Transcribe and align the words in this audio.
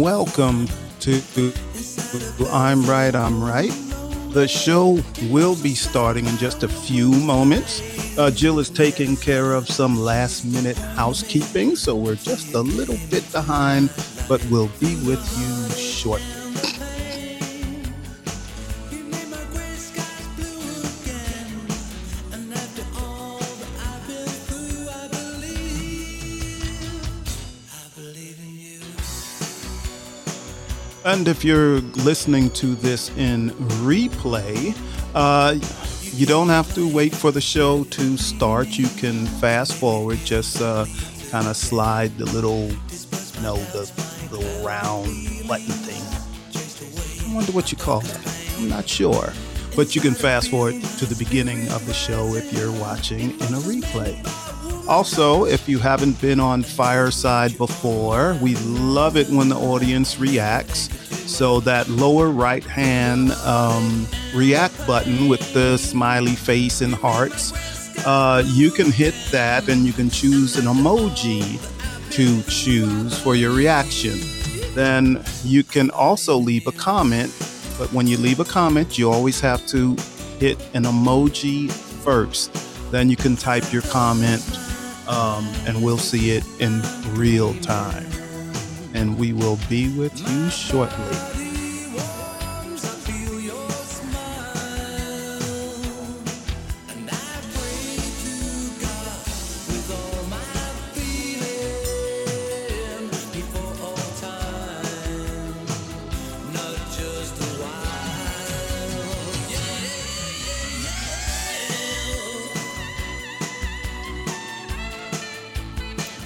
welcome 0.00 0.66
to 1.00 1.20
I'm 2.50 2.82
Right, 2.84 3.14
I'm 3.14 3.42
Right. 3.42 3.72
The 4.30 4.48
show 4.48 4.98
will 5.30 5.54
be 5.62 5.74
starting 5.74 6.26
in 6.26 6.36
just 6.38 6.62
a 6.62 6.68
few 6.68 7.10
moments. 7.10 8.18
Uh, 8.18 8.30
Jill 8.30 8.58
is 8.58 8.70
taking 8.70 9.16
care 9.16 9.52
of 9.52 9.68
some 9.68 9.98
last 9.98 10.44
minute 10.44 10.76
housekeeping, 10.76 11.76
so 11.76 11.94
we're 11.94 12.16
just 12.16 12.54
a 12.54 12.60
little 12.60 12.98
bit 13.10 13.30
behind, 13.30 13.90
but 14.28 14.44
we'll 14.50 14.70
be 14.80 14.96
with 15.06 15.22
you 15.38 15.76
shortly. 15.76 16.43
And 31.14 31.28
if 31.28 31.44
you're 31.44 31.78
listening 32.02 32.50
to 32.54 32.74
this 32.74 33.08
in 33.16 33.50
replay, 33.86 34.76
uh, 35.14 35.54
you 36.12 36.26
don't 36.26 36.48
have 36.48 36.74
to 36.74 36.92
wait 36.92 37.14
for 37.14 37.30
the 37.30 37.40
show 37.40 37.84
to 37.84 38.16
start. 38.16 38.76
You 38.76 38.88
can 38.88 39.24
fast 39.24 39.74
forward, 39.74 40.18
just 40.24 40.60
uh, 40.60 40.86
kind 41.30 41.46
of 41.46 41.56
slide 41.56 42.18
the 42.18 42.24
little, 42.24 42.66
you 42.66 43.42
know, 43.42 43.54
the 43.54 44.62
round 44.66 45.06
button 45.46 45.66
thing. 45.86 46.02
I 47.30 47.32
wonder 47.32 47.52
what 47.52 47.70
you 47.70 47.78
call 47.78 48.00
that. 48.00 48.46
I'm 48.58 48.68
not 48.68 48.88
sure. 48.88 49.32
But 49.76 49.94
you 49.94 50.00
can 50.00 50.14
fast 50.14 50.50
forward 50.50 50.82
to 50.98 51.06
the 51.06 51.14
beginning 51.16 51.68
of 51.68 51.86
the 51.86 51.94
show 51.94 52.34
if 52.34 52.52
you're 52.52 52.72
watching 52.72 53.30
in 53.30 53.54
a 53.54 53.62
replay. 53.62 54.18
Also, 54.86 55.46
if 55.46 55.68
you 55.68 55.78
haven't 55.78 56.20
been 56.20 56.38
on 56.38 56.62
Fireside 56.62 57.56
before, 57.56 58.36
we 58.42 58.56
love 58.56 59.16
it 59.16 59.28
when 59.28 59.48
the 59.48 59.56
audience 59.56 60.18
reacts. 60.18 60.90
So, 61.26 61.60
that 61.60 61.88
lower 61.88 62.28
right 62.28 62.64
hand 62.64 63.32
um, 63.44 64.06
react 64.34 64.86
button 64.86 65.28
with 65.28 65.52
the 65.54 65.76
smiley 65.78 66.34
face 66.34 66.80
and 66.80 66.94
hearts, 66.94 67.52
uh, 68.06 68.42
you 68.46 68.70
can 68.70 68.90
hit 68.90 69.14
that 69.30 69.68
and 69.68 69.84
you 69.86 69.92
can 69.92 70.10
choose 70.10 70.56
an 70.56 70.66
emoji 70.66 71.60
to 72.12 72.42
choose 72.42 73.18
for 73.18 73.34
your 73.34 73.52
reaction. 73.52 74.18
Then 74.74 75.22
you 75.44 75.64
can 75.64 75.90
also 75.90 76.36
leave 76.36 76.66
a 76.66 76.72
comment, 76.72 77.32
but 77.78 77.92
when 77.92 78.06
you 78.06 78.16
leave 78.16 78.40
a 78.40 78.44
comment, 78.44 78.98
you 78.98 79.10
always 79.10 79.40
have 79.40 79.66
to 79.68 79.96
hit 80.38 80.58
an 80.74 80.84
emoji 80.84 81.70
first. 81.70 82.52
Then 82.90 83.08
you 83.08 83.16
can 83.16 83.36
type 83.36 83.72
your 83.72 83.82
comment 83.82 84.42
um, 85.08 85.46
and 85.66 85.82
we'll 85.82 85.98
see 85.98 86.30
it 86.30 86.44
in 86.60 86.82
real 87.14 87.54
time. 87.60 88.06
And 88.94 89.18
we 89.18 89.32
will 89.32 89.58
be 89.68 89.88
with 89.98 90.18
you 90.18 90.48
shortly. 90.48 91.44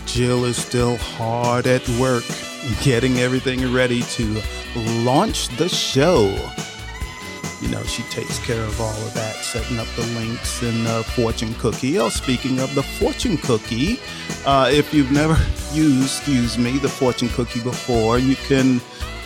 Jill 0.07 0.45
is 0.47 0.57
still 0.57 0.97
hard 0.97 1.69
at 1.69 1.89
work 1.91 2.25
getting 2.83 3.19
everything 3.19 3.73
ready 3.73 4.03
to 4.03 4.43
launch 5.03 5.49
the 5.57 5.69
show. 5.69 6.37
You 7.61 7.69
know, 7.69 7.83
she 7.83 8.03
takes 8.05 8.39
care 8.47 8.63
of 8.63 8.81
all 8.81 8.95
of 9.07 9.15
that, 9.15 9.35
setting 9.37 9.79
up 9.79 9.89
the 9.97 10.07
links 10.19 10.63
and 10.63 10.87
the 10.87 11.03
fortune 11.17 11.55
cookie. 11.55 11.99
Oh, 11.99 12.09
speaking 12.09 12.61
of 12.61 12.73
the 12.75 12.83
fortune 12.83 13.37
cookie, 13.39 13.99
uh, 14.47 14.71
if 14.73 14.95
you've 14.95 15.11
never 15.11 15.37
used, 15.73 16.19
excuse 16.19 16.57
me, 16.57 16.79
the 16.79 16.89
fortune 16.89 17.29
cookie 17.31 17.61
before, 17.61 18.19
you 18.19 18.37
can 18.37 18.81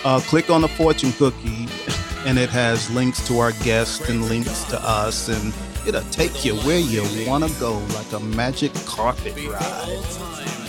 uh, 0.05 0.21
click 0.21 0.49
on 0.49 0.63
the 0.63 0.69
fortune 0.69 1.13
cookie 1.13 1.69
and 2.27 2.39
it 2.39 2.49
has 2.49 2.91
links 2.91 3.27
to 3.29 3.39
our 3.39 3.53
guests 3.65 4.09
and 4.09 4.25
links 4.29 4.65
to 4.65 4.81
us 4.81 5.29
and 5.29 5.53
it'll 5.87 6.09
take 6.11 6.45
you 6.45 6.55
where 6.61 6.79
you 6.79 7.03
want 7.27 7.45
to 7.45 7.61
go 7.61 7.79
like 7.95 8.13
a 8.13 8.21
magic 8.21 8.73
carpet 8.87 9.35
ride. 9.47 10.62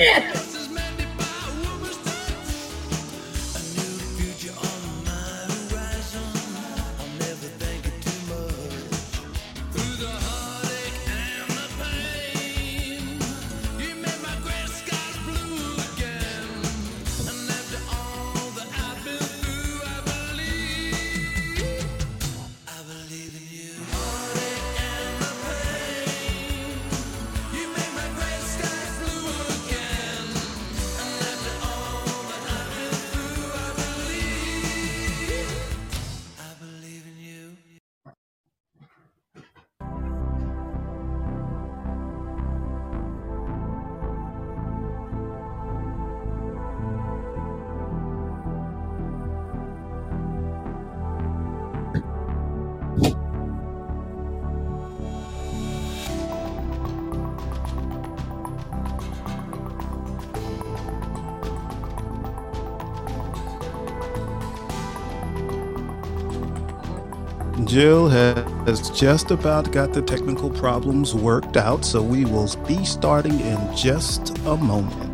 Até. 0.00 0.59
Has 68.08 68.90
just 68.90 69.30
about 69.30 69.72
got 69.72 69.92
the 69.92 70.02
technical 70.02 70.50
problems 70.50 71.14
worked 71.14 71.56
out, 71.56 71.84
so 71.84 72.02
we 72.02 72.24
will 72.24 72.48
be 72.66 72.84
starting 72.84 73.38
in 73.40 73.76
just 73.76 74.36
a 74.46 74.56
moment. 74.56 75.09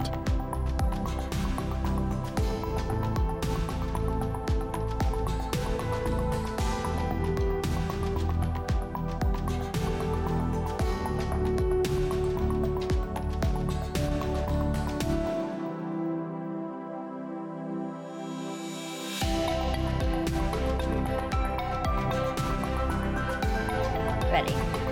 ready. 24.37 24.86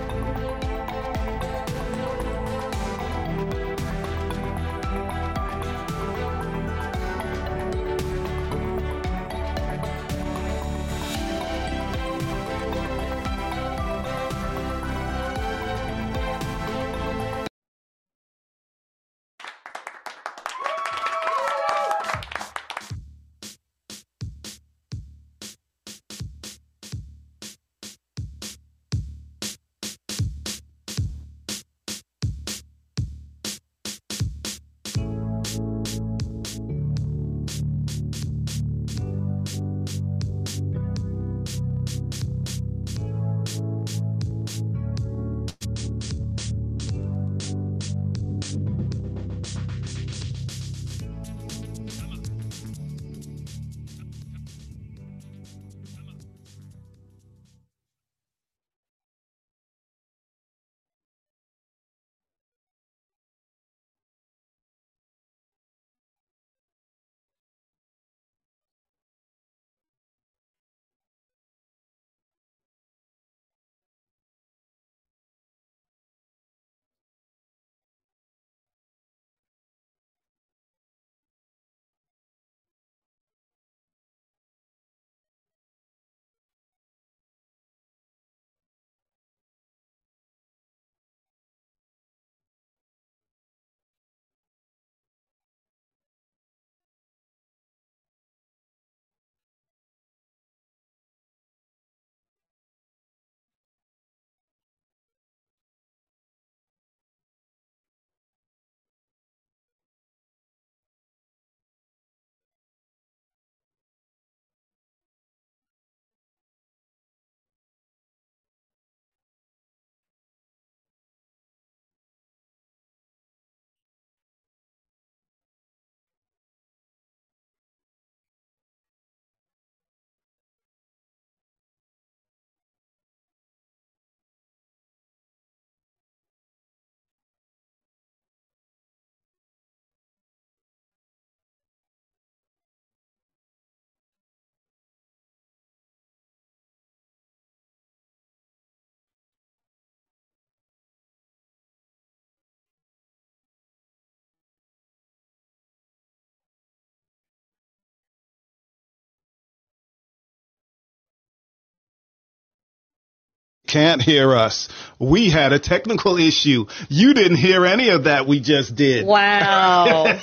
Can't 163.75 164.01
hear 164.01 164.33
us. 164.33 164.69
We 164.99 165.29
had 165.29 165.51
a 165.51 165.59
technical 165.59 166.17
issue. 166.17 166.67
You 166.87 167.13
didn't 167.13 167.35
hear 167.35 167.65
any 167.65 167.89
of 167.89 168.05
that 168.05 168.25
we 168.25 168.39
just 168.39 168.73
did. 168.73 169.05
Wow. 169.05 170.05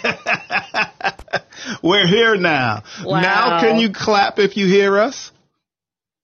We're 1.82 2.06
here 2.06 2.36
now. 2.36 2.82
Wow. 3.04 3.20
Now 3.20 3.60
can 3.60 3.78
you 3.78 3.92
clap 3.92 4.38
if 4.38 4.56
you 4.56 4.66
hear 4.66 4.98
us? 4.98 5.30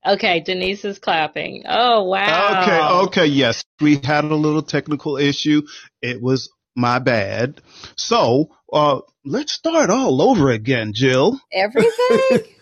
okay, 0.07 0.41
Denise 0.41 0.87
is 0.87 0.99
clapping. 0.99 1.65
Oh, 1.69 2.05
wow. 2.05 2.63
Okay, 2.63 2.81
okay, 3.09 3.27
yes. 3.27 3.63
We 3.79 4.01
had 4.03 4.25
a 4.25 4.35
little 4.35 4.63
technical 4.63 5.19
issue. 5.19 5.63
It 6.01 6.23
was 6.23 6.51
my 6.75 6.99
bad. 6.99 7.61
So, 7.97 8.49
uh, 8.73 9.01
let's 9.27 9.53
start 9.53 9.91
all 9.91 10.23
over 10.23 10.49
again, 10.51 10.93
Jill. 10.95 11.39
Everything? 11.53 12.55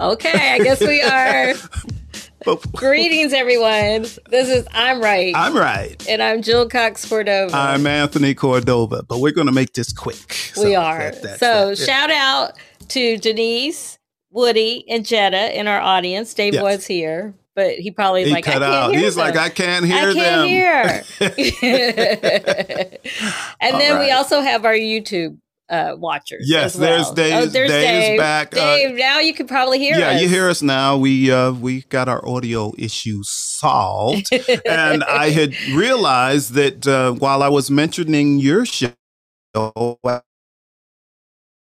okay, 0.00 0.52
I 0.54 0.58
guess 0.58 0.80
we 0.80 1.02
are. 1.02 1.54
Greetings, 2.72 3.32
everyone. 3.32 4.02
This 4.28 4.48
is 4.48 4.66
I'm 4.72 5.00
Right. 5.00 5.32
I'm 5.36 5.56
right. 5.56 6.04
and 6.08 6.20
I'm 6.22 6.42
Jill 6.42 6.68
Cox 6.68 7.08
Cordova. 7.08 7.54
I'm 7.56 7.86
Anthony 7.86 8.34
Cordova, 8.34 9.04
but 9.08 9.20
we're 9.20 9.30
going 9.32 9.46
to 9.46 9.52
make 9.52 9.74
this 9.74 9.92
quick. 9.92 10.32
So 10.32 10.64
we 10.64 10.74
are. 10.74 10.98
that- 11.12 11.22
that's 11.22 11.40
so 11.40 11.68
that. 11.70 11.78
Shout 11.78 12.10
out 12.10 12.54
to 12.88 13.16
Denise, 13.18 13.98
Woody, 14.30 14.84
and 14.88 15.06
Jetta 15.06 15.56
in 15.56 15.68
our 15.68 15.80
audience. 15.80 16.34
Dave 16.34 16.54
Yes. 16.54 16.62
was 16.64 16.86
here, 16.86 17.32
but 17.54 17.74
he 17.76 17.92
probably 17.92 18.24
he 18.24 18.32
like, 18.32 18.48
I 18.48 18.52
cut 18.54 18.62
can't 18.62 18.74
out. 18.74 18.90
hear 18.92 19.00
He's 19.04 19.16
like. 19.16 19.36
I 19.36 19.48
can't 19.48 19.84
hear 19.86 20.08
I 20.08 20.12
can't 20.12 20.48
hear. 20.48 21.04
and 23.60 23.74
All 23.74 23.78
then 23.78 24.00
we 24.00 24.10
also 24.10 24.40
have 24.40 24.64
our 24.64 24.74
YouTube 24.74 25.38
uh, 25.72 25.96
watchers. 25.98 26.46
Yes, 26.48 26.76
well. 26.76 26.88
there's 26.90 27.10
Dave- 27.12 27.34
Oh, 27.34 27.46
there's 27.46 27.70
Dave's 27.70 28.06
Dave. 28.08 28.18
back. 28.20 28.56
Uh, 28.56 28.78
now 28.92 29.20
you 29.20 29.34
can 29.34 29.48
probably 29.48 29.80
hear 29.80 29.94
us. 29.94 30.00
yeah, 30.00 30.10
us. 30.10 30.22
you 30.22 30.28
hear 30.28 30.48
us 30.50 30.62
now. 30.62 30.98
We 30.98 31.32
uh 31.32 31.52
we 31.52 31.82
got 31.82 32.08
our 32.08 32.26
audio 32.28 32.72
issues 32.78 33.28
solved, 33.30 34.28
and 34.66 35.04
I 35.08 35.30
had 35.30 35.54
realized 35.72 36.54
that 36.54 36.86
uh, 36.86 37.12
while 37.14 37.42
I 37.42 37.48
was 37.48 37.70
mentioning 37.70 38.38
your 38.38 38.66
show 38.66 38.92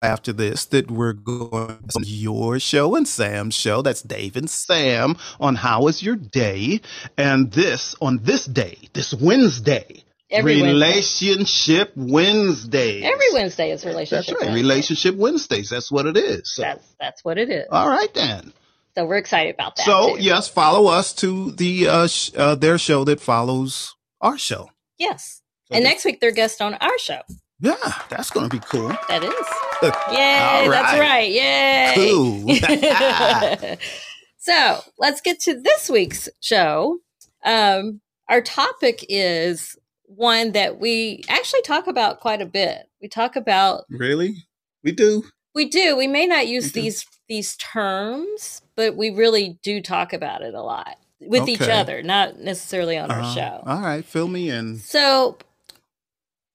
after 0.04 0.34
this, 0.34 0.66
that 0.66 0.90
we're 0.90 1.14
going 1.14 1.80
on 1.96 2.04
your 2.06 2.60
show 2.60 2.96
and 2.96 3.08
Sam's 3.08 3.56
show. 3.56 3.82
That's 3.82 4.02
Dave 4.02 4.36
and 4.36 4.50
Sam 4.50 5.16
on 5.40 5.56
How 5.56 5.84
Was 5.84 6.04
Your 6.04 6.16
Day, 6.16 6.82
and 7.18 7.52
this 7.52 7.96
on 8.02 8.20
this 8.24 8.46
day, 8.46 8.78
this 8.94 9.14
Wednesday, 9.14 10.01
Every. 10.32 10.62
Relationship 10.62 11.92
Wednesday. 11.96 13.02
Every 13.04 13.32
Wednesday 13.34 13.72
is 13.72 13.86
relationship. 13.86 14.26
That's 14.26 14.32
right, 14.32 14.40
Wednesday. 14.54 14.62
Relationship 14.62 15.16
Wednesdays. 15.16 15.70
That's 15.70 15.92
what 15.92 16.06
it 16.06 16.18
is. 16.18 16.54
So, 16.56 16.62
That's 16.62 16.88
that's 17.00 17.24
what 17.26 17.38
it 17.38 17.50
is. 17.50 17.66
all 17.72 17.90
right 17.90 18.14
then. 18.14 18.54
So 18.96 19.06
we're 19.06 19.18
excited 19.18 19.54
about 19.56 19.76
that. 19.78 19.86
So 19.86 20.16
too. 20.18 20.22
yes, 20.24 20.48
follow 20.50 20.88
us 20.92 21.14
to 21.16 21.52
the 21.52 21.88
uh, 21.88 22.08
sh- 22.08 22.32
uh 22.36 22.56
their 22.56 22.78
show 22.78 23.04
that 23.06 23.20
follows 23.22 23.96
our 24.22 24.38
show. 24.38 24.70
yes. 24.98 25.42
So 25.70 25.76
And 25.76 25.84
next 25.86 26.04
week 26.04 26.20
they're 26.20 26.32
guest 26.32 26.62
on 26.62 26.74
our 26.76 26.98
show. 26.98 27.22
Yeah, 27.62 27.76
that's 28.10 28.30
gonna 28.32 28.50
be 28.50 28.60
cool. 28.60 28.90
That 29.08 29.24
is. 29.24 29.34
Yay, 29.84 30.68
that's 30.68 31.00
right. 31.00 31.00
right. 31.00 31.32
Yay. 31.32 31.94
Cool. 31.96 33.78
so 34.38 34.80
let's 35.00 35.22
get 35.22 35.40
to 35.42 35.62
this 35.62 35.90
week's 35.90 36.28
show. 36.40 37.00
Um, 37.46 38.02
our 38.28 38.42
topic 38.42 39.06
is 39.10 39.78
one 40.16 40.52
that 40.54 40.80
we 40.80 41.24
actually 41.30 41.62
talk 41.62 41.88
about 41.88 42.20
quite 42.20 42.42
a 42.42 42.46
bit. 42.46 42.90
We 43.02 43.08
talk 43.08 43.36
about 43.36 43.86
really? 43.90 44.46
We 44.84 44.92
do. 44.92 45.24
we 45.54 45.66
do. 45.70 45.96
We 45.98 46.08
may 46.08 46.28
not 46.28 46.48
use 46.48 46.72
these 46.72 47.06
these 47.28 47.56
terms, 47.58 48.62
but 48.76 48.96
we 48.96 49.10
really 49.10 49.60
do 49.64 49.82
talk 49.82 50.14
about 50.14 50.42
it 50.42 50.54
a 50.54 50.62
lot 50.62 50.98
with 51.20 51.48
each 51.48 51.62
other, 51.62 52.02
not 52.02 52.40
necessarily 52.40 52.98
on 52.98 53.12
our 53.12 53.22
Uh, 53.22 53.34
show. 53.34 53.64
All 53.66 53.82
right, 53.82 54.04
fill 54.04 54.28
me 54.28 54.50
in. 54.50 54.80
So, 54.80 55.38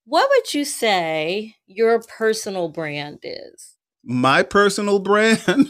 what 0.05 0.29
would 0.29 0.53
you 0.55 0.65
say 0.65 1.57
your 1.67 2.01
personal 2.03 2.69
brand 2.69 3.21
is? 3.23 3.77
My 4.05 4.43
personal 4.43 4.99
brand. 4.99 5.43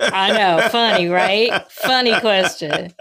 I 0.00 0.32
know, 0.32 0.68
funny, 0.70 1.08
right? 1.08 1.50
Funny 1.70 2.18
question, 2.20 2.92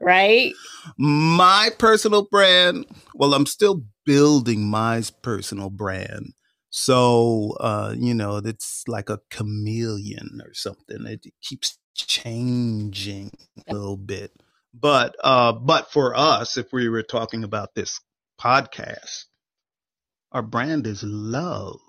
right? 0.00 0.52
My 0.98 1.70
personal 1.78 2.26
brand. 2.30 2.86
Well, 3.14 3.34
I'm 3.34 3.46
still 3.46 3.84
building 4.04 4.68
my 4.68 5.02
personal 5.22 5.70
brand. 5.70 6.32
So, 6.70 7.56
uh, 7.60 7.94
you 7.96 8.14
know, 8.14 8.36
it's 8.36 8.84
like 8.86 9.08
a 9.08 9.20
chameleon 9.30 10.40
or 10.44 10.52
something. 10.52 11.06
It 11.06 11.24
keeps 11.42 11.78
changing 11.94 13.32
a 13.66 13.72
little 13.72 13.96
bit. 13.96 14.32
But, 14.74 15.16
uh, 15.24 15.52
but 15.52 15.90
for 15.90 16.14
us, 16.14 16.58
if 16.58 16.72
we 16.72 16.88
were 16.88 17.02
talking 17.02 17.44
about 17.44 17.74
this 17.74 18.00
podcast, 18.38 19.24
our 20.32 20.42
brand 20.42 20.86
is 20.86 21.02
love. 21.02 21.80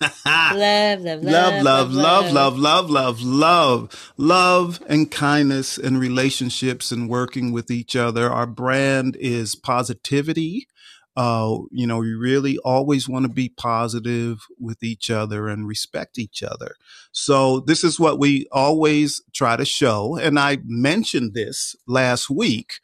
Love, 0.24 1.00
love, 1.02 1.22
love, 1.24 1.92
love, 1.92 1.92
love, 1.92 2.32
love, 2.32 2.58
love, 2.58 2.90
love, 2.90 3.22
love, 3.22 4.12
love, 4.16 4.82
and 4.88 5.10
kindness 5.10 5.78
and 5.78 5.98
relationships 5.98 6.92
and 6.92 7.08
working 7.08 7.52
with 7.52 7.70
each 7.70 7.96
other. 7.96 8.30
Our 8.30 8.46
brand 8.46 9.16
is 9.18 9.54
positivity. 9.56 10.68
Uh, 11.16 11.58
you 11.72 11.86
know, 11.86 11.98
we 11.98 12.14
really 12.14 12.58
always 12.58 13.08
want 13.08 13.24
to 13.24 13.28
be 13.28 13.48
positive 13.48 14.38
with 14.60 14.84
each 14.84 15.10
other 15.10 15.48
and 15.48 15.66
respect 15.66 16.16
each 16.16 16.44
other. 16.44 16.76
So 17.10 17.58
this 17.60 17.82
is 17.82 17.98
what 17.98 18.20
we 18.20 18.46
always 18.52 19.20
try 19.34 19.56
to 19.56 19.64
show. 19.64 20.16
And 20.16 20.38
I 20.38 20.58
mentioned 20.64 21.34
this 21.34 21.74
last 21.88 22.30
week 22.30 22.74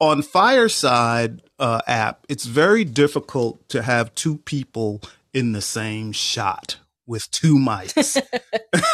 on 0.00 0.22
Fireside 0.22 1.42
uh, 1.58 1.80
app. 1.88 2.24
It's 2.28 2.44
very 2.44 2.84
difficult 2.84 3.68
to 3.70 3.82
have 3.82 4.14
two 4.14 4.38
people 4.38 5.02
in 5.32 5.52
the 5.52 5.60
same 5.62 6.12
shot 6.12 6.78
with 7.06 7.30
two 7.30 7.56
mics. 7.56 8.20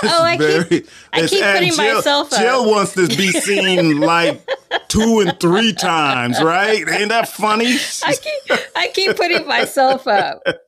Oh, 0.01 0.23
I 0.23 0.37
keep- 0.69 0.89
I 1.13 1.27
keep 1.27 1.43
putting 1.43 1.73
Jill, 1.73 1.95
myself 1.97 2.33
up. 2.33 2.39
Jill 2.41 2.71
wants 2.71 2.93
to 2.95 3.09
be 3.09 3.33
seen 3.33 4.01
like 4.01 4.41
two 4.87 5.21
and 5.21 5.39
three 5.41 5.73
times, 5.73 6.41
right? 6.41 6.89
Ain't 6.89 7.09
that 7.09 7.29
funny? 7.29 7.77
I 8.05 8.15
keep, 8.15 8.59
I 8.77 8.89
keep 8.95 9.17
putting 9.17 9.47
myself 9.47 10.07
up. 10.07 10.43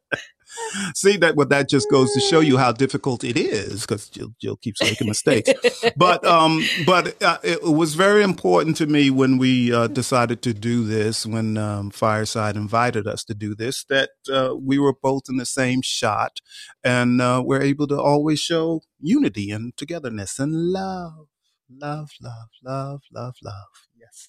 See 0.94 1.16
that 1.18 1.36
what 1.36 1.48
that 1.50 1.68
just 1.68 1.90
goes 1.90 2.12
to 2.14 2.20
show 2.20 2.40
you 2.40 2.56
how 2.56 2.72
difficult 2.72 3.24
it 3.24 3.36
is 3.36 3.82
because 3.82 4.08
Jill, 4.08 4.34
Jill 4.40 4.56
keeps 4.56 4.82
making 4.82 5.08
mistakes. 5.08 5.50
but 5.96 6.24
um, 6.26 6.64
but 6.86 7.20
uh, 7.22 7.38
it 7.42 7.62
was 7.62 7.94
very 7.94 8.22
important 8.22 8.76
to 8.76 8.86
me 8.86 9.10
when 9.10 9.38
we 9.38 9.72
uh, 9.72 9.88
decided 9.88 10.42
to 10.42 10.54
do 10.54 10.84
this. 10.84 11.26
When 11.26 11.56
um, 11.56 11.90
Fireside 11.90 12.56
invited 12.56 13.06
us 13.06 13.24
to 13.24 13.34
do 13.34 13.54
this, 13.54 13.84
that 13.84 14.10
uh, 14.32 14.54
we 14.60 14.78
were 14.78 14.94
both 14.94 15.24
in 15.28 15.36
the 15.36 15.46
same 15.46 15.82
shot, 15.82 16.40
and 16.84 17.20
uh, 17.20 17.42
we're 17.44 17.62
able 17.62 17.86
to 17.88 18.00
always 18.00 18.40
show 18.40 18.82
unity 19.00 19.50
and 19.50 19.76
togetherness 19.76 20.38
and 20.38 20.52
love, 20.72 21.28
love, 21.70 22.10
love, 22.20 22.48
love, 22.64 23.00
love, 23.12 23.34
love. 23.42 23.88
Yes. 23.98 24.28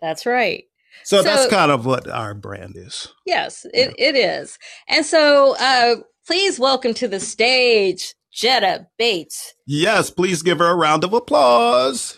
That's 0.00 0.26
right. 0.26 0.64
So, 1.04 1.22
that's 1.22 1.46
kind 1.50 1.70
of 1.72 1.86
what 1.86 2.08
our 2.08 2.34
brand 2.34 2.76
is. 2.76 3.08
Yes, 3.26 3.66
it, 3.72 3.94
it 3.98 4.16
is. 4.16 4.58
And 4.88 5.04
so, 5.06 5.56
uh, 5.58 5.96
please 6.26 6.58
welcome 6.58 6.94
to 6.94 7.08
the 7.08 7.20
stage 7.20 8.14
Jetta 8.32 8.86
Bates. 8.98 9.54
Yes, 9.66 10.10
please 10.10 10.42
give 10.42 10.58
her 10.58 10.68
a 10.70 10.76
round 10.76 11.04
of 11.04 11.12
applause. 11.12 12.16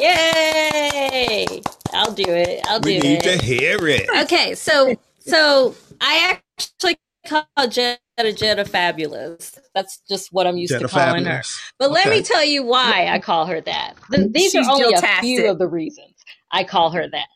Yay! 0.00 1.62
I'll 1.92 2.12
do 2.12 2.24
it. 2.26 2.60
I'll 2.66 2.80
do 2.80 2.90
it. 2.90 3.02
We 3.02 3.08
need 3.08 3.22
to 3.22 3.36
hear 3.38 3.86
it. 3.86 4.08
Okay, 4.24 4.54
so 4.54 4.94
so 5.20 5.74
I 6.00 6.38
actually 6.58 6.98
call 7.26 7.46
Jetta 7.68 8.00
Jetta 8.34 8.64
fabulous. 8.64 9.58
That's 9.74 10.00
just 10.08 10.32
what 10.32 10.46
I'm 10.46 10.56
used 10.56 10.72
Jetta 10.72 10.86
to 10.86 10.88
calling 10.88 11.24
her. 11.24 11.30
Fabulous. 11.30 11.60
But 11.78 11.90
let 11.92 12.08
me 12.08 12.22
tell 12.22 12.44
you 12.44 12.64
why 12.64 13.08
I 13.10 13.18
call 13.18 13.46
her 13.46 13.60
that. 13.60 13.94
Th- 14.10 14.32
These 14.32 14.52
She's 14.52 14.66
are 14.66 14.72
only 14.72 14.94
a 14.94 15.02
few 15.20 15.50
of 15.50 15.58
the 15.58 15.68
reasons 15.68 16.14
I 16.52 16.64
call 16.64 16.90
her 16.90 17.08
that. 17.10 17.26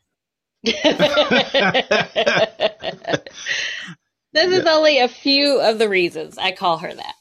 This 4.33 4.53
is 4.53 4.67
only 4.67 4.99
a 4.99 5.09
few 5.09 5.61
of 5.61 5.79
the 5.79 5.89
reasons 5.89 6.39
I 6.39 6.53
call 6.53 6.79
her 6.79 6.93
that. 6.93 7.15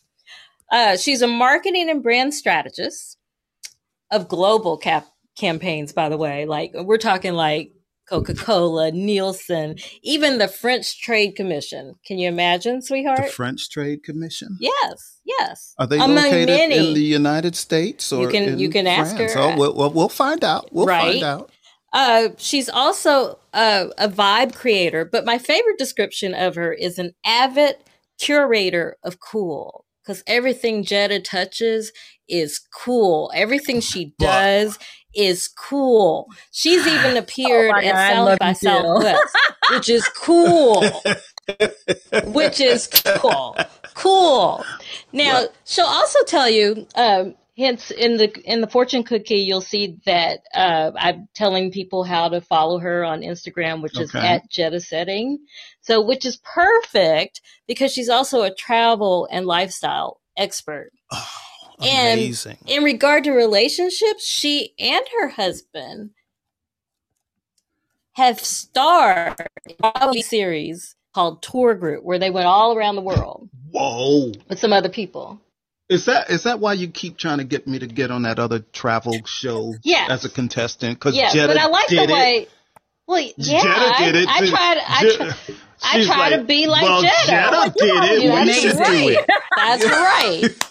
Uh, 0.71 0.97
she's 0.97 1.21
a 1.21 1.27
marketing 1.27 1.89
and 1.89 2.01
brand 2.01 2.33
strategist 2.33 3.17
of 4.11 4.27
global 4.27 4.77
cap- 4.77 5.07
campaigns, 5.37 5.93
by 5.93 6.09
the 6.09 6.17
way. 6.17 6.45
Like 6.45 6.71
we're 6.73 6.97
talking 6.97 7.33
like 7.33 7.71
Coca 8.09 8.33
Cola, 8.33 8.91
Nielsen, 8.91 9.75
even 10.01 10.37
the 10.39 10.47
French 10.47 10.99
Trade 11.01 11.35
Commission. 11.35 11.95
Can 12.05 12.17
you 12.17 12.27
imagine, 12.27 12.81
sweetheart? 12.81 13.19
The? 13.25 13.31
French 13.31 13.69
Trade 13.69 14.03
Commission. 14.03 14.57
yes, 14.59 15.19
yes. 15.23 15.73
Are 15.77 15.87
they 15.87 15.97
Among 15.97 16.15
located 16.15 16.47
many. 16.47 16.89
in 16.89 16.93
the 16.95 17.01
United 17.01 17.55
States 17.55 18.11
or 18.11 18.23
You 18.23 18.29
can- 18.29 18.59
you 18.59 18.69
can 18.69 18.87
ask 18.87 19.15
her. 19.17 19.29
Oh, 19.37 19.55
we'll, 19.57 19.73
we'll, 19.75 19.91
we'll 19.91 20.09
find 20.09 20.43
out. 20.43 20.69
We'll 20.73 20.85
Right. 20.87 21.13
find 21.13 21.23
out. 21.23 21.51
Uh, 21.93 22.29
she's 22.37 22.69
also 22.69 23.39
a, 23.53 23.89
a 23.97 24.09
vibe 24.09 24.55
creator, 24.55 25.05
but 25.05 25.25
my 25.25 25.37
favorite 25.37 25.77
description 25.77 26.33
of 26.33 26.55
her 26.55 26.73
is 26.73 26.97
an 26.97 27.13
avid 27.23 27.75
curator 28.19 28.97
of 29.03 29.19
cool. 29.19 29.85
Because 30.03 30.23
everything 30.27 30.83
Jetta 30.83 31.21
touches 31.21 31.93
is 32.27 32.59
cool. 32.73 33.31
Everything 33.33 33.79
she 33.79 34.13
does 34.19 34.77
is 35.15 35.47
cool. 35.47 36.27
She's 36.51 36.85
even 36.85 37.15
appeared 37.23 37.71
oh 37.75 37.79
at 37.79 38.13
South 38.13 38.39
by 38.39 38.53
Southwest, 38.53 39.37
which 39.71 39.89
is 39.89 40.07
cool. 40.09 40.83
which 42.25 42.59
is 42.59 42.87
cool. 42.87 43.55
Cool. 43.95 44.65
Now, 45.11 45.41
what? 45.41 45.55
she'll 45.65 45.85
also 45.85 46.17
tell 46.25 46.49
you, 46.49 46.87
um, 46.95 47.35
hence 47.57 47.91
in 47.91 48.17
the 48.17 48.31
in 48.43 48.61
the 48.61 48.67
fortune 48.67 49.03
cookie 49.03 49.35
you'll 49.37 49.61
see 49.61 49.97
that 50.05 50.39
uh, 50.53 50.91
i'm 50.97 51.27
telling 51.33 51.71
people 51.71 52.03
how 52.03 52.29
to 52.29 52.41
follow 52.41 52.79
her 52.79 53.03
on 53.03 53.21
instagram 53.21 53.81
which 53.81 53.95
okay. 53.95 54.03
is 54.03 54.15
at 54.15 54.49
jetta 54.49 54.79
setting 54.79 55.39
so 55.81 56.01
which 56.01 56.25
is 56.25 56.37
perfect 56.37 57.41
because 57.67 57.91
she's 57.91 58.09
also 58.09 58.43
a 58.43 58.53
travel 58.53 59.27
and 59.31 59.45
lifestyle 59.45 60.19
expert 60.37 60.91
oh, 61.11 61.29
amazing. 61.79 62.57
and 62.61 62.69
in 62.69 62.83
regard 62.83 63.23
to 63.23 63.31
relationships 63.31 64.25
she 64.25 64.73
and 64.79 65.05
her 65.19 65.29
husband 65.29 66.11
have 68.13 68.39
starred 68.39 69.47
in 69.65 69.75
a 69.81 70.21
series 70.21 70.95
called 71.13 71.41
tour 71.43 71.75
group 71.75 72.03
where 72.03 72.19
they 72.19 72.31
went 72.31 72.47
all 72.47 72.75
around 72.75 72.95
the 72.95 73.01
world 73.01 73.47
whoa 73.71 74.31
with 74.49 74.57
some 74.57 74.73
other 74.73 74.89
people 74.89 75.39
is 75.93 76.05
that 76.05 76.29
is 76.29 76.43
that 76.43 76.59
why 76.59 76.73
you 76.73 76.87
keep 76.89 77.17
trying 77.17 77.37
to 77.37 77.43
get 77.43 77.67
me 77.67 77.79
to 77.79 77.87
get 77.87 78.11
on 78.11 78.23
that 78.23 78.39
other 78.39 78.59
travel 78.59 79.19
show 79.25 79.75
yes. 79.83 80.09
as 80.09 80.25
a 80.25 80.29
contestant? 80.29 80.99
Because 80.99 81.15
yeah, 81.15 81.31
Jetta 81.31 81.53
but 81.53 81.57
I 81.57 81.67
like 81.67 81.87
the 81.87 82.07
way. 82.11 82.31
It. 82.41 82.49
Well, 83.05 83.19
yeah, 83.37 83.61
Jetta 83.61 84.03
did 84.03 84.15
it. 84.15 84.27
I, 84.29 84.37
I 84.37 84.47
tried. 84.47 84.77
I, 84.87 85.15
try, 85.15 85.33
I 85.83 86.05
try 86.05 86.29
like, 86.29 86.39
to 86.39 86.45
be 86.45 86.67
like 86.67 86.83
well, 86.83 87.01
Jetta. 87.01 87.27
Jetta 87.27 87.73
did 87.77 88.03
it. 88.03 88.23
Yeah, 88.23 88.43
we 88.43 88.53
should 88.53 88.79
right. 88.79 88.91
do 88.91 89.09
it. 89.09 89.29
That's 89.55 89.85
right. 89.89 90.69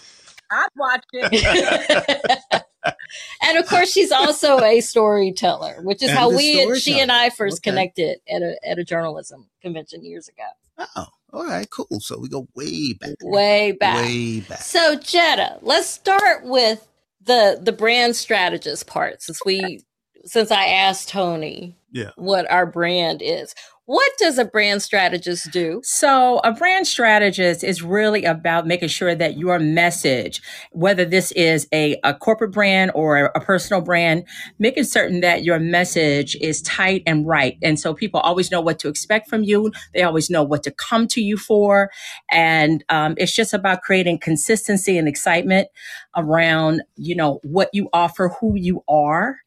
I'd 0.51 0.67
watch 0.75 1.05
it. 1.13 2.63
and 3.41 3.57
of 3.57 3.67
course, 3.67 3.91
she's 3.91 4.11
also 4.11 4.59
a 4.59 4.81
storyteller, 4.81 5.81
which 5.81 6.03
is 6.03 6.09
and 6.09 6.17
how 6.17 6.29
we, 6.35 6.77
she 6.79 6.99
and 6.99 7.11
I 7.11 7.29
first 7.29 7.59
okay. 7.59 7.71
connected 7.71 8.19
at 8.29 8.41
a 8.41 8.55
at 8.67 8.79
a 8.79 8.83
journalism 8.83 9.47
convention 9.61 10.03
years 10.03 10.27
ago. 10.27 10.87
Oh, 10.95 11.07
all 11.33 11.45
right, 11.45 11.69
cool. 11.69 11.99
So 11.99 12.19
we 12.19 12.29
go 12.29 12.47
way 12.55 12.93
back. 12.93 13.15
Way 13.23 13.71
back. 13.71 13.97
Way 13.97 14.41
back. 14.41 14.59
So 14.59 14.95
Jetta, 14.95 15.57
let's 15.61 15.89
start 15.89 16.45
with 16.45 16.87
the 17.21 17.59
the 17.61 17.71
brand 17.71 18.15
strategist 18.15 18.85
part 18.87 19.21
since 19.21 19.43
we 19.43 19.83
since 20.25 20.51
I 20.51 20.65
asked 20.67 21.09
Tony 21.09 21.75
yeah. 21.93 22.09
what 22.17 22.49
our 22.51 22.65
brand 22.65 23.21
is. 23.21 23.55
What 23.85 24.13
does 24.17 24.37
a 24.37 24.45
brand 24.45 24.81
strategist 24.81 25.51
do? 25.51 25.81
So, 25.83 26.39
a 26.45 26.53
brand 26.53 26.87
strategist 26.87 27.65
is 27.65 27.83
really 27.83 28.23
about 28.23 28.65
making 28.65 28.87
sure 28.87 29.13
that 29.13 29.37
your 29.37 29.59
message, 29.59 30.41
whether 30.71 31.03
this 31.03 31.33
is 31.33 31.67
a, 31.73 31.99
a 32.01 32.13
corporate 32.13 32.53
brand 32.53 32.91
or 32.95 33.25
a, 33.25 33.31
a 33.35 33.41
personal 33.41 33.81
brand, 33.81 34.23
making 34.57 34.85
certain 34.85 35.19
that 35.19 35.43
your 35.43 35.59
message 35.59 36.37
is 36.37 36.61
tight 36.61 37.03
and 37.05 37.27
right. 37.27 37.57
And 37.61 37.77
so 37.77 37.93
people 37.93 38.21
always 38.21 38.51
know 38.51 38.61
what 38.61 38.79
to 38.79 38.87
expect 38.87 39.27
from 39.27 39.43
you. 39.43 39.73
They 39.93 40.03
always 40.03 40.29
know 40.29 40.43
what 40.43 40.63
to 40.63 40.71
come 40.71 41.05
to 41.09 41.21
you 41.21 41.35
for. 41.35 41.91
And 42.31 42.85
um, 42.87 43.15
it's 43.17 43.35
just 43.35 43.53
about 43.53 43.81
creating 43.81 44.19
consistency 44.19 44.97
and 44.97 45.09
excitement 45.09 45.67
around, 46.15 46.83
you 46.95 47.17
know, 47.17 47.41
what 47.43 47.69
you 47.73 47.89
offer, 47.91 48.29
who 48.39 48.55
you 48.55 48.81
are. 48.87 49.39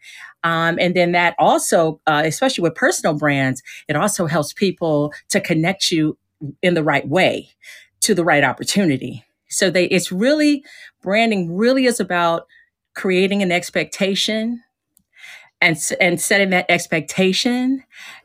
Um, 0.47 0.79
and 0.81 0.95
then 0.95 1.11
that 1.11 1.35
also, 1.41 2.01
uh, 2.07 2.23
especially 2.37 2.63
with 2.63 2.75
personal 2.75 3.15
brands, 3.15 3.63
it 3.89 3.97
also 3.97 4.27
helps 4.27 4.53
people 4.53 5.13
to 5.31 5.41
connect 5.41 5.91
you 5.91 6.19
in 6.63 6.75
the 6.75 6.83
right 6.83 7.09
way 7.09 7.49
to 8.01 8.15
the 8.15 8.25
right 8.25 8.45
opportunity. 8.45 9.25
So 9.49 9.71
they, 9.71 9.87
it's 9.87 10.13
really 10.13 10.63
branding 11.03 11.57
really 11.57 11.87
is 11.87 11.99
about 11.99 12.47
creating 12.95 13.43
an 13.43 13.51
expectation 13.51 14.63
and, 15.61 15.79
and 15.99 16.21
setting 16.21 16.51
that 16.51 16.67
expectation 16.69 17.83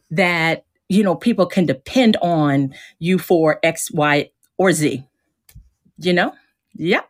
that, 0.10 0.66
you 0.90 1.04
know, 1.04 1.16
people 1.16 1.46
can 1.46 1.66
depend 1.66 2.18
on 2.22 2.74
you 3.00 3.18
for 3.18 3.60
X, 3.64 3.90
Y, 3.92 4.30
or 4.58 4.74
Z, 4.74 5.06
you 6.00 6.14
know? 6.14 6.34
Yep. 6.74 7.10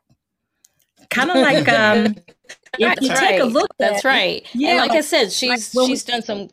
Kind 1.10 1.32
of 1.32 1.38
like, 1.38 1.68
um, 1.70 2.16
if 2.80 3.02
you 3.02 3.10
right. 3.10 3.20
take 3.20 3.42
a 3.42 3.46
look 3.46 3.70
that's 3.78 4.04
right 4.04 4.48
yeah 4.54 4.70
and 4.70 4.78
like 4.80 4.92
i 4.92 5.02
said 5.02 5.32
she's 5.32 5.76
like, 5.76 5.88
she's 5.88 6.04
done 6.04 6.22
some 6.22 6.50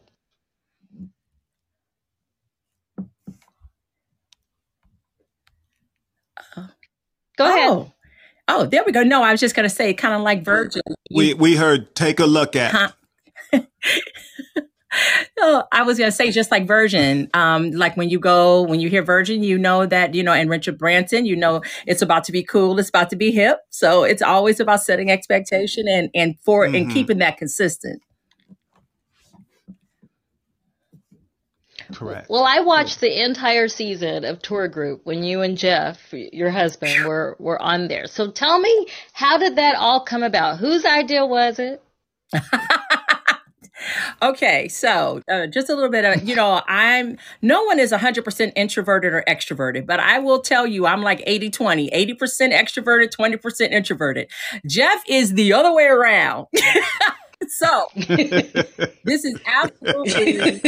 go 7.39 7.47
ahead 7.47 7.71
oh. 7.71 7.93
oh 8.49 8.67
there 8.67 8.85
we 8.85 8.93
go 8.93 9.03
no 9.03 9.23
i 9.23 9.33
was 9.33 9.41
just 9.41 9.55
going 9.55 9.69
to 9.69 9.75
say 9.75 9.95
kind 9.95 10.15
of 10.15 10.21
like 10.21 10.45
virgin 10.45 10.83
we 11.15 11.33
we 11.33 11.57
heard 11.57 11.95
take 11.95 12.21
a 12.21 12.27
look 12.27 12.55
at 12.55 12.73
huh? 12.73 12.89
no, 15.39 15.65
I 15.73 15.83
was 15.83 15.99
gonna 15.99 16.13
say 16.13 16.31
just 16.31 16.51
like 16.51 16.67
Virgin. 16.67 17.29
Um, 17.35 17.71
like 17.71 17.97
when 17.97 18.09
you 18.09 18.19
go, 18.19 18.63
when 18.63 18.81
you 18.81 18.89
hear 18.89 19.03
Virgin, 19.03 19.43
you 19.43 19.59
know 19.59 19.87
that 19.87 20.15
you 20.15 20.23
know, 20.23 20.33
and 20.33 20.51
Richard 20.51 20.79
Branson, 20.79 21.27
you 21.27 21.37
know, 21.37 21.63
it's 21.87 22.03
about 22.03 22.25
to 22.25 22.33
be 22.33 22.43
cool, 22.43 22.79
it's 22.79 22.89
about 22.89 23.11
to 23.11 23.17
be 23.17 23.31
hip. 23.31 23.61
So 23.71 24.05
it's 24.05 24.23
always 24.23 24.61
about 24.61 24.83
setting 24.83 25.11
expectation 25.11 25.87
and 25.89 26.11
and 26.15 26.39
for 26.41 26.67
mm-hmm. 26.67 26.75
and 26.75 26.91
keeping 26.91 27.19
that 27.19 27.37
consistent. 27.37 28.03
Correct. 31.93 32.29
Well, 32.29 32.45
I 32.45 32.61
watched 32.61 33.01
the 33.01 33.25
entire 33.25 33.69
season 33.69 34.25
of 34.25 34.43
Tour 34.43 34.69
Group 34.69 35.01
when 35.05 35.23
you 35.23 35.41
and 35.41 35.57
Jeff, 35.57 35.99
your 36.13 36.51
husband, 36.51 37.07
were 37.07 37.37
were 37.39 37.61
on 37.61 37.89
there. 37.89 38.07
So 38.07 38.31
tell 38.31 38.59
me, 38.61 38.87
how 39.13 39.39
did 39.39 39.57
that 39.57 39.77
all 39.77 40.01
come 40.01 40.23
about? 40.23 40.59
Whose 40.59 40.85
idea 40.85 41.25
was 41.25 41.59
it? 41.59 41.83
Okay, 44.21 44.67
so 44.69 45.23
uh, 45.31 45.47
just 45.47 45.69
a 45.71 45.75
little 45.75 45.91
bit 45.91 46.05
of, 46.05 46.29
you 46.29 46.35
know, 46.35 46.63
I'm, 46.67 47.19
no 47.41 47.63
one 47.65 47.79
is 47.79 47.93
100% 47.93 48.53
introverted 48.57 49.13
or 49.13 49.23
extroverted, 49.29 49.87
but 49.87 50.01
I 50.01 50.19
will 50.19 50.41
tell 50.41 50.67
you, 50.67 50.87
I'm 50.87 51.03
like 51.03 51.23
80 51.27 51.51
20, 51.51 51.91
80% 51.91 52.19
extroverted, 52.53 53.11
20% 53.11 53.71
introverted. 53.71 54.29
Jeff 54.67 55.03
is 55.09 55.35
the 55.35 55.53
other 55.53 55.73
way 55.73 55.85
around. 55.85 56.49
so 57.47 57.87
this 59.05 59.25
is 59.25 59.39
absolutely 59.47 60.61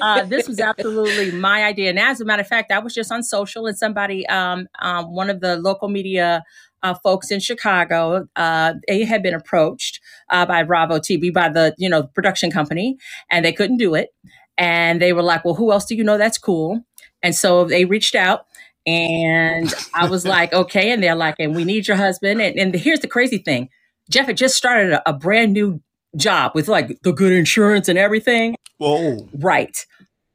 uh, 0.00 0.24
this 0.24 0.48
was 0.48 0.58
absolutely 0.60 1.30
my 1.32 1.64
idea 1.64 1.88
and 1.88 1.98
as 1.98 2.20
a 2.20 2.24
matter 2.24 2.42
of 2.42 2.48
fact 2.48 2.72
i 2.72 2.78
was 2.78 2.92
just 2.92 3.12
on 3.12 3.22
social 3.22 3.66
and 3.66 3.78
somebody 3.78 4.26
um, 4.26 4.66
um, 4.80 5.14
one 5.14 5.30
of 5.30 5.40
the 5.40 5.56
local 5.56 5.88
media 5.88 6.42
uh, 6.82 6.94
folks 6.94 7.30
in 7.30 7.40
Chicago. 7.40 8.28
Uh, 8.36 8.74
they 8.86 9.04
had 9.04 9.22
been 9.22 9.34
approached 9.34 10.00
uh, 10.30 10.46
by 10.46 10.62
Bravo 10.62 10.98
TV, 10.98 11.32
by 11.32 11.48
the 11.48 11.74
you 11.78 11.88
know 11.88 12.04
production 12.04 12.50
company, 12.50 12.96
and 13.30 13.44
they 13.44 13.52
couldn't 13.52 13.78
do 13.78 13.94
it. 13.94 14.10
And 14.58 15.00
they 15.00 15.12
were 15.12 15.22
like, 15.22 15.44
"Well, 15.44 15.54
who 15.54 15.72
else 15.72 15.86
do 15.86 15.94
you 15.94 16.04
know 16.04 16.18
that's 16.18 16.38
cool?" 16.38 16.82
And 17.22 17.34
so 17.34 17.64
they 17.64 17.84
reached 17.84 18.14
out, 18.14 18.46
and 18.86 19.72
I 19.94 20.08
was 20.08 20.24
like, 20.24 20.52
"Okay." 20.52 20.92
And 20.92 21.02
they're 21.02 21.16
like, 21.16 21.36
"And 21.38 21.56
we 21.56 21.64
need 21.64 21.88
your 21.88 21.96
husband." 21.96 22.40
And, 22.40 22.58
and 22.58 22.74
here's 22.74 23.00
the 23.00 23.08
crazy 23.08 23.38
thing: 23.38 23.68
Jeff 24.10 24.26
had 24.26 24.36
just 24.36 24.56
started 24.56 24.92
a, 24.92 25.10
a 25.10 25.12
brand 25.12 25.52
new 25.52 25.82
job 26.16 26.52
with 26.54 26.68
like 26.68 27.00
the 27.02 27.12
good 27.12 27.32
insurance 27.32 27.88
and 27.88 27.98
everything. 27.98 28.56
Whoa! 28.78 29.28
Right. 29.34 29.84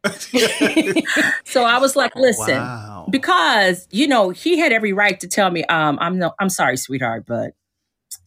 so 1.45 1.63
I 1.63 1.77
was 1.77 1.95
like, 1.95 2.15
listen, 2.15 2.57
wow. 2.57 3.07
because 3.11 3.87
you 3.91 4.07
know 4.07 4.31
he 4.31 4.57
had 4.57 4.71
every 4.71 4.93
right 4.93 5.19
to 5.19 5.27
tell 5.27 5.51
me, 5.51 5.63
um, 5.65 5.99
I'm 6.01 6.17
no, 6.17 6.33
I'm 6.39 6.49
sorry, 6.49 6.77
sweetheart, 6.77 7.25
but 7.27 7.53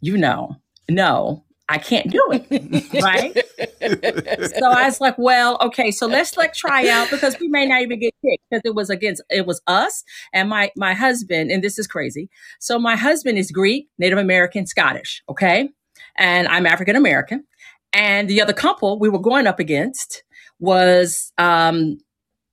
you 0.00 0.16
know, 0.16 0.56
no, 0.88 1.44
I 1.68 1.78
can't 1.78 2.11
do 2.11 2.23
it, 2.30 2.46
right? 3.02 4.52
so 4.56 4.66
I 4.66 4.84
was 4.84 5.00
like, 5.00 5.16
well, 5.18 5.58
okay, 5.62 5.90
so 5.90 6.06
let's 6.06 6.37
like 6.37 6.54
try 6.54 6.88
out 6.88 7.11
because 7.11 7.37
we 7.40 7.49
may 7.49 7.66
not 7.66 7.82
even 7.82 7.99
get 7.99 8.14
picked 8.25 8.44
because 8.50 8.62
it 8.64 8.76
was 8.76 8.88
against 8.88 9.23
it 9.28 9.44
was 9.44 9.61
us 9.66 10.04
and 10.32 10.49
my 10.49 10.70
my 10.76 10.94
husband, 10.94 11.50
and 11.50 11.64
this 11.64 11.76
is 11.76 11.88
crazy. 11.88 12.30
So 12.61 12.78
my 12.78 12.94
husband 12.94 13.37
is 13.37 13.50
Greek, 13.50 13.88
Native 13.99 14.18
American, 14.18 14.66
Scottish, 14.66 15.25
okay, 15.28 15.70
and 16.16 16.49
I'm 16.49 16.66
African 16.66 16.97
American, 16.97 17.44
and 17.92 18.28
the 18.28 18.42
other 18.42 18.52
couple 18.52 18.99
we 18.99 19.09
were 19.09 19.21
going 19.21 19.47
up 19.47 19.59
against 19.59 20.23
was 20.59 21.33
um, 21.38 21.99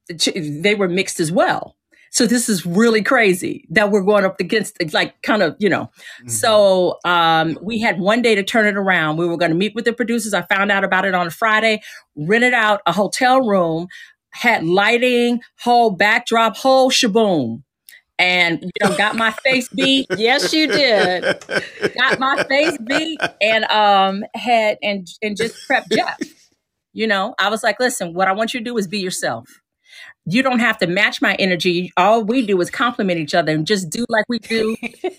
they 0.08 0.76
were 0.76 0.88
mixed 0.88 1.20
as 1.20 1.32
well. 1.32 1.76
So 2.14 2.28
this 2.28 2.50
is 2.50 2.66
really 2.66 3.02
crazy 3.02 3.66
that 3.70 3.90
we're 3.90 4.04
going 4.04 4.26
up 4.26 4.38
against, 4.42 4.76
like, 4.92 5.22
kind 5.22 5.42
of, 5.42 5.56
you 5.60 5.70
know. 5.70 5.84
Mm-hmm. 6.20 6.28
So 6.28 7.00
um, 7.06 7.58
we 7.62 7.80
had 7.80 8.00
one 8.00 8.22
day 8.22 8.36
to 8.36 8.44
turn 8.44 8.66
it 8.66 8.76
around. 8.76 9.16
We 9.16 9.26
were 9.28 9.38
going 9.38 9.52
to 9.52 9.58
meet 9.58 9.74
with 9.76 9.86
the 9.86 9.94
producers. 9.94 10.34
I 10.34 10.42
found 10.42 10.74
out 10.74 10.84
about 10.84 11.06
it 11.06 11.16
on 11.16 11.28
a 11.28 11.32
Friday. 11.32 11.82
Rented 12.18 12.54
out 12.54 12.82
a 12.86 12.92
hotel 12.92 13.40
room, 13.40 13.88
had 14.32 14.66
lighting, 14.66 15.40
whole 15.60 15.92
backdrop, 15.92 16.58
whole 16.58 16.92
shaboom 16.92 17.64
and 18.22 18.62
you 18.64 18.72
know 18.82 18.96
got 18.96 19.16
my 19.16 19.32
face 19.32 19.68
beat 19.70 20.06
yes 20.18 20.54
you 20.54 20.68
did 20.68 21.24
got 21.98 22.20
my 22.20 22.44
face 22.48 22.78
beat 22.86 23.20
and 23.42 23.66
um 23.66 24.24
had 24.36 24.78
and 24.82 25.08
and 25.22 25.36
just 25.36 25.56
prep 25.68 25.86
jeff 25.90 26.20
you 26.94 27.08
know, 27.08 27.36
I 27.40 27.50
was 27.50 27.64
like, 27.64 27.80
listen, 27.80 28.14
what 28.14 28.28
I 28.28 28.34
want 28.34 28.54
you 28.54 28.60
to 28.60 28.64
do 28.64 28.78
is 28.78 28.88
be 28.88 29.00
yourself. 29.00 29.62
You 30.26 30.44
don't 30.44 30.60
have 30.60 30.78
to 30.80 30.88
match 30.88 31.22
my 31.22 31.36
energy. 31.36 31.92
All 31.98 32.24
we 32.24 32.46
do 32.46 32.60
is 32.62 32.70
compliment 32.70 33.20
each 33.20 33.34
other 33.34 33.52
and 33.54 33.66
just 33.66 33.90
do 33.90 34.06
like 34.10 34.26
we 34.30 34.40
do. 34.40 34.76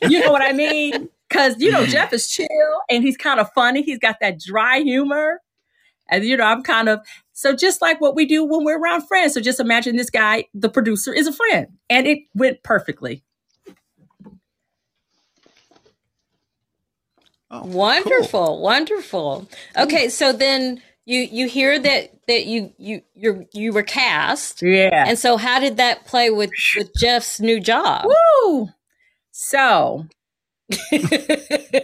you 0.08 0.20
know 0.20 0.30
what 0.30 0.42
I 0.42 0.52
mean? 0.52 1.08
Because, 1.28 1.58
you 1.58 1.72
know, 1.72 1.86
Jeff 1.86 2.12
is 2.12 2.30
chill 2.30 2.46
and 2.88 3.02
he's 3.02 3.16
kind 3.16 3.40
of 3.40 3.50
funny. 3.54 3.82
He's 3.82 3.98
got 3.98 4.16
that 4.20 4.38
dry 4.38 4.80
humor. 4.80 5.40
And 6.10 6.24
you 6.24 6.36
know, 6.36 6.44
I'm 6.44 6.62
kind 6.62 6.88
of 6.88 7.00
so 7.42 7.57
just 7.57 7.83
like 7.83 8.00
what 8.00 8.14
we 8.14 8.24
do 8.24 8.44
when 8.44 8.64
we're 8.64 8.78
around 8.78 9.09
friends. 9.09 9.35
So 9.35 9.40
just 9.40 9.59
imagine 9.59 9.96
this 9.96 10.11
guy, 10.11 10.44
the 10.55 10.68
producer, 10.68 11.12
is 11.12 11.26
a 11.26 11.33
friend, 11.33 11.66
and 11.90 12.07
it 12.07 12.20
went 12.37 12.62
perfectly. 12.62 13.24
Oh, 17.50 17.66
wonderful, 17.66 18.46
cool. 18.46 18.62
wonderful. 18.62 19.48
Okay, 19.76 20.09
so 20.09 20.33
then 20.33 20.81
you 21.05 21.22
you 21.22 21.48
hear 21.48 21.81
that 21.81 22.12
that 22.28 22.46
you 22.46 22.72
you 22.78 23.02
you 23.16 23.44
you 23.52 23.72
were 23.72 23.83
cast, 23.83 24.62
yeah. 24.62 25.05
And 25.09 25.18
so, 25.18 25.37
how 25.37 25.59
did 25.59 25.78
that 25.78 26.07
play 26.07 26.31
with 26.31 26.52
with 26.76 26.94
Jeff's 26.96 27.40
new 27.40 27.59
job? 27.59 28.07
Woo! 28.44 28.68
So 29.33 30.07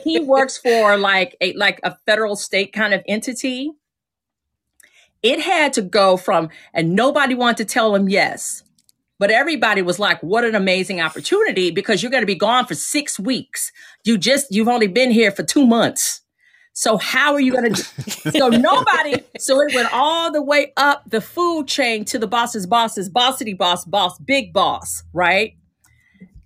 he 0.05 0.21
works 0.21 0.57
for 0.57 0.97
like 0.97 1.37
a 1.40 1.53
like 1.55 1.81
a 1.83 1.97
federal 2.07 2.37
state 2.37 2.73
kind 2.73 2.94
of 2.94 3.03
entity. 3.09 3.73
It 5.29 5.41
had 5.41 5.75
to 5.75 5.83
go 5.83 6.17
from, 6.17 6.49
and 6.73 6.97
nobody 6.97 7.35
wanted 7.35 7.59
to 7.59 7.64
tell 7.67 7.95
him 7.95 8.09
yes. 8.09 8.62
But 9.19 9.31
everybody 9.31 9.83
was 9.83 9.99
like, 9.99 10.23
what 10.23 10.43
an 10.45 10.55
amazing 10.55 11.03
opportunity 11.03 11.71
because 11.71 12.03
you're 12.03 12.11
going 12.11 12.23
to 12.23 12.27
be 12.27 12.35
gone 12.35 12.64
for 12.64 12.75
six 12.75 13.21
weeks. 13.21 13.71
You 14.05 14.17
just, 14.17 14.47
you've 14.51 14.69
only 14.69 14.87
been 14.87 15.11
here 15.11 15.31
for 15.31 15.43
two 15.43 15.67
months. 15.67 16.23
So 16.73 16.97
how 16.97 17.35
are 17.35 17.41
you 17.41 17.53
going 17.53 17.75
to 17.75 17.83
do? 17.83 18.31
so 18.38 18.49
nobody, 18.49 19.23
so 19.38 19.61
it 19.61 19.75
went 19.75 19.93
all 19.93 20.33
the 20.33 20.41
way 20.41 20.73
up 20.79 21.03
the 21.07 21.21
food 21.21 21.69
chain 21.69 22.07
to 22.07 22.19
the 22.19 22.27
boss's 22.27 22.67
boss's 22.67 23.11
bossity 23.11 23.59
boss, 23.59 23.85
boss, 23.85 24.19
big 24.21 24.55
boss, 24.55 25.03
right? 25.12 25.59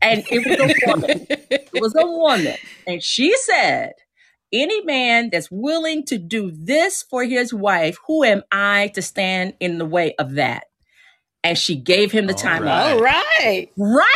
And 0.00 0.24
it 0.28 0.44
was 0.44 0.58
a 0.58 0.86
woman. 0.88 1.26
it 1.28 1.80
was 1.80 1.94
a 1.94 2.04
woman. 2.04 2.56
And 2.88 3.00
she 3.00 3.36
said, 3.36 3.92
any 4.52 4.82
man 4.84 5.30
that's 5.30 5.50
willing 5.50 6.04
to 6.06 6.18
do 6.18 6.50
this 6.52 7.02
for 7.02 7.24
his 7.24 7.52
wife, 7.54 7.98
who 8.06 8.24
am 8.24 8.42
I 8.52 8.88
to 8.94 9.02
stand 9.02 9.54
in 9.60 9.78
the 9.78 9.86
way 9.86 10.14
of 10.18 10.34
that? 10.34 10.64
and 11.44 11.58
she 11.58 11.74
gave 11.76 12.12
him 12.12 12.26
the 12.26 12.34
time 12.34 12.62
right. 12.62 12.92
All 12.92 13.00
right. 13.00 13.68
Right? 13.76 14.06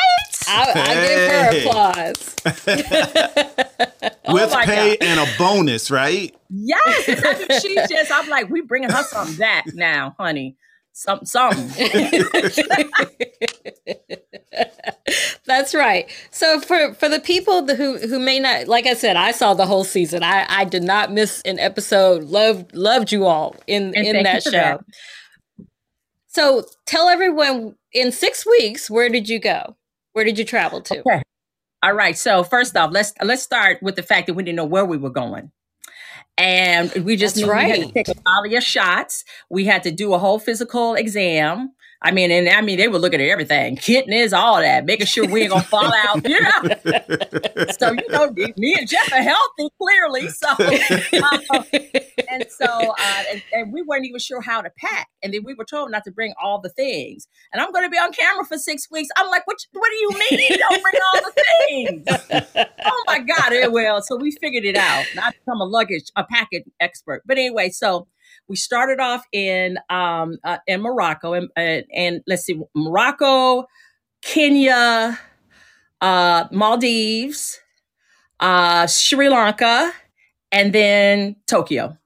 I, 0.48 0.72
I 0.74 0.94
hey. 0.94 1.08
give 1.08 1.32
her 1.32 1.70
applause. 1.70 2.36
oh 4.26 4.34
With 4.34 4.52
pay 4.64 4.96
God. 4.96 4.98
and 5.00 5.20
a 5.20 5.26
bonus, 5.38 5.90
right? 5.90 6.34
Yes. 6.50 7.08
I 7.08 7.46
mean, 7.48 7.60
she 7.60 7.74
just, 7.74 8.12
I'm 8.12 8.28
like, 8.28 8.48
we 8.48 8.60
bringing 8.60 8.90
her 8.90 9.02
some 9.02 9.34
that 9.36 9.64
now, 9.74 10.14
honey. 10.18 10.56
Some, 10.98 11.26
some 11.26 11.50
That's 15.44 15.74
right. 15.74 16.10
So 16.30 16.58
for 16.58 16.94
for 16.94 17.10
the 17.10 17.20
people 17.22 17.66
who 17.66 17.98
who 17.98 18.18
may 18.18 18.40
not, 18.40 18.66
like 18.66 18.86
I 18.86 18.94
said, 18.94 19.14
I 19.14 19.32
saw 19.32 19.52
the 19.52 19.66
whole 19.66 19.84
season. 19.84 20.22
I 20.22 20.46
I 20.48 20.64
did 20.64 20.82
not 20.82 21.12
miss 21.12 21.42
an 21.42 21.58
episode. 21.58 22.22
Loved 22.24 22.74
loved 22.74 23.12
you 23.12 23.26
all 23.26 23.56
in 23.66 23.94
and 23.94 24.06
in 24.06 24.22
that 24.22 24.42
show. 24.42 24.50
That. 24.52 24.80
So 26.28 26.64
tell 26.86 27.10
everyone 27.10 27.76
in 27.92 28.10
six 28.10 28.46
weeks, 28.46 28.88
where 28.88 29.10
did 29.10 29.28
you 29.28 29.38
go? 29.38 29.76
Where 30.14 30.24
did 30.24 30.38
you 30.38 30.46
travel 30.46 30.80
to? 30.80 31.00
Okay. 31.00 31.22
All 31.82 31.92
right. 31.92 32.16
So 32.16 32.42
first 32.42 32.74
off, 32.74 32.90
let's 32.90 33.12
let's 33.22 33.42
start 33.42 33.82
with 33.82 33.96
the 33.96 34.02
fact 34.02 34.28
that 34.28 34.34
we 34.34 34.44
didn't 34.44 34.56
know 34.56 34.64
where 34.64 34.86
we 34.86 34.96
were 34.96 35.10
going. 35.10 35.52
And 36.38 36.92
we 37.04 37.16
just 37.16 37.42
right. 37.42 37.78
we 37.78 37.80
had 37.80 37.88
to 37.88 38.04
take 38.04 38.18
all 38.26 38.44
of 38.44 38.50
shots. 38.60 39.24
We 39.48 39.64
had 39.64 39.82
to 39.84 39.90
do 39.90 40.12
a 40.12 40.18
whole 40.18 40.38
physical 40.38 40.94
exam. 40.94 41.72
I 42.06 42.12
mean, 42.12 42.30
and 42.30 42.48
I 42.48 42.60
mean, 42.60 42.78
they 42.78 42.86
were 42.86 43.00
looking 43.00 43.20
at 43.20 43.28
everything, 43.28 43.74
kidneys, 43.74 44.32
all 44.32 44.60
that, 44.60 44.84
making 44.84 45.06
sure 45.06 45.26
we 45.26 45.42
ain't 45.42 45.50
gonna 45.50 45.64
fall 45.64 45.92
out. 45.92 46.24
Yeah. 46.36 46.60
so 47.78 47.92
you 47.92 48.08
know, 48.10 48.30
me 48.56 48.74
and 48.78 48.88
Jeff 48.88 49.12
are 49.12 49.22
healthy, 49.22 49.68
clearly. 49.80 50.28
So, 50.28 50.48
uh, 50.50 51.62
and 52.30 52.44
so, 52.48 52.66
uh, 52.66 53.22
and, 53.30 53.42
and, 53.52 53.72
we 53.72 53.82
weren't 53.82 54.04
even 54.04 54.20
sure 54.20 54.40
how 54.40 54.60
to 54.60 54.70
pack, 54.78 55.08
and 55.22 55.32
then 55.34 55.42
we 55.44 55.54
were 55.54 55.64
told 55.64 55.90
not 55.90 56.04
to 56.04 56.12
bring 56.12 56.32
all 56.42 56.60
the 56.60 56.68
things. 56.68 57.26
And 57.52 57.60
I'm 57.60 57.72
going 57.72 57.84
to 57.84 57.90
be 57.90 57.96
on 57.96 58.12
camera 58.12 58.44
for 58.44 58.58
six 58.58 58.88
weeks. 58.90 59.08
I'm 59.16 59.28
like, 59.30 59.46
what? 59.46 59.56
What 59.72 59.88
do 59.90 59.96
you 59.96 60.10
mean 60.10 60.46
you 60.50 60.58
don't 60.58 60.82
bring 60.82 60.94
all 61.14 61.20
the 61.22 61.42
things? 61.66 62.66
oh 62.84 63.04
my 63.06 63.18
God! 63.18 63.52
It 63.52 63.72
will. 63.72 64.00
so 64.02 64.16
we 64.16 64.30
figured 64.30 64.64
it 64.64 64.76
out. 64.76 65.06
Not 65.16 65.34
become 65.34 65.60
a 65.60 65.64
luggage, 65.66 66.04
a 66.14 66.24
packet 66.24 66.64
expert, 66.80 67.22
but 67.26 67.36
anyway, 67.36 67.70
so 67.70 68.06
we 68.48 68.56
started 68.56 69.00
off 69.00 69.26
in 69.32 69.78
um, 69.90 70.38
uh, 70.44 70.58
in 70.66 70.80
Morocco, 70.80 71.32
and, 71.32 71.48
uh, 71.56 71.82
and, 71.92 72.22
let's 72.26 72.44
see, 72.44 72.60
Morocco, 72.74 73.66
Kenya, 74.22 75.18
uh, 76.00 76.44
Maldives, 76.50 77.60
uh, 78.40 78.86
Sri 78.86 79.28
Lanka, 79.28 79.92
and 80.52 80.72
then 80.72 81.36
Tokyo. 81.46 81.96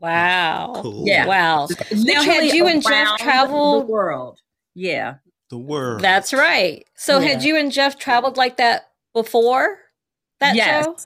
Wow! 0.00 0.72
Cool. 0.76 1.04
Yeah! 1.06 1.26
Wow! 1.26 1.68
Now, 1.92 2.22
had 2.22 2.52
you 2.52 2.66
and 2.66 2.82
Jeff 2.82 3.18
traveled 3.18 3.84
the 3.84 3.92
world? 3.92 4.40
Yeah, 4.74 5.16
the 5.50 5.58
world. 5.58 6.00
That's 6.00 6.32
right. 6.32 6.84
So, 6.94 7.18
yeah. 7.18 7.28
had 7.28 7.42
you 7.42 7.56
and 7.56 7.72
Jeff 7.72 7.98
traveled 7.98 8.36
like 8.36 8.56
that 8.58 8.90
before 9.12 9.78
that 10.40 10.56
yes. 10.56 10.84
show? 10.84 10.96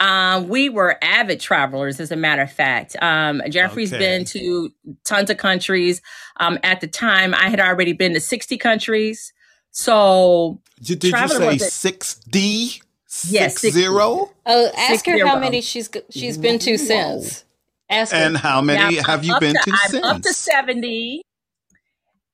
Um, 0.00 0.48
we 0.48 0.70
were 0.70 0.96
avid 1.02 1.40
travelers, 1.40 2.00
as 2.00 2.10
a 2.10 2.16
matter 2.16 2.42
of 2.42 2.50
fact. 2.50 2.96
Um, 3.02 3.42
Jeffrey's 3.48 3.92
okay. 3.92 4.00
been 4.00 4.24
to 4.26 4.70
tons 5.04 5.28
of 5.28 5.36
countries. 5.36 6.00
Um, 6.38 6.58
at 6.62 6.80
the 6.80 6.88
time, 6.88 7.34
I 7.34 7.50
had 7.50 7.60
already 7.60 7.92
been 7.92 8.14
to 8.14 8.20
60 8.20 8.56
countries. 8.56 9.32
So, 9.70 10.60
did, 10.82 11.00
did 11.00 11.12
you 11.12 11.28
say 11.28 11.56
6D? 11.56 12.82
Yes, 13.26 13.58
six 13.58 13.74
zero. 13.74 14.30
Oh, 14.46 14.70
ask 14.76 14.90
six 14.90 15.06
her 15.06 15.16
zero. 15.16 15.28
how 15.28 15.38
many 15.38 15.60
she's 15.62 15.90
she's 16.10 16.38
been 16.38 16.60
to 16.60 16.78
since. 16.78 17.44
Ask 17.88 18.14
and 18.14 18.36
her. 18.36 18.48
how 18.48 18.60
many 18.62 18.96
now, 18.96 19.02
have 19.02 19.24
you 19.24 19.38
been 19.40 19.54
to, 19.54 19.60
to 19.62 19.70
I'm 19.72 19.90
since? 19.90 20.06
Up 20.06 20.22
to 20.22 20.32
70. 20.32 21.22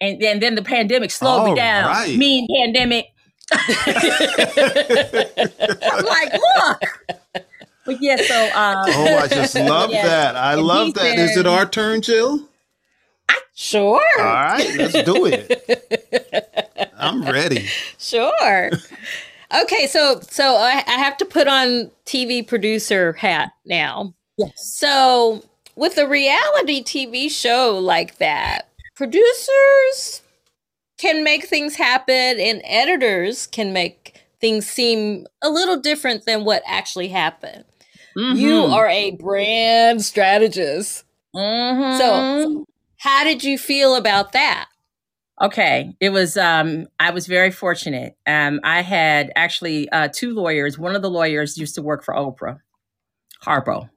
And, 0.02 0.22
and 0.22 0.42
then 0.42 0.55
the 0.55 0.62
pandemic 0.62 1.11
slowed 1.11 1.40
All 1.40 1.48
me 1.48 1.57
down. 1.57 1.87
Right. 1.87 2.16
Mean 2.16 2.46
pandemic. 2.55 3.07
I'm 3.52 3.64
like, 6.05 6.33
look. 6.33 6.83
But 7.87 8.03
yeah, 8.03 8.16
so 8.16 8.44
um, 8.46 8.85
oh, 8.88 9.16
I 9.16 9.29
just 9.29 9.55
love 9.55 9.90
yeah. 9.90 10.07
that. 10.07 10.37
I 10.37 10.55
and 10.55 10.62
love 10.62 10.94
that. 10.94 11.16
Been, 11.16 11.20
Is 11.20 11.37
it 11.37 11.46
our 11.46 11.64
turn, 11.64 12.03
Jill? 12.03 12.40
I, 13.29 13.38
sure. 13.55 14.03
All 14.18 14.25
right, 14.25 14.68
let's 14.77 15.03
do 15.05 15.25
it. 15.27 16.92
I'm 16.99 17.25
ready. 17.25 17.68
Sure. 17.99 18.70
Okay, 19.62 19.87
so 19.87 20.20
so 20.20 20.57
I, 20.57 20.83
I 20.87 20.99
have 20.99 21.16
to 21.18 21.25
put 21.25 21.49
on 21.49 21.90
TV 22.05 22.46
producer 22.46 23.14
hat 23.14 23.53
now. 23.64 24.14
Yes. 24.37 24.53
So 24.57 25.42
with 25.77 25.99
a 25.99 26.07
reality 26.07 26.83
TV 26.83 27.31
show 27.31 27.79
like 27.79 28.18
that, 28.18 28.68
producers 28.96 30.22
can 30.99 31.22
make 31.22 31.46
things 31.46 31.77
happen 31.77 32.14
and 32.40 32.61
editors 32.64 33.46
can 33.46 33.72
make 33.72 34.25
things 34.40 34.66
seem 34.66 35.27
a 35.42 35.51
little 35.51 35.79
different 35.79 36.25
than 36.27 36.44
what 36.44 36.62
actually 36.66 37.09
happened. 37.09 37.64
Mm-hmm. 38.16 38.37
You 38.38 38.64
are 38.64 38.88
a 38.88 39.11
brand 39.12 40.02
strategist. 40.02 41.05
Mm-hmm. 41.35 41.98
So, 41.98 42.64
how 42.98 43.24
did 43.24 43.44
you 43.44 43.59
feel 43.59 43.94
about 43.94 44.33
that? 44.33 44.68
Okay, 45.40 45.94
it 46.00 46.11
was. 46.11 46.38
Um, 46.38 46.87
I 46.98 47.11
was 47.11 47.26
very 47.26 47.50
fortunate. 47.50 48.16
Um, 48.26 48.59
I 48.64 48.81
had 48.81 49.33
actually 49.37 49.88
uh, 49.90 50.09
two 50.11 50.33
lawyers. 50.35 50.79
One 50.79 50.96
of 50.96 51.02
the 51.02 51.11
lawyers 51.11 51.59
used 51.59 51.74
to 51.74 51.83
work 51.83 52.05
for 52.05 52.14
Oprah, 52.14 52.61
Harpo, 53.44 53.90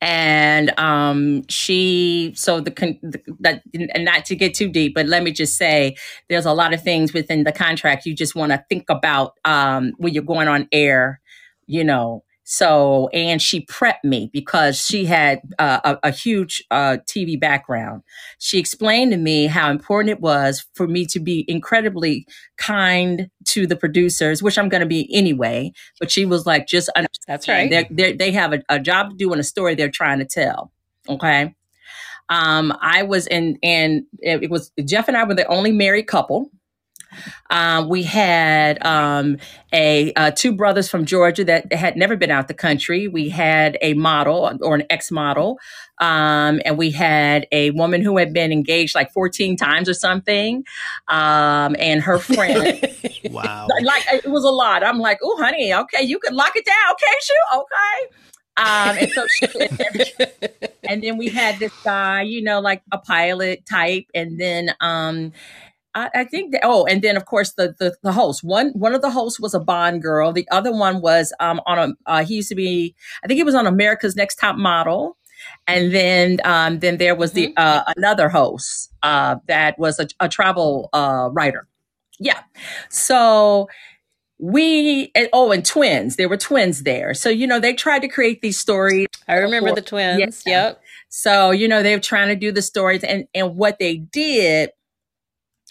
and 0.00 0.72
um, 0.78 1.42
she. 1.48 2.32
So 2.36 2.60
the, 2.60 2.70
the 3.02 3.20
that 3.40 3.64
and 3.74 4.04
not 4.04 4.26
to 4.26 4.36
get 4.36 4.54
too 4.54 4.68
deep, 4.68 4.94
but 4.94 5.06
let 5.06 5.24
me 5.24 5.32
just 5.32 5.56
say, 5.56 5.96
there's 6.28 6.46
a 6.46 6.52
lot 6.52 6.72
of 6.72 6.84
things 6.84 7.12
within 7.12 7.42
the 7.42 7.52
contract 7.52 8.06
you 8.06 8.14
just 8.14 8.36
want 8.36 8.52
to 8.52 8.64
think 8.68 8.88
about 8.88 9.32
um, 9.44 9.92
when 9.96 10.14
you're 10.14 10.22
going 10.22 10.46
on 10.46 10.68
air. 10.70 11.20
You 11.66 11.82
know, 11.82 12.22
so, 12.52 13.06
and 13.12 13.40
she 13.40 13.64
prepped 13.64 14.02
me 14.02 14.28
because 14.32 14.76
she 14.76 15.04
had 15.04 15.40
uh, 15.60 15.78
a, 15.84 16.08
a, 16.08 16.10
huge 16.10 16.64
uh, 16.72 16.96
TV 17.06 17.38
background. 17.38 18.02
She 18.40 18.58
explained 18.58 19.12
to 19.12 19.18
me 19.18 19.46
how 19.46 19.70
important 19.70 20.10
it 20.10 20.20
was 20.20 20.66
for 20.74 20.88
me 20.88 21.06
to 21.06 21.20
be 21.20 21.44
incredibly 21.46 22.26
kind 22.58 23.30
to 23.50 23.68
the 23.68 23.76
producers, 23.76 24.42
which 24.42 24.58
I'm 24.58 24.68
going 24.68 24.80
to 24.80 24.86
be 24.86 25.08
anyway. 25.14 25.70
But 26.00 26.10
she 26.10 26.26
was 26.26 26.44
like, 26.44 26.66
just 26.66 26.88
understand. 26.96 27.24
That's 27.28 27.46
right. 27.46 27.70
They're, 27.70 27.86
they're, 27.88 28.16
they 28.16 28.32
have 28.32 28.52
a, 28.52 28.62
a 28.68 28.80
job 28.80 29.10
to 29.10 29.16
do 29.16 29.30
and 29.30 29.40
a 29.40 29.44
story 29.44 29.76
they're 29.76 29.88
trying 29.88 30.18
to 30.18 30.24
tell. 30.24 30.72
Okay. 31.08 31.54
Um, 32.30 32.76
I 32.80 33.04
was 33.04 33.28
in, 33.28 33.58
and 33.62 34.02
it 34.18 34.50
was 34.50 34.72
Jeff 34.84 35.06
and 35.06 35.16
I 35.16 35.22
were 35.22 35.34
the 35.34 35.46
only 35.46 35.70
married 35.70 36.08
couple. 36.08 36.50
Um, 37.50 37.88
we 37.88 38.02
had 38.02 38.84
um, 38.84 39.38
a 39.72 40.12
uh, 40.14 40.30
two 40.30 40.52
brothers 40.52 40.88
from 40.88 41.04
Georgia 41.04 41.44
that 41.44 41.72
had 41.72 41.96
never 41.96 42.16
been 42.16 42.30
out 42.30 42.48
the 42.48 42.54
country. 42.54 43.08
We 43.08 43.28
had 43.28 43.78
a 43.82 43.94
model 43.94 44.58
or 44.62 44.74
an 44.74 44.84
ex 44.90 45.10
model, 45.10 45.58
um, 45.98 46.60
and 46.64 46.78
we 46.78 46.90
had 46.90 47.46
a 47.52 47.70
woman 47.70 48.02
who 48.02 48.16
had 48.16 48.32
been 48.32 48.52
engaged 48.52 48.94
like 48.94 49.12
14 49.12 49.56
times 49.56 49.88
or 49.88 49.94
something, 49.94 50.64
um, 51.08 51.76
and 51.78 52.02
her 52.02 52.18
friend. 52.18 52.80
wow! 53.30 53.68
like 53.82 54.04
it 54.12 54.30
was 54.30 54.44
a 54.44 54.50
lot. 54.50 54.82
I'm 54.82 54.98
like, 54.98 55.18
oh, 55.22 55.36
honey, 55.40 55.74
okay, 55.74 56.02
you 56.02 56.18
can 56.18 56.34
lock 56.34 56.52
it 56.56 56.64
down, 56.64 56.94
can't 56.98 57.28
you? 57.28 57.60
Okay. 57.60 58.16
Um, 58.56 58.98
and 58.98 59.10
so 59.12 59.26
she, 59.26 59.46
and 60.88 61.02
then 61.02 61.16
we 61.16 61.28
had 61.28 61.58
this 61.58 61.72
guy, 61.82 62.22
you 62.22 62.42
know, 62.42 62.60
like 62.60 62.82
a 62.92 62.98
pilot 62.98 63.64
type, 63.64 64.04
and 64.14 64.38
then 64.38 64.74
um, 64.80 65.32
I, 65.94 66.10
I 66.14 66.24
think 66.24 66.52
that, 66.52 66.60
oh, 66.64 66.86
and 66.86 67.02
then 67.02 67.16
of 67.16 67.26
course 67.26 67.52
the, 67.52 67.74
the 67.78 67.96
the 68.02 68.12
host. 68.12 68.44
One 68.44 68.70
one 68.70 68.94
of 68.94 69.02
the 69.02 69.10
hosts 69.10 69.40
was 69.40 69.54
a 69.54 69.60
Bond 69.60 70.02
girl. 70.02 70.32
The 70.32 70.48
other 70.50 70.72
one 70.72 71.00
was 71.00 71.32
um 71.40 71.60
on 71.66 71.78
a 71.78 72.10
uh, 72.10 72.24
he 72.24 72.36
used 72.36 72.48
to 72.50 72.54
be 72.54 72.94
I 73.24 73.26
think 73.26 73.38
he 73.38 73.44
was 73.44 73.54
on 73.54 73.66
America's 73.66 74.16
Next 74.16 74.36
Top 74.36 74.56
Model, 74.56 75.16
and 75.66 75.92
then 75.92 76.40
um 76.44 76.78
then 76.78 76.98
there 76.98 77.14
was 77.14 77.32
the 77.32 77.52
uh, 77.56 77.82
another 77.96 78.28
host 78.28 78.92
uh 79.02 79.36
that 79.48 79.78
was 79.78 79.98
a, 79.98 80.06
a 80.20 80.28
travel 80.28 80.88
uh 80.92 81.28
writer. 81.32 81.66
Yeah, 82.18 82.40
so 82.88 83.68
we 84.38 85.10
and, 85.14 85.28
oh 85.34 85.52
and 85.52 85.66
twins 85.66 86.16
there 86.16 86.26
were 86.26 86.36
twins 86.36 86.82
there 86.84 87.12
so 87.12 87.28
you 87.28 87.46
know 87.46 87.60
they 87.60 87.74
tried 87.74 87.98
to 87.98 88.08
create 88.08 88.40
these 88.40 88.58
stories 88.58 89.06
I 89.28 89.34
remember 89.34 89.74
the 89.74 89.82
twins. 89.82 90.42
Yep. 90.46 90.80
so 91.10 91.50
you 91.50 91.68
know 91.68 91.82
they 91.82 91.94
were 91.94 92.00
trying 92.00 92.28
to 92.28 92.36
do 92.36 92.50
the 92.50 92.62
stories 92.62 93.04
and 93.04 93.26
and 93.34 93.54
what 93.54 93.78
they 93.78 93.98
did 93.98 94.70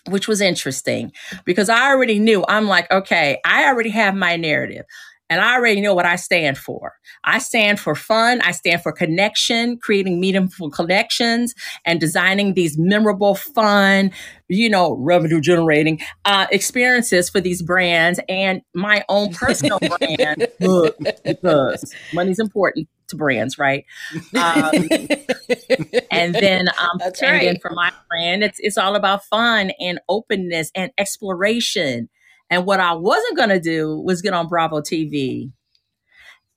which 0.07 0.27
was 0.27 0.41
interesting 0.41 1.11
because 1.45 1.69
i 1.69 1.89
already 1.89 2.19
knew 2.19 2.43
i'm 2.47 2.67
like 2.67 2.89
okay 2.91 3.39
i 3.45 3.65
already 3.65 3.89
have 3.89 4.15
my 4.15 4.35
narrative 4.35 4.85
and 5.29 5.41
i 5.41 5.55
already 5.55 5.81
know 5.81 5.93
what 5.93 6.05
i 6.05 6.15
stand 6.15 6.57
for. 6.57 6.93
I 7.23 7.39
stand 7.39 7.79
for 7.79 7.95
fun. 7.95 8.41
I 8.41 8.51
stand 8.51 8.81
for 8.81 8.91
connection 8.91 9.77
creating 9.77 10.19
meaningful 10.19 10.69
connections 10.69 11.53
and 11.85 11.99
designing 11.99 12.53
these 12.53 12.77
memorable 12.77 13.35
fun 13.35 14.11
you 14.47 14.69
know 14.69 14.95
revenue 14.95 15.39
generating 15.39 15.99
uh, 16.25 16.47
experiences 16.51 17.29
for 17.29 17.39
these 17.39 17.61
brands 17.61 18.19
and 18.27 18.61
my 18.73 19.03
own 19.09 19.33
personal 19.33 19.79
brand. 19.99 20.47
Look, 20.59 20.97
because 21.23 21.93
money's 22.13 22.39
important 22.39 22.87
to 23.09 23.15
brands 23.15 23.57
right 23.57 23.85
um, 24.35 24.71
and 26.11 26.35
then 26.35 26.67
um 26.69 26.97
That's 26.99 27.21
and 27.21 27.41
then 27.41 27.59
for 27.59 27.71
my 27.71 27.91
brand 28.09 28.43
it's 28.43 28.59
it's 28.59 28.77
all 28.77 28.95
about 28.95 29.25
fun 29.25 29.71
and 29.79 29.99
openness 30.07 30.71
and 30.75 30.91
exploration 30.97 32.09
and 32.49 32.65
what 32.65 32.79
i 32.79 32.93
wasn't 32.93 33.37
going 33.37 33.49
to 33.49 33.59
do 33.59 33.99
was 33.99 34.21
get 34.21 34.33
on 34.33 34.47
bravo 34.47 34.81
tv 34.81 35.51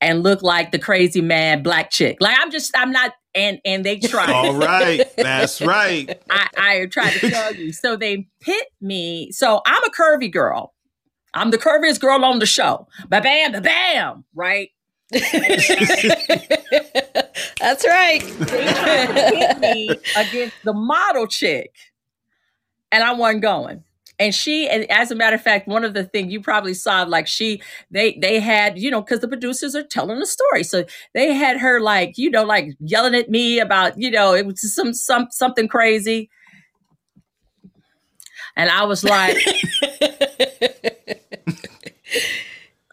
and 0.01 0.23
look 0.23 0.43
like 0.43 0.73
the 0.73 0.79
crazy 0.79 1.21
mad 1.21 1.63
black 1.63 1.91
chick 1.91 2.17
like 2.21 2.37
i'm 2.41 2.51
just 2.51 2.77
i'm 2.77 2.93
not 2.93 3.13
and 3.35 3.61
and 3.65 3.85
they 3.85 3.99
tried 3.99 4.31
All 4.31 4.55
right. 4.55 5.05
That's 5.17 5.61
right. 5.63 6.21
I, 6.31 6.49
I 6.57 6.87
tried 6.87 7.13
to 7.13 7.31
tell 7.31 7.55
you. 7.55 7.73
So 7.73 7.97
they 7.97 8.29
pit 8.41 8.67
me. 8.81 9.31
So 9.33 9.61
I'm 9.67 9.83
a 9.85 9.91
curvy 9.91 10.31
girl. 10.31 10.75
I'm 11.35 11.51
the 11.51 11.59
curviest 11.59 12.01
girl 12.01 12.25
on 12.25 12.41
the 12.41 12.47
show. 12.47 12.89
Ba 13.09 13.21
bam, 13.21 13.53
ba 13.53 13.61
bam, 13.61 14.25
right? 14.35 14.69
That's 17.61 17.85
right. 17.87 18.23
They 18.51 18.73
tried 18.75 19.07
to 19.09 19.15
pit 19.31 19.59
me 19.61 19.91
against 20.17 20.57
the 20.65 20.73
model 20.73 21.27
chick, 21.27 21.75
and 22.91 23.03
I 23.05 23.13
wasn't 23.13 23.43
going. 23.43 23.85
And 24.19 24.35
she, 24.35 24.69
and 24.69 24.89
as 24.91 25.11
a 25.11 25.15
matter 25.17 25.37
of 25.37 25.43
fact, 25.43 25.67
one 25.69 25.85
of 25.85 25.93
the 25.95 26.05
things 26.05 26.33
you 26.33 26.41
probably 26.41 26.75
saw, 26.75 27.03
like 27.03 27.27
she, 27.27 27.61
they, 27.91 28.17
they 28.21 28.41
had, 28.41 28.79
you 28.79 28.91
know, 28.91 29.01
because 29.03 29.21
the 29.21 29.29
producers 29.29 29.75
are 29.75 29.83
telling 29.83 30.21
a 30.23 30.27
story, 30.27 30.63
so 30.65 30.85
they 31.15 31.35
had 31.35 31.59
her 31.59 31.81
like, 31.81 32.17
you 32.19 32.31
know, 32.31 32.45
like 32.45 32.69
yelling 32.81 33.15
at 33.15 33.31
me 33.31 33.59
about, 33.61 33.99
you 33.99 34.11
know, 34.11 34.35
it 34.35 34.47
was 34.47 34.75
some 34.75 34.95
some 34.95 35.29
something 35.31 35.69
crazy, 35.69 36.31
and 38.57 38.71
I 38.71 38.85
was 38.85 39.05
like, 39.05 39.37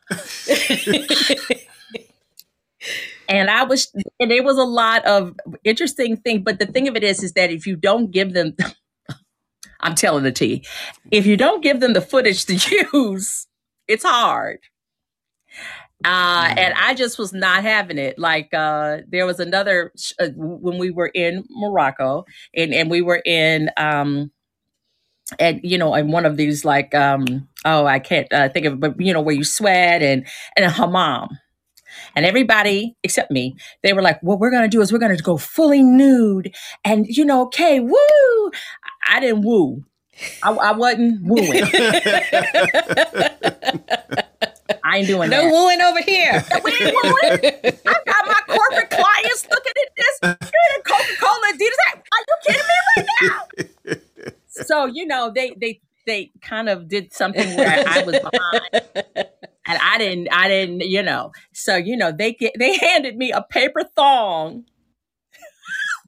and 3.30 3.50
I 3.50 3.64
was, 3.64 3.94
and 4.20 4.32
there 4.32 4.44
was 4.44 4.58
a 4.58 4.64
lot 4.64 5.06
of 5.06 5.36
interesting 5.64 6.18
thing. 6.18 6.44
But 6.44 6.60
the 6.60 6.66
thing 6.66 6.88
of 6.88 6.96
it 6.96 7.04
is, 7.04 7.24
is 7.24 7.34
that 7.34 7.52
if 7.52 7.68
you 7.68 7.76
don't 7.76 8.10
give 8.12 8.34
them, 8.34 8.56
I'm 9.80 9.96
telling 9.96 10.24
the 10.24 10.32
tea, 10.32 10.66
if 11.12 11.26
you 11.28 11.38
don't 11.38 11.62
give 11.64 11.80
them 11.80 11.94
the 11.94 12.02
footage 12.02 12.46
to 12.46 12.56
use, 12.94 13.48
it's 13.88 14.04
hard. 14.04 14.60
Uh, 16.04 16.54
and 16.58 16.74
I 16.76 16.96
just 16.96 17.20
was 17.20 17.34
not 17.34 17.64
having 17.64 17.98
it. 17.98 18.18
Like, 18.18 18.54
uh, 18.54 19.00
there 19.08 19.26
was 19.26 19.40
another, 19.40 19.92
sh- 19.98 20.14
uh, 20.20 20.30
when 20.36 20.78
we 20.78 20.92
were 20.92 21.12
in 21.14 21.46
Morocco 21.50 22.26
and, 22.56 22.74
and 22.74 22.90
we 22.90 23.02
were 23.02 23.22
in, 23.26 23.70
um, 23.78 24.32
and 25.40 25.60
you 25.62 25.78
know, 25.78 25.94
in 25.94 26.12
one 26.12 26.26
of 26.26 26.38
these 26.38 26.66
like, 26.66 26.96
um, 26.96 27.48
oh, 27.66 27.86
I 27.86 28.00
can't 28.00 28.32
uh, 28.34 28.50
think 28.50 28.66
of 28.66 28.74
it, 28.74 28.80
but 28.80 29.00
you 29.00 29.14
know, 29.14 29.22
where 29.22 29.36
you 29.36 29.44
sweat 29.44 30.02
and, 30.02 30.26
and 30.56 30.66
a 30.66 30.70
hammam. 30.70 31.30
And 32.16 32.26
everybody 32.26 32.96
except 33.04 33.32
me, 33.32 33.56
they 33.84 33.94
were 33.94 34.02
like, 34.02 34.22
what 34.22 34.40
we're 34.40 34.52
going 34.52 34.64
to 34.64 34.70
do 34.70 34.82
is 34.82 34.92
we're 34.92 35.00
going 35.00 35.16
to 35.16 35.24
go 35.24 35.38
fully 35.38 35.82
nude 35.84 36.54
and, 36.86 37.06
you 37.08 37.26
know, 37.26 37.44
okay, 37.44 37.80
woo. 37.80 38.52
I 39.08 39.20
didn't 39.20 39.44
woo. 39.44 39.84
I, 40.44 40.52
I 40.52 40.72
wasn't 40.74 41.22
wooing. 41.24 41.64
I 44.84 44.98
ain't 44.98 45.08
doing 45.08 45.30
no 45.30 45.44
that. 45.44 45.52
wooing 45.52 45.82
over 45.82 46.02
here. 46.02 46.44
We 46.64 46.72
ain't 46.72 46.96
wooing. 46.96 47.40
I 47.88 47.96
got 48.06 48.28
my 48.28 48.42
corporate 48.48 48.90
clients 48.90 49.48
looking 49.50 49.74
at 49.76 49.96
this. 49.96 50.20
You're 50.24 50.76
in 50.76 50.82
Coca 50.84 51.16
Cola, 51.20 51.54
Adidas. 51.54 51.80
Are 52.12 52.24
you 52.28 52.36
kidding 52.48 52.68
me 52.68 52.78
right 52.98 53.08
now? 53.22 53.96
So 54.50 54.86
you 54.88 55.06
know 55.06 55.32
they 55.34 55.52
they 55.60 55.80
they 56.06 56.32
kind 56.42 56.68
of 56.70 56.88
did 56.90 57.14
something 57.14 57.56
where 57.56 57.84
I 57.88 58.04
was 58.04 58.20
behind, 58.20 59.30
and 59.70 59.80
I 59.82 59.98
didn't 59.98 60.28
I 60.34 60.48
didn't 60.50 60.82
you 60.82 61.04
know. 61.04 61.32
So 61.54 61.78
you 61.78 61.96
know 61.96 62.12
they 62.12 62.34
get 62.34 62.54
they 62.60 62.78
handed 62.78 63.16
me 63.18 63.32
a 63.32 63.42
paper 63.42 63.84
thong. 63.96 64.66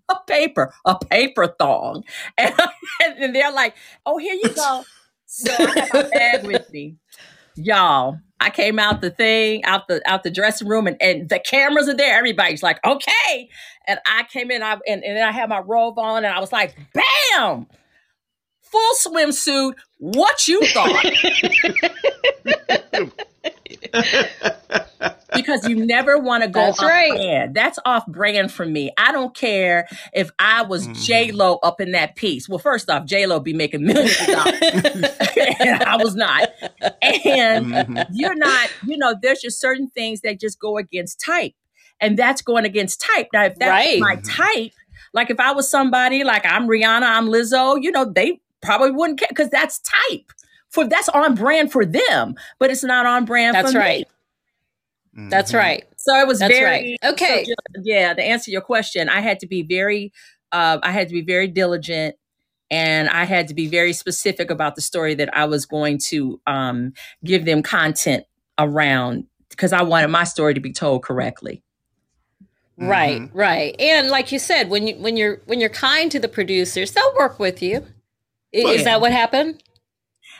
A 0.09 0.15
paper, 0.27 0.73
a 0.83 0.97
paper 0.99 1.55
thong, 1.57 2.03
and, 2.37 2.53
and 2.99 3.33
they're 3.33 3.53
like, 3.53 3.75
"Oh, 4.05 4.17
here 4.17 4.33
you 4.33 4.49
go." 4.53 4.83
So 5.25 5.53
I 5.57 5.79
have 5.79 5.93
my 5.93 6.09
bag 6.09 6.45
with 6.45 6.69
me, 6.73 6.97
y'all. 7.55 8.17
I 8.41 8.49
came 8.49 8.79
out 8.79 9.01
the 9.01 9.11
thing, 9.11 9.63
out 9.63 9.87
the 9.87 10.01
out 10.05 10.23
the 10.23 10.31
dressing 10.31 10.67
room, 10.67 10.87
and, 10.87 10.97
and 11.01 11.29
the 11.29 11.39
cameras 11.39 11.87
are 11.87 11.95
there. 11.95 12.17
Everybody's 12.17 12.63
like, 12.63 12.83
okay. 12.85 13.49
And 13.87 13.99
I 14.05 14.23
came 14.23 14.51
in, 14.51 14.63
I 14.63 14.73
and, 14.87 15.03
and 15.03 15.15
then 15.15 15.25
I 15.25 15.31
had 15.31 15.47
my 15.47 15.59
robe 15.59 15.97
on, 15.99 16.25
and 16.25 16.33
I 16.33 16.41
was 16.41 16.51
like, 16.51 16.75
bam, 16.93 17.67
full 18.71 18.93
swimsuit. 19.13 19.73
What 19.97 20.47
you 20.47 20.61
thought? 20.73 21.05
because 25.33 25.67
you 25.67 25.85
never 25.85 26.17
want 26.17 26.43
to 26.43 26.49
go 26.49 26.59
That's 26.65 26.79
off 26.79 26.87
right. 26.89 27.11
brand. 27.11 27.55
That's 27.55 27.79
off 27.85 28.05
brand 28.07 28.51
for 28.51 28.65
me. 28.65 28.91
I 28.97 29.11
don't 29.11 29.35
care 29.35 29.87
if 30.13 30.29
I 30.39 30.63
was 30.63 30.87
Mhm. 30.87 31.03
J 31.05 31.31
Lo 31.31 31.57
up 31.63 31.79
in 31.81 31.91
that 31.93 32.15
piece. 32.15 32.49
Well, 32.49 32.59
first 32.59 32.89
off, 32.89 33.05
J 33.05 33.25
Lo 33.25 33.39
be 33.39 33.53
making 33.53 33.83
millions 33.85 34.19
of 34.19 34.27
dollars, 34.27 34.59
and 35.59 35.83
I 35.83 35.97
was 35.97 36.15
not. 36.15 36.49
And 37.25 37.65
Mhm. 37.67 38.05
you're 38.13 38.35
not, 38.35 38.69
you 38.85 38.97
know, 38.97 39.15
there's 39.21 39.41
just 39.41 39.59
certain 39.59 39.89
things 39.89 40.21
that 40.21 40.39
just 40.39 40.59
go 40.59 40.77
against 40.77 41.19
type. 41.23 41.53
And 41.99 42.17
that's 42.17 42.41
going 42.41 42.65
against 42.65 42.99
type. 43.01 43.27
Now, 43.31 43.45
if 43.45 43.55
that's 43.59 43.69
Right. 43.69 43.99
my 43.99 44.15
Mhm. 44.17 44.23
type, 44.35 44.71
like 45.13 45.29
if 45.29 45.39
I 45.39 45.51
was 45.51 45.69
somebody 45.69 46.23
like 46.23 46.45
I'm 46.45 46.67
Rihanna, 46.67 47.03
I'm 47.03 47.27
Lizzo, 47.27 47.77
you 47.81 47.91
know, 47.91 48.05
they 48.05 48.39
probably 48.61 48.91
wouldn't 48.91 49.19
care 49.19 49.27
because 49.29 49.49
that's 49.49 49.79
type. 50.09 50.31
For 50.69 50.87
that's 50.87 51.09
on 51.09 51.35
brand 51.35 51.71
for 51.71 51.85
them, 51.85 52.35
but 52.59 52.69
it's 52.71 52.83
not 52.83 53.05
on 53.05 53.25
brand 53.25 53.55
That's 53.55 53.71
for 53.73 53.79
me. 53.79 53.83
right. 53.83 54.07
That's 55.13 55.51
Mhm. 55.51 55.57
right. 55.57 55.83
So 55.97 56.17
it 56.19 56.25
was 56.27 56.39
That's 56.39 56.53
very 56.53 56.97
right. 57.01 57.11
Okay. 57.13 57.43
so 57.43 57.53
just- 57.75 57.85
yeah, 57.85 58.13
to 58.13 58.23
answer 58.23 58.49
your 58.51 58.61
question, 58.61 59.09
I 59.09 59.19
had 59.19 59.39
to 59.41 59.47
be 59.47 59.61
very 59.63 60.11
uh, 60.53 60.79
I 60.83 60.91
had 60.91 61.07
to 61.07 61.13
be 61.13 61.21
very 61.21 61.47
diligent 61.47 62.15
and 62.69 63.07
I 63.09 63.23
had 63.25 63.47
to 63.49 63.53
be 63.53 63.67
very 63.67 63.93
specific 63.93 64.49
about 64.51 64.75
the 64.75 64.81
story 64.81 65.13
that 65.15 65.35
I 65.35 65.45
was 65.45 65.65
going 65.65 65.97
to 66.09 66.39
um, 66.47 66.93
give 67.23 67.45
them 67.45 67.61
content 67.63 68.25
around 68.57 69.25
because 69.49 69.71
I 69.73 69.81
wanted 69.81 70.07
my 70.09 70.23
story 70.25 70.53
to 70.53 70.59
be 70.59 70.71
told 70.73 71.03
correctly. 71.03 71.63
Right, 72.77 73.21
Mhm. 73.21 73.29
right. 73.33 73.75
And 73.79 74.09
like 74.09 74.31
you 74.31 74.39
said, 74.39 74.69
when 74.69 74.87
you 74.87 74.95
when 74.95 75.15
you're 75.17 75.41
when 75.45 75.59
you're 75.59 75.69
kind 75.69 76.09
to 76.11 76.19
the 76.19 76.27
producers, 76.29 76.91
they'll 76.93 77.13
work 77.15 77.39
with 77.39 77.61
you. 77.61 77.85
I- 78.53 78.57
Is 78.59 78.83
that 78.83 78.99
what 79.01 79.11
happened? 79.11 79.61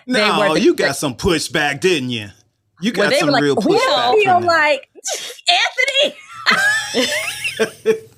They 0.07 0.13
No, 0.13 0.53
the- 0.53 0.59
you 0.61 0.73
got 0.73 0.95
some 0.95 1.15
pushback, 1.15 1.79
didn't 1.79 2.09
you? 2.09 2.29
You 2.81 2.91
Well, 2.97 3.05
got 3.05 3.09
they 3.11 3.19
some 3.19 3.27
were 3.27 3.33
like, 3.33 3.43
real 3.43 3.55
we 3.55 3.77
don't 3.77 4.19
feel 4.21 4.41
like 4.41 4.89
Anthony. 6.03 8.01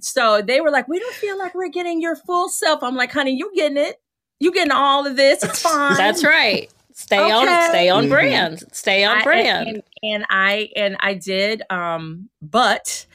so 0.00 0.42
they 0.42 0.60
were 0.60 0.70
like, 0.70 0.88
we 0.88 0.98
don't 0.98 1.14
feel 1.14 1.38
like 1.38 1.54
we're 1.54 1.68
getting 1.68 2.00
your 2.00 2.16
full 2.16 2.48
self. 2.48 2.82
I'm 2.82 2.96
like, 2.96 3.12
honey, 3.12 3.32
you 3.36 3.52
getting 3.54 3.78
it. 3.78 4.00
You 4.40 4.52
getting 4.52 4.72
all 4.72 5.06
of 5.06 5.16
this. 5.16 5.42
It's 5.44 5.62
fine. 5.62 5.96
That's 5.96 6.24
right. 6.24 6.68
Stay 6.94 7.30
on 7.30 7.44
Okay. 7.48 7.66
stay 7.70 7.88
on 7.88 8.06
Mhm. 8.06 8.10
brand. 8.10 8.62
Stay 8.72 9.04
on 9.04 9.18
I- 9.18 9.22
brand. 9.24 9.68
And, 9.68 9.82
and 10.02 10.26
I 10.30 10.68
and 10.76 10.96
I 11.00 11.14
did, 11.14 11.62
um, 11.70 12.28
but 12.42 12.84
th- 12.84 13.06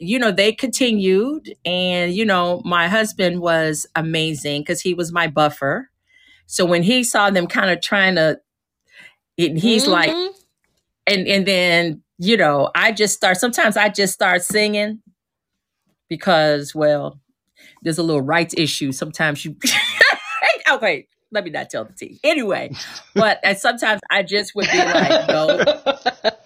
you 0.00 0.18
know 0.18 0.30
they 0.30 0.52
continued, 0.52 1.54
and 1.64 2.12
you 2.12 2.24
know 2.24 2.62
my 2.64 2.88
husband 2.88 3.40
was 3.40 3.86
amazing 3.96 4.62
because 4.62 4.80
he 4.80 4.94
was 4.94 5.12
my 5.12 5.26
buffer. 5.26 5.90
So 6.46 6.64
when 6.64 6.82
he 6.82 7.04
saw 7.04 7.30
them 7.30 7.46
kind 7.46 7.70
of 7.70 7.80
trying 7.80 8.16
to, 8.16 8.40
it, 9.36 9.56
he's 9.56 9.86
like, 9.86 10.10
Mhm. 10.10 10.32
and 11.06 11.26
and 11.28 11.46
then 11.46 12.02
you 12.22 12.36
know, 12.36 12.70
I 12.74 12.92
just 12.92 13.14
start, 13.16 13.38
sometimes 13.38 13.78
I 13.78 13.88
just 13.88 14.12
start 14.12 14.42
singing 14.42 15.00
because, 16.08 16.74
well, 16.74 17.18
there's 17.82 17.96
a 17.96 18.02
little 18.02 18.20
rights 18.20 18.54
issue. 18.58 18.92
Sometimes 18.92 19.42
you, 19.44 19.56
okay, 20.70 21.06
let 21.32 21.44
me 21.44 21.50
not 21.50 21.70
tell 21.70 21.84
the 21.86 21.94
tea. 21.94 22.20
Anyway, 22.22 22.72
but 23.14 23.38
and 23.42 23.56
sometimes 23.56 24.00
I 24.10 24.22
just 24.22 24.54
would 24.54 24.68
be 24.70 24.78
like, 24.78 25.28
no. 25.28 25.64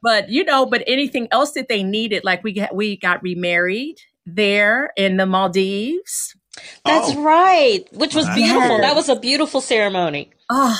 But 0.00 0.28
you 0.30 0.44
know, 0.44 0.64
but 0.66 0.82
anything 0.86 1.28
else 1.30 1.52
that 1.52 1.68
they 1.68 1.82
needed, 1.82 2.24
like 2.24 2.42
we 2.44 2.52
got 2.52 2.74
we 2.74 2.96
got 2.96 3.22
remarried 3.22 3.96
there 4.26 4.90
in 4.96 5.16
the 5.16 5.26
Maldives. 5.26 6.34
That's 6.84 7.10
Oh. 7.16 7.22
right, 7.22 7.84
which 7.92 8.14
was 8.14 8.26
Wow. 8.26 8.34
beautiful. 8.34 8.78
That 8.78 8.94
was 8.94 9.08
a 9.08 9.16
beautiful 9.16 9.60
ceremony. 9.60 10.30
Oh, 10.50 10.78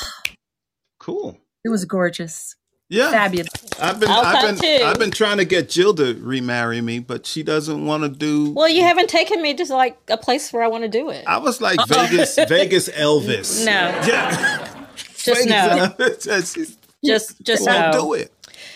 Cool. 0.99 1.39
it 1.65 1.69
was 1.71 1.85
gorgeous, 1.85 2.55
Yeah. 2.89 3.11
fabulous. 3.11 3.49
I've 3.81 3.99
been 3.99 4.11
I'll 4.11 4.25
I've 4.25 4.61
been. 4.61 4.83
I've 4.83 4.99
been 4.99 5.11
trying 5.11 5.39
to 5.39 5.45
get 5.45 5.69
Jill 5.71 5.95
to 5.95 6.15
remarry 6.21 6.81
me, 6.81 6.99
but 7.01 7.27
she 7.27 7.43
doesn't 7.43 7.85
want 7.87 8.03
to 8.05 8.09
do 8.09 8.51
Well, 8.53 8.69
you 8.69 8.83
haven't 8.83 9.09
taken 9.09 9.43
me 9.43 9.55
to 9.55 9.65
like 9.75 9.97
a 10.09 10.17
place 10.19 10.53
where 10.53 10.63
I 10.63 10.69
want 10.69 10.85
to 10.85 10.89
do 10.89 11.11
it. 11.11 11.25
I 11.27 11.39
was 11.39 11.61
like 11.61 11.79
Vegas 11.89 12.37
Vegas 12.49 12.89
Elvis. 12.91 13.65
No. 13.65 13.73
Yeah. 14.07 14.85
Just 15.17 15.47
no. 15.49 15.55
Elvis. 15.99 16.55
She 17.03 17.09
Just, 17.09 17.43
just 17.43 17.67
won't 17.67 17.93
no. 17.95 18.01
do 18.01 18.13
it. 18.15 18.33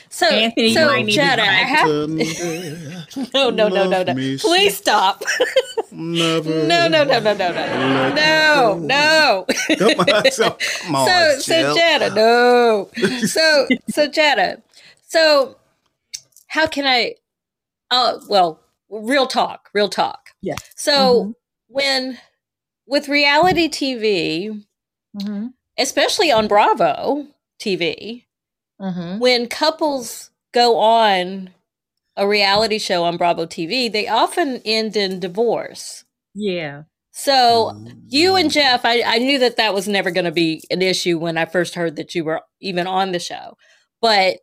So, 0.09 0.27
Anthony, 0.29 0.73
so 0.75 0.87
might 0.87 1.09
Jetta, 1.09 1.43
I 1.43 1.47
have 1.47 1.89
no, 1.89 2.07
no, 3.35 3.51
no, 3.51 3.69
no, 3.69 3.85
no. 3.89 4.03
Love 4.03 4.17
me 4.17 4.39
Please 4.39 4.77
stop. 4.77 5.23
never. 5.91 6.51
No, 6.67 6.89
no, 6.89 7.05
no, 7.05 7.19
no, 7.21 7.33
no, 7.35 7.53
no, 7.53 8.15
no, 8.15 8.79
no. 8.79 9.47
Come 9.79 10.01
on, 10.01 10.31
so, 10.31 10.57
come 10.83 10.95
on, 10.97 11.09
so, 11.09 11.39
so 11.41 11.53
Jill. 11.53 11.75
Jetta, 11.75 12.15
no. 12.15 12.91
So, 13.27 13.67
so 13.89 14.07
Jetta, 14.09 14.63
so 15.07 15.57
how 16.49 16.67
can 16.67 16.87
I? 16.87 17.15
Oh, 17.91 18.21
well, 18.29 18.61
real 18.89 19.27
talk, 19.27 19.71
real 19.75 19.89
talk. 19.89 20.31
Yeah. 20.43 20.57
So 20.75 21.25
Mhm. 21.25 21.35
when 21.69 22.19
with 22.87 23.09
reality 23.09 23.69
TV, 23.69 24.63
Mm-hmm. 25.17 25.47
especially 25.79 26.31
on 26.31 26.47
Bravo 26.49 27.27
TV, 27.59 28.26
Mm-hmm. 28.81 29.21
when 29.21 29.49
couples 29.49 30.31
go 30.53 30.79
on 30.79 31.51
a 32.17 32.27
reality 32.27 32.79
show 32.79 33.05
on 33.05 33.17
Bravo 33.17 33.47
TV, 33.47 33.91
they 33.91 34.09
often 34.09 34.61
end 34.65 34.97
in 34.97 35.21
divorce. 35.21 36.05
Yeah. 36.35 36.83
So 37.13 37.83
you 38.09 38.37
and 38.37 38.51
Jeff, 38.51 38.85
I, 38.85 39.03
I 39.03 39.19
knew 39.19 39.39
that 39.39 39.57
that 39.57 39.73
was 39.73 39.89
never 39.89 40.11
going 40.11 40.27
to 40.27 40.33
be 40.33 40.63
an 40.71 40.83
issue 40.83 41.19
when 41.19 41.39
I 41.39 41.47
first 41.47 41.75
heard 41.75 41.97
that 41.97 42.15
you 42.15 42.25
were 42.25 42.43
even 42.61 42.87
on 42.87 43.13
the 43.13 43.19
show. 43.19 43.57
But 44.03 44.41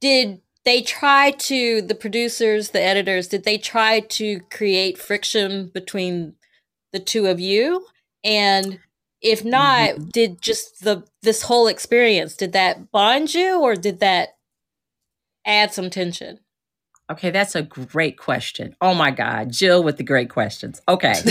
did 0.00 0.40
they 0.64 0.80
try 0.80 1.32
to, 1.32 1.82
the 1.82 1.94
producers, 1.94 2.70
the 2.70 2.82
editors, 2.82 3.28
did 3.28 3.44
they 3.44 3.58
try 3.58 4.00
to 4.00 4.40
create 4.50 4.98
friction 4.98 5.70
between 5.74 6.34
the 6.92 7.00
two 7.00 7.26
of 7.26 7.38
you? 7.38 7.86
And 8.24 8.78
if 9.20 9.44
not, 9.44 10.10
did 10.10 10.40
just 10.40 10.84
the 10.84 11.04
this 11.22 11.42
whole 11.42 11.66
experience, 11.66 12.36
did 12.36 12.52
that 12.52 12.90
bond 12.90 13.34
you 13.34 13.60
or 13.60 13.74
did 13.74 14.00
that 14.00 14.30
add 15.46 15.72
some 15.72 15.90
tension? 15.90 16.40
Okay, 17.10 17.30
that's 17.30 17.54
a 17.54 17.62
great 17.62 18.18
question. 18.18 18.76
Oh 18.80 18.94
my 18.94 19.10
God, 19.10 19.50
Jill 19.50 19.82
with 19.82 19.96
the 19.96 20.04
great 20.04 20.28
questions. 20.28 20.82
Okay. 20.88 21.14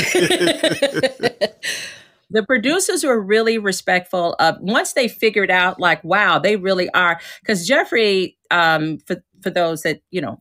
the 2.30 2.44
producers 2.44 3.04
were 3.04 3.20
really 3.20 3.58
respectful 3.58 4.36
of 4.40 4.58
once 4.60 4.94
they 4.94 5.08
figured 5.08 5.52
out 5.52 5.80
like 5.80 6.04
wow 6.04 6.40
they 6.40 6.56
really 6.56 6.90
are 6.90 7.20
because 7.42 7.68
jeffrey 7.68 8.38
um 8.52 8.98
for 9.00 9.18
for 9.42 9.50
those 9.50 9.84
that 9.84 10.02
you 10.12 10.22
know 10.22 10.40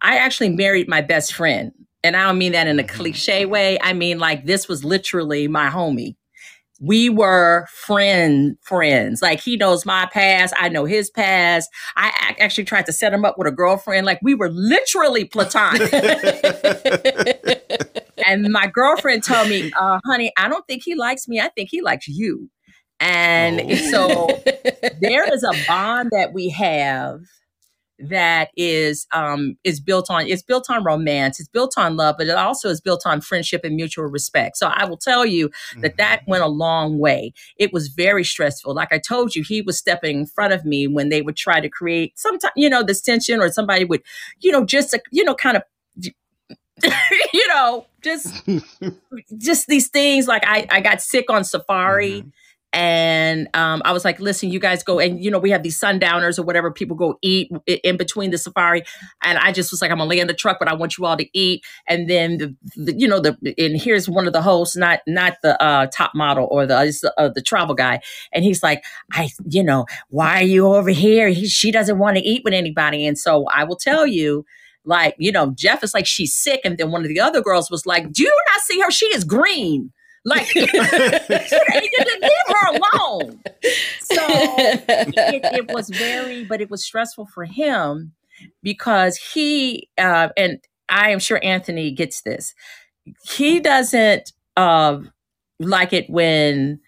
i 0.00 0.16
actually 0.16 0.48
married 0.48 0.88
my 0.88 1.00
best 1.00 1.34
friend 1.34 1.72
and 2.04 2.16
i 2.16 2.24
don't 2.24 2.38
mean 2.38 2.52
that 2.52 2.66
in 2.66 2.78
a 2.78 2.84
cliche 2.84 3.44
way 3.44 3.78
i 3.82 3.92
mean 3.92 4.18
like 4.18 4.44
this 4.44 4.68
was 4.68 4.84
literally 4.84 5.48
my 5.48 5.68
homie 5.68 6.14
we 6.80 7.08
were 7.08 7.66
friend 7.72 8.56
friends 8.62 9.20
like 9.20 9.40
he 9.40 9.56
knows 9.56 9.84
my 9.84 10.08
past 10.12 10.54
i 10.58 10.68
know 10.68 10.84
his 10.84 11.10
past 11.10 11.68
i 11.96 12.34
actually 12.38 12.64
tried 12.64 12.86
to 12.86 12.92
set 12.92 13.12
him 13.12 13.24
up 13.24 13.36
with 13.36 13.48
a 13.48 13.52
girlfriend 13.52 14.06
like 14.06 14.18
we 14.22 14.34
were 14.34 14.48
literally 14.50 15.24
platonic 15.24 15.92
and 18.26 18.50
my 18.52 18.66
girlfriend 18.66 19.22
told 19.24 19.48
me, 19.48 19.70
uh, 19.78 19.98
honey, 20.06 20.32
I 20.36 20.48
don't 20.48 20.66
think 20.66 20.82
he 20.84 20.94
likes 20.94 21.28
me. 21.28 21.40
I 21.40 21.48
think 21.48 21.68
he 21.70 21.80
likes 21.80 22.08
you. 22.08 22.50
And 23.00 23.60
Oh. 23.60 23.74
so 23.90 24.26
there 25.00 25.32
is 25.32 25.44
a 25.44 25.52
bond 25.66 26.10
that 26.12 26.32
we 26.32 26.48
have 26.50 27.20
that 27.98 28.50
is 28.56 29.06
um 29.12 29.56
is 29.64 29.80
built 29.80 30.10
on 30.10 30.26
it's 30.26 30.42
built 30.42 30.66
on 30.70 30.84
romance 30.84 31.40
it's 31.40 31.48
built 31.48 31.74
on 31.76 31.96
love 31.96 32.14
but 32.18 32.28
it 32.28 32.36
also 32.36 32.68
is 32.68 32.80
built 32.80 33.02
on 33.04 33.20
friendship 33.20 33.62
and 33.64 33.74
mutual 33.76 34.04
respect. 34.06 34.56
So 34.56 34.68
i 34.68 34.84
will 34.84 34.96
tell 34.96 35.26
you 35.26 35.50
that 35.80 35.96
that 35.98 36.22
went 36.26 36.42
a 36.44 36.48
long 36.48 36.98
way. 36.98 37.32
It 37.56 37.72
was 37.72 37.88
very 37.88 38.24
stressful. 38.24 38.74
Like 38.74 38.92
i 38.92 38.98
told 38.98 39.34
you 39.34 39.42
he 39.42 39.62
was 39.62 39.78
stepping 39.78 40.18
in 40.20 40.26
front 40.26 40.52
of 40.52 40.64
me 40.64 40.86
when 40.86 41.08
they 41.08 41.22
would 41.22 41.36
try 41.36 41.60
to 41.60 41.68
create 41.68 42.18
sometimes 42.18 42.52
you 42.56 42.68
know 42.70 42.82
this 42.82 43.00
tension 43.00 43.40
or 43.40 43.50
somebody 43.50 43.84
would 43.84 44.02
you 44.40 44.52
know 44.52 44.64
just 44.64 44.96
you 45.10 45.24
know 45.24 45.34
kind 45.34 45.56
of 45.56 45.62
you 47.34 47.48
know 47.48 47.86
just 48.02 48.32
just 49.38 49.66
these 49.66 49.88
things. 49.88 50.26
Like 50.28 50.44
i 50.46 50.66
i 50.70 50.80
got 50.80 51.00
sick 51.02 51.30
on 51.30 51.44
safari. 51.44 52.22
Mhm. 52.22 52.32
And 52.78 53.48
um, 53.54 53.82
I 53.84 53.90
was 53.90 54.04
like, 54.04 54.20
listen, 54.20 54.52
you 54.52 54.60
guys 54.60 54.84
go 54.84 55.00
and 55.00 55.22
you 55.22 55.32
know 55.32 55.40
we 55.40 55.50
have 55.50 55.64
these 55.64 55.76
sundowners 55.76 56.38
or 56.38 56.44
whatever 56.44 56.70
people 56.70 56.96
go 56.96 57.18
eat 57.22 57.50
in 57.66 57.96
between 57.96 58.30
the 58.30 58.38
safari, 58.38 58.84
and 59.24 59.36
I 59.36 59.50
just 59.50 59.72
was 59.72 59.82
like, 59.82 59.90
I'm 59.90 59.98
gonna 59.98 60.08
lay 60.08 60.20
in 60.20 60.28
the 60.28 60.34
truck, 60.34 60.60
but 60.60 60.68
I 60.68 60.74
want 60.74 60.96
you 60.96 61.04
all 61.04 61.16
to 61.16 61.26
eat. 61.36 61.64
And 61.88 62.08
then 62.08 62.38
the, 62.38 62.56
the 62.76 62.94
you 62.96 63.08
know 63.08 63.18
the 63.18 63.36
and 63.58 63.76
here's 63.76 64.08
one 64.08 64.28
of 64.28 64.32
the 64.32 64.40
hosts, 64.40 64.76
not 64.76 65.00
not 65.08 65.38
the 65.42 65.60
uh, 65.60 65.88
top 65.92 66.12
model 66.14 66.46
or 66.52 66.66
the 66.66 67.12
uh, 67.18 67.28
the 67.34 67.42
travel 67.42 67.74
guy, 67.74 68.00
and 68.32 68.44
he's 68.44 68.62
like, 68.62 68.84
I 69.10 69.30
you 69.48 69.64
know 69.64 69.86
why 70.10 70.42
are 70.42 70.46
you 70.46 70.68
over 70.68 70.90
here? 70.90 71.30
He, 71.30 71.48
she 71.48 71.72
doesn't 71.72 71.98
want 71.98 72.16
to 72.16 72.22
eat 72.22 72.42
with 72.44 72.54
anybody, 72.54 73.04
and 73.04 73.18
so 73.18 73.46
I 73.46 73.64
will 73.64 73.76
tell 73.76 74.06
you. 74.06 74.46
Like, 74.84 75.16
you 75.18 75.30
know, 75.30 75.50
Jeff 75.50 75.84
is 75.84 75.92
like, 75.92 76.06
she's 76.06 76.34
sick. 76.34 76.62
And 76.64 76.78
then 76.78 76.90
one 76.90 77.02
of 77.02 77.08
the 77.08 77.20
other 77.20 77.42
girls 77.42 77.70
was 77.70 77.84
like, 77.84 78.10
Do 78.10 78.22
you 78.22 78.34
not 78.52 78.62
see 78.62 78.80
her? 78.80 78.90
She 78.90 79.04
is 79.06 79.22
green. 79.22 79.92
Like, 80.24 80.54
you 80.54 80.66
didn't 80.66 82.22
leave 82.22 82.48
her 82.48 82.68
alone. 82.76 83.40
So 84.00 84.16
it, 84.26 85.44
it 85.44 85.72
was 85.72 85.88
very, 85.88 86.44
but 86.44 86.60
it 86.60 86.70
was 86.70 86.84
stressful 86.84 87.26
for 87.26 87.44
him 87.44 88.12
because 88.62 89.16
he, 89.16 89.88
uh, 89.98 90.28
and 90.36 90.58
I 90.88 91.10
am 91.10 91.18
sure 91.18 91.40
Anthony 91.42 91.90
gets 91.90 92.22
this. 92.22 92.54
He 93.30 93.60
doesn't 93.60 94.32
uh, 94.56 95.00
like 95.60 95.92
it 95.92 96.08
when 96.10 96.80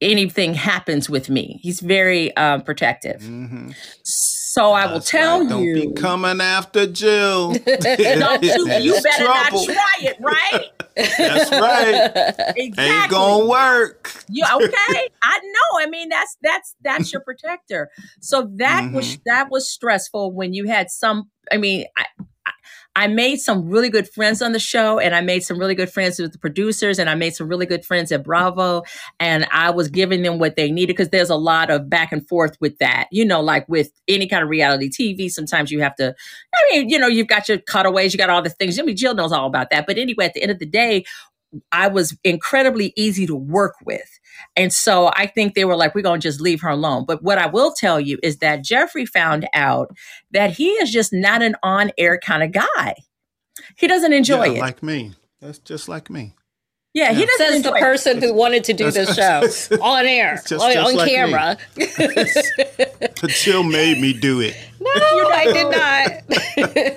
anything 0.00 0.54
happens 0.54 1.08
with 1.08 1.28
me. 1.30 1.58
He's 1.62 1.80
very 1.80 2.34
um, 2.36 2.62
protective. 2.62 3.20
Mhm. 3.22 3.74
So 4.04 4.35
I 4.72 4.86
will 4.86 4.94
That's 4.94 5.10
tell 5.10 5.40
right. 5.40 5.48
Don't 5.48 5.74
be 5.74 5.92
coming 5.92 6.40
after 6.40 6.86
Jill. 6.86 7.52
Don't 7.64 8.42
you, 8.42 8.70
you 8.80 9.00
better 9.02 9.24
trouble. 9.24 9.66
not 9.66 9.74
try 9.74 9.94
it, 10.00 10.16
right? 10.20 10.70
That's 10.96 11.50
right. 11.50 12.52
Exactly. 12.56 12.84
Ain't 12.84 13.10
gonna 13.10 13.46
work. 13.46 14.12
You 14.28 14.44
okay? 14.44 15.08
I 15.22 15.38
know. 15.42 15.80
I 15.80 15.86
mean, 15.90 16.08
that's 16.08 16.36
that's 16.42 16.74
that's 16.82 17.12
your 17.12 17.20
protector. 17.20 17.90
So 18.20 18.50
that 18.56 18.92
was 18.92 19.12
mm-hmm. 19.12 19.22
that 19.26 19.50
was 19.50 19.70
stressful 19.70 20.32
when 20.32 20.54
you 20.54 20.66
had 20.66 20.90
some. 20.90 21.30
I 21.52 21.58
mean, 21.58 21.84
I, 21.96 22.06
I 22.94 23.06
made 23.08 23.40
some 23.40 23.68
really 23.68 23.90
good 23.90 24.08
friends 24.08 24.40
on 24.42 24.52
the 24.52 24.58
show, 24.58 24.98
and 24.98 25.14
I 25.14 25.20
made 25.20 25.44
some 25.44 25.58
really 25.58 25.74
good 25.74 25.90
friends 25.90 26.18
with 26.18 26.32
the 26.32 26.38
producers, 26.38 26.98
and 26.98 27.10
I 27.10 27.14
made 27.14 27.34
some 27.34 27.48
really 27.48 27.66
good 27.66 27.84
friends 27.84 28.10
at 28.12 28.24
Bravo, 28.24 28.82
and 29.20 29.46
I 29.52 29.70
was 29.70 29.88
giving 29.88 30.22
them 30.22 30.38
what 30.38 30.56
they 30.56 30.70
needed 30.70 30.94
because 30.96 31.10
there's 31.10 31.30
a 31.30 31.36
lot 31.36 31.70
of 31.70 31.90
back 31.90 32.12
and 32.12 32.26
forth 32.26 32.56
with 32.60 32.78
that. 32.78 33.08
You 33.10 33.24
know, 33.24 33.40
like 33.40 33.68
with 33.68 33.90
any 34.08 34.26
kind 34.26 34.42
of 34.42 34.48
reality 34.48 34.88
TV, 34.88 35.30
sometimes 35.30 35.70
you 35.70 35.80
have 35.82 35.94
to. 35.96 36.14
I 36.54 36.58
mean, 36.72 36.88
you 36.88 36.98
know, 36.98 37.06
you've 37.06 37.28
got 37.28 37.48
your 37.48 37.58
cutaways, 37.58 38.14
you 38.14 38.18
got 38.18 38.30
all 38.30 38.42
the 38.42 38.50
things. 38.50 38.80
Mean, 38.80 38.96
Jill 38.96 39.14
knows 39.14 39.32
all 39.32 39.46
about 39.46 39.70
that. 39.70 39.86
But 39.86 39.98
anyway, 39.98 40.26
at 40.26 40.34
the 40.34 40.42
end 40.42 40.50
of 40.50 40.58
the 40.58 40.66
day, 40.66 41.04
I 41.72 41.88
was 41.88 42.16
incredibly 42.24 42.92
easy 42.96 43.26
to 43.26 43.34
work 43.36 43.74
with. 43.84 44.08
And 44.54 44.72
so 44.72 45.10
I 45.14 45.26
think 45.26 45.54
they 45.54 45.64
were 45.64 45.76
like, 45.76 45.94
we're 45.94 46.02
going 46.02 46.20
to 46.20 46.28
just 46.28 46.40
leave 46.40 46.60
her 46.60 46.68
alone. 46.68 47.04
But 47.06 47.22
what 47.22 47.38
I 47.38 47.46
will 47.46 47.72
tell 47.72 47.98
you 48.00 48.18
is 48.22 48.38
that 48.38 48.62
Jeffrey 48.64 49.06
found 49.06 49.48
out 49.54 49.94
that 50.32 50.50
he 50.50 50.68
is 50.72 50.90
just 50.90 51.12
not 51.12 51.42
an 51.42 51.56
on 51.62 51.90
air 51.96 52.18
kind 52.18 52.42
of 52.42 52.52
guy. 52.52 52.94
He 53.76 53.86
doesn't 53.86 54.12
enjoy 54.12 54.44
Yeah, 54.46 54.52
it. 54.52 54.60
like 54.60 54.82
me. 54.82 55.14
That's 55.40 55.58
just 55.58 55.88
like 55.88 56.10
me. 56.10 56.34
yeah, 56.94 57.12
he 57.12 57.24
doesn't 57.26 57.38
Says 57.38 57.62
the 57.62 57.68
enjoy 57.68 57.76
it. 57.78 57.80
person 57.80 58.20
who 58.22 58.34
wanted 58.34 58.64
to 58.64 58.72
do 58.74 58.90
this 58.90 59.08
show 59.08 59.14
That's- 59.40 59.70
on 59.72 60.06
air, 60.06 60.36
just- 60.46 60.52
on, 60.64 60.72
just 60.72 60.88
on 60.90 60.96
like 60.96 61.10
camera. 61.10 61.56
But 63.20 63.30
Jill 63.30 63.62
made 63.62 64.00
me 64.00 64.12
do 64.12 64.40
it. 64.40 64.54
no, 64.80 64.90
I 64.92 65.44
did 65.52 65.70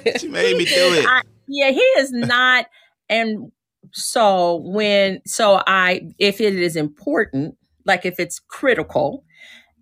not. 0.14 0.20
She 0.20 0.28
made 0.28 0.58
me 0.58 0.66
do 0.66 0.94
it. 0.94 1.06
I- 1.08 1.22
yeah, 1.48 1.72
he 1.72 1.80
is 1.80 2.12
not. 2.12 2.66
And 3.10 3.52
so 3.94 4.62
when, 4.66 5.22
so 5.26 5.62
I, 5.68 6.02
if 6.20 6.42
it 6.42 6.56
is 6.56 6.76
important, 6.76 7.56
like 7.86 8.06
if 8.06 8.20
it's 8.20 8.40
critical, 8.40 9.24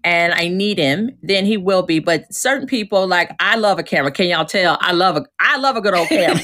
and 0.03 0.33
I 0.33 0.47
need 0.47 0.77
him, 0.77 1.17
then 1.21 1.45
he 1.45 1.57
will 1.57 1.83
be. 1.83 1.99
But 1.99 2.33
certain 2.33 2.65
people, 2.65 3.07
like 3.07 3.29
I 3.41 3.57
love 3.57 3.77
a 3.77 3.83
camera. 3.83 4.09
Can 4.09 4.27
y'all 4.27 4.45
tell? 4.45 4.77
I 4.79 4.93
love 4.93 5.17
a 5.17 5.25
I 5.39 5.57
love 5.57 5.75
a 5.75 5.81
good 5.81 5.93
old 5.93 6.07
camera. 6.07 6.39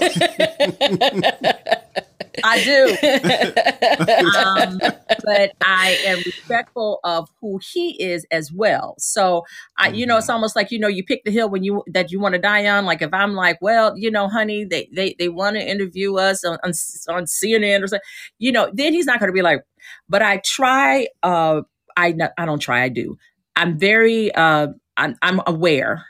I 2.44 2.64
do. 2.64 2.90
um, 4.38 4.80
but 5.24 5.54
I 5.62 5.98
am 6.06 6.18
respectful 6.26 7.00
of 7.04 7.30
who 7.42 7.60
he 7.72 8.02
is 8.02 8.26
as 8.32 8.52
well. 8.52 8.96
So 8.98 9.44
I, 9.78 9.90
you 9.90 10.06
know, 10.06 10.18
it's 10.18 10.28
mm-hmm. 10.28 10.36
almost 10.36 10.56
like 10.56 10.72
you 10.72 10.80
know, 10.80 10.88
you 10.88 11.04
pick 11.04 11.24
the 11.24 11.32
hill 11.32 11.50
when 11.50 11.64
you 11.64 11.84
that 11.88 12.12
you 12.12 12.20
want 12.20 12.34
to 12.34 12.40
die 12.40 12.68
on. 12.68 12.86
Like 12.86 13.02
if 13.02 13.14
I'm 13.14 13.34
like, 13.34 13.58
well, 13.62 13.98
you 13.98 14.10
know, 14.12 14.28
honey, 14.28 14.66
they 14.66 14.90
they 14.94 15.16
they 15.20 15.30
want 15.30 15.58
to 15.58 15.68
interview 15.68 16.16
us 16.16 16.44
on, 16.44 16.58
on 16.64 16.72
on 17.10 17.26
CNN 17.26 17.84
or 17.84 17.88
something, 17.88 18.08
you 18.40 18.52
know, 18.52 18.70
then 18.74 18.94
he's 18.94 19.06
not 19.06 19.20
going 19.20 19.30
to 19.30 19.34
be 19.34 19.42
like. 19.42 19.62
But 20.08 20.22
I 20.22 20.38
try. 20.38 21.08
uh 21.22 21.62
I 21.96 22.16
I 22.38 22.46
don't 22.46 22.60
try. 22.60 22.84
I 22.84 22.90
do. 22.90 23.18
I'm 23.56 23.78
very. 23.78 24.34
uh 24.34 24.68
I'm, 24.98 25.16
I'm 25.22 25.42
aware 25.48 26.06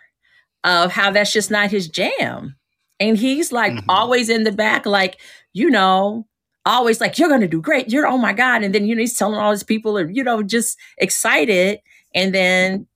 of 0.64 0.92
how 0.92 1.12
that's 1.12 1.34
just 1.34 1.52
not 1.52 1.72
his 1.72 1.88
jam. 1.88 2.56
And 3.00 3.18
he's 3.18 3.52
like 3.52 3.74
mm-hmm. 3.74 3.90
always 3.90 4.30
in 4.30 4.44
the 4.44 4.52
back, 4.52 4.86
like, 4.86 5.20
you 5.54 5.70
know, 5.70 6.28
always 6.66 7.00
like, 7.00 7.18
you're 7.18 7.30
going 7.30 7.42
to 7.42 7.48
do 7.48 7.62
great. 7.62 7.90
You're, 7.90 8.08
oh 8.08 8.18
my 8.18 8.34
God. 8.34 8.64
And 8.64 8.74
then, 8.74 8.86
you 8.86 8.96
know, 8.96 9.02
he's 9.02 9.18
telling 9.18 9.40
all 9.40 9.52
his 9.52 9.64
people, 9.64 9.98
are, 9.98 10.10
you 10.10 10.24
know, 10.24 10.44
just 10.44 10.78
excited. 10.98 11.80
And 12.16 12.34
then, 12.34 12.88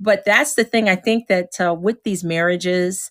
but 0.00 0.24
that's 0.24 0.54
the 0.54 0.64
thing 0.64 0.88
I 0.88 0.96
think 0.96 1.28
that 1.28 1.60
uh, 1.60 1.74
with 1.74 2.02
these 2.04 2.22
marriages, 2.24 3.10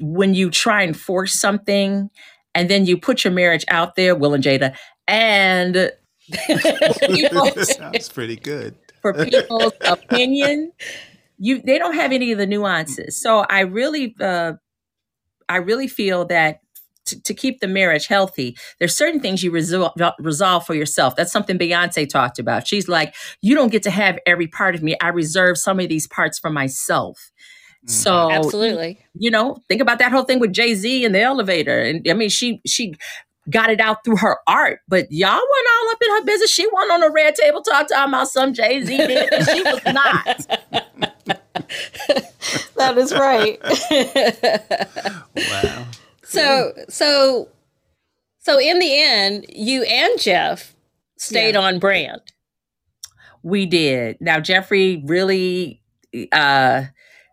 when 0.00 0.34
you 0.34 0.50
try 0.50 0.82
and 0.82 0.96
force 0.96 1.34
something 1.34 2.10
and 2.54 2.68
then 2.68 2.86
you 2.86 2.96
put 2.96 3.24
your 3.24 3.32
marriage 3.32 3.64
out 3.68 3.96
there, 3.96 4.14
Will 4.14 4.34
and 4.34 4.44
Jada, 4.44 4.76
and 5.08 5.92
sounds 7.64 8.08
pretty 8.08 8.36
good 8.36 8.76
for 9.02 9.12
people's 9.12 9.72
opinion, 9.80 10.72
you 11.38 11.60
they 11.60 11.78
don't 11.78 11.94
have 11.94 12.12
any 12.12 12.30
of 12.32 12.38
the 12.38 12.46
nuances. 12.46 13.20
So 13.20 13.40
I 13.40 13.60
really, 13.60 14.14
uh, 14.20 14.52
I 15.48 15.56
really 15.56 15.88
feel 15.88 16.24
that 16.26 16.60
to, 17.06 17.20
to, 17.22 17.34
keep 17.34 17.60
the 17.60 17.68
marriage 17.68 18.06
healthy, 18.06 18.56
there's 18.78 18.96
certain 18.96 19.20
things 19.20 19.42
you 19.42 19.50
resolve, 19.50 19.92
resolve 20.18 20.66
for 20.66 20.74
yourself. 20.74 21.16
That's 21.16 21.32
something 21.32 21.58
Beyonce 21.58 22.08
talked 22.08 22.38
about. 22.38 22.66
She's 22.66 22.88
like, 22.88 23.14
you 23.40 23.54
don't 23.54 23.70
get 23.70 23.82
to 23.84 23.90
have 23.90 24.18
every 24.26 24.46
part 24.46 24.74
of 24.74 24.82
me. 24.82 24.96
I 25.00 25.08
reserve 25.08 25.58
some 25.58 25.80
of 25.80 25.88
these 25.88 26.06
parts 26.06 26.38
for 26.38 26.50
myself. 26.50 27.30
Mm-hmm. 27.86 27.90
So 27.90 28.30
absolutely, 28.30 29.00
you 29.14 29.30
know, 29.30 29.58
think 29.68 29.82
about 29.82 29.98
that 29.98 30.12
whole 30.12 30.22
thing 30.22 30.38
with 30.38 30.52
Jay 30.52 30.74
Z 30.74 31.04
and 31.04 31.14
the 31.14 31.20
elevator, 31.20 31.80
and 31.80 32.06
I 32.08 32.12
mean, 32.12 32.28
she 32.28 32.60
she 32.64 32.94
got 33.50 33.70
it 33.70 33.80
out 33.80 34.04
through 34.04 34.18
her 34.18 34.38
art, 34.46 34.78
but 34.86 35.10
y'all 35.10 35.32
went 35.32 35.68
all 35.74 35.90
up 35.90 35.98
in 36.00 36.10
her 36.10 36.24
business. 36.24 36.50
She 36.50 36.64
went 36.72 36.92
on 36.92 37.02
a 37.02 37.10
red 37.10 37.34
table 37.34 37.60
talk 37.60 37.88
talking 37.88 38.14
about 38.14 38.28
some 38.28 38.54
Jay 38.54 38.84
Z 38.84 38.96
did, 38.96 39.32
and 39.32 39.46
she 39.48 39.62
was 39.62 39.80
not. 39.92 40.82
that 42.76 42.98
is 42.98 43.12
right. 43.12 43.58
wow. 45.36 45.86
So 46.32 46.72
so 46.88 47.48
so 48.38 48.60
in 48.60 48.78
the 48.78 49.02
end, 49.02 49.46
you 49.48 49.82
and 49.82 50.20
Jeff 50.20 50.74
stayed 51.18 51.54
yeah. 51.54 51.60
on 51.60 51.78
brand. 51.78 52.20
We 53.42 53.66
did. 53.66 54.18
Now 54.20 54.40
Jeffrey 54.40 55.02
really 55.06 55.82
uh 56.32 56.84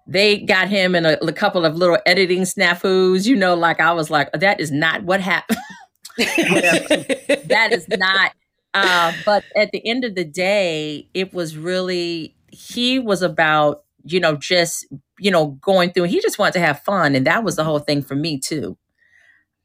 they 0.08 0.39
got 0.39 0.70
him 0.70 0.95
in 0.95 1.06
a, 1.06 1.18
a, 1.22 1.32
couple 1.32 1.68
of 1.68 1.76
little 1.76 2.00
editing 2.08 2.41
snafus, 2.41 3.28
you 3.28 3.36
know, 3.36 3.54
like 3.54 3.80
I 3.80 3.91
was 3.91 4.10
like, 4.10 4.32
that 4.32 4.60
is 4.60 4.72
not 4.72 5.04
what 5.04 5.22
happened. 5.22 5.60
that 6.18 7.70
is 7.72 7.88
not 7.89 8.32
uh, 8.74 9.14
but 9.26 9.43
at 9.56 9.72
the 9.72 9.88
end 9.88 10.04
of 10.04 10.16
the 10.16 10.24
day, 10.24 11.08
it 11.14 11.34
was 11.34 11.58
really 11.58 12.36
he 12.52 13.00
was 13.00 13.22
about, 13.22 13.84
you 14.04 14.20
know, 14.20 14.36
just, 14.36 14.86
you 15.20 15.32
know, 15.32 15.47
going 15.62 15.91
through 15.91 16.04
he 16.04 16.22
just 16.22 16.39
wanted 16.39 16.54
to 16.54 16.60
have 16.60 16.82
fun. 16.82 17.16
And 17.16 17.26
that 17.26 17.43
was 17.43 17.56
the 17.56 17.64
whole 17.64 17.80
thing 17.80 18.02
for 18.02 18.16
me 18.16 18.39
too. 18.39 18.78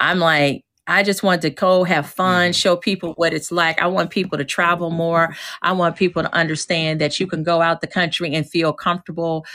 I'm 0.01 0.19
like, 0.19 0.65
I 0.87 1.03
just 1.03 1.23
want 1.23 1.43
to 1.43 1.51
go 1.51 1.85
have 1.85 2.07
fun, 2.07 2.51
mm-hmm. 2.51 2.53
show 2.53 2.77
people 2.77 3.15
what 3.17 3.33
it's 3.33 3.51
like. 3.51 3.81
I 3.81 3.87
want 3.87 4.11
people 4.11 4.37
to 4.39 4.45
travel 4.45 4.91
more. 4.91 5.35
I 5.63 5.73
want 5.73 5.97
people 5.97 6.23
to 6.23 6.35
understand 6.35 7.01
that 7.01 7.19
you 7.19 7.27
can 7.27 7.43
go 7.43 7.63
out 7.63 7.81
the 7.81 7.87
country 7.87 8.35
and 8.35 8.49
feel 8.49 8.73
comfortable. 8.73 9.47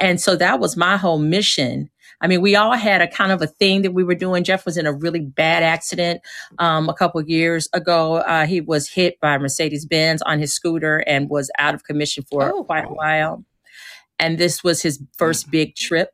And 0.00 0.20
so 0.20 0.36
that 0.36 0.58
was 0.58 0.76
my 0.76 0.96
whole 0.96 1.18
mission. 1.18 1.90
I 2.20 2.28
mean, 2.28 2.40
we 2.40 2.54
all 2.54 2.74
had 2.74 3.02
a 3.02 3.08
kind 3.08 3.32
of 3.32 3.42
a 3.42 3.48
thing 3.48 3.82
that 3.82 3.92
we 3.92 4.04
were 4.04 4.14
doing. 4.14 4.44
Jeff 4.44 4.64
was 4.64 4.76
in 4.76 4.86
a 4.86 4.92
really 4.92 5.20
bad 5.20 5.64
accident 5.64 6.20
um, 6.58 6.88
a 6.88 6.94
couple 6.94 7.20
years 7.20 7.68
ago. 7.72 8.16
Uh, 8.16 8.46
he 8.46 8.60
was 8.60 8.88
hit 8.88 9.18
by 9.20 9.36
Mercedes 9.38 9.86
Benz 9.86 10.22
on 10.22 10.38
his 10.38 10.52
scooter 10.52 10.98
and 11.06 11.28
was 11.28 11.50
out 11.58 11.74
of 11.74 11.82
commission 11.82 12.24
for 12.30 12.52
oh. 12.52 12.64
quite 12.64 12.84
a 12.84 12.92
while. 12.92 13.44
And 14.20 14.38
this 14.38 14.62
was 14.62 14.82
his 14.82 15.02
first 15.16 15.50
big 15.50 15.74
trip. 15.74 16.10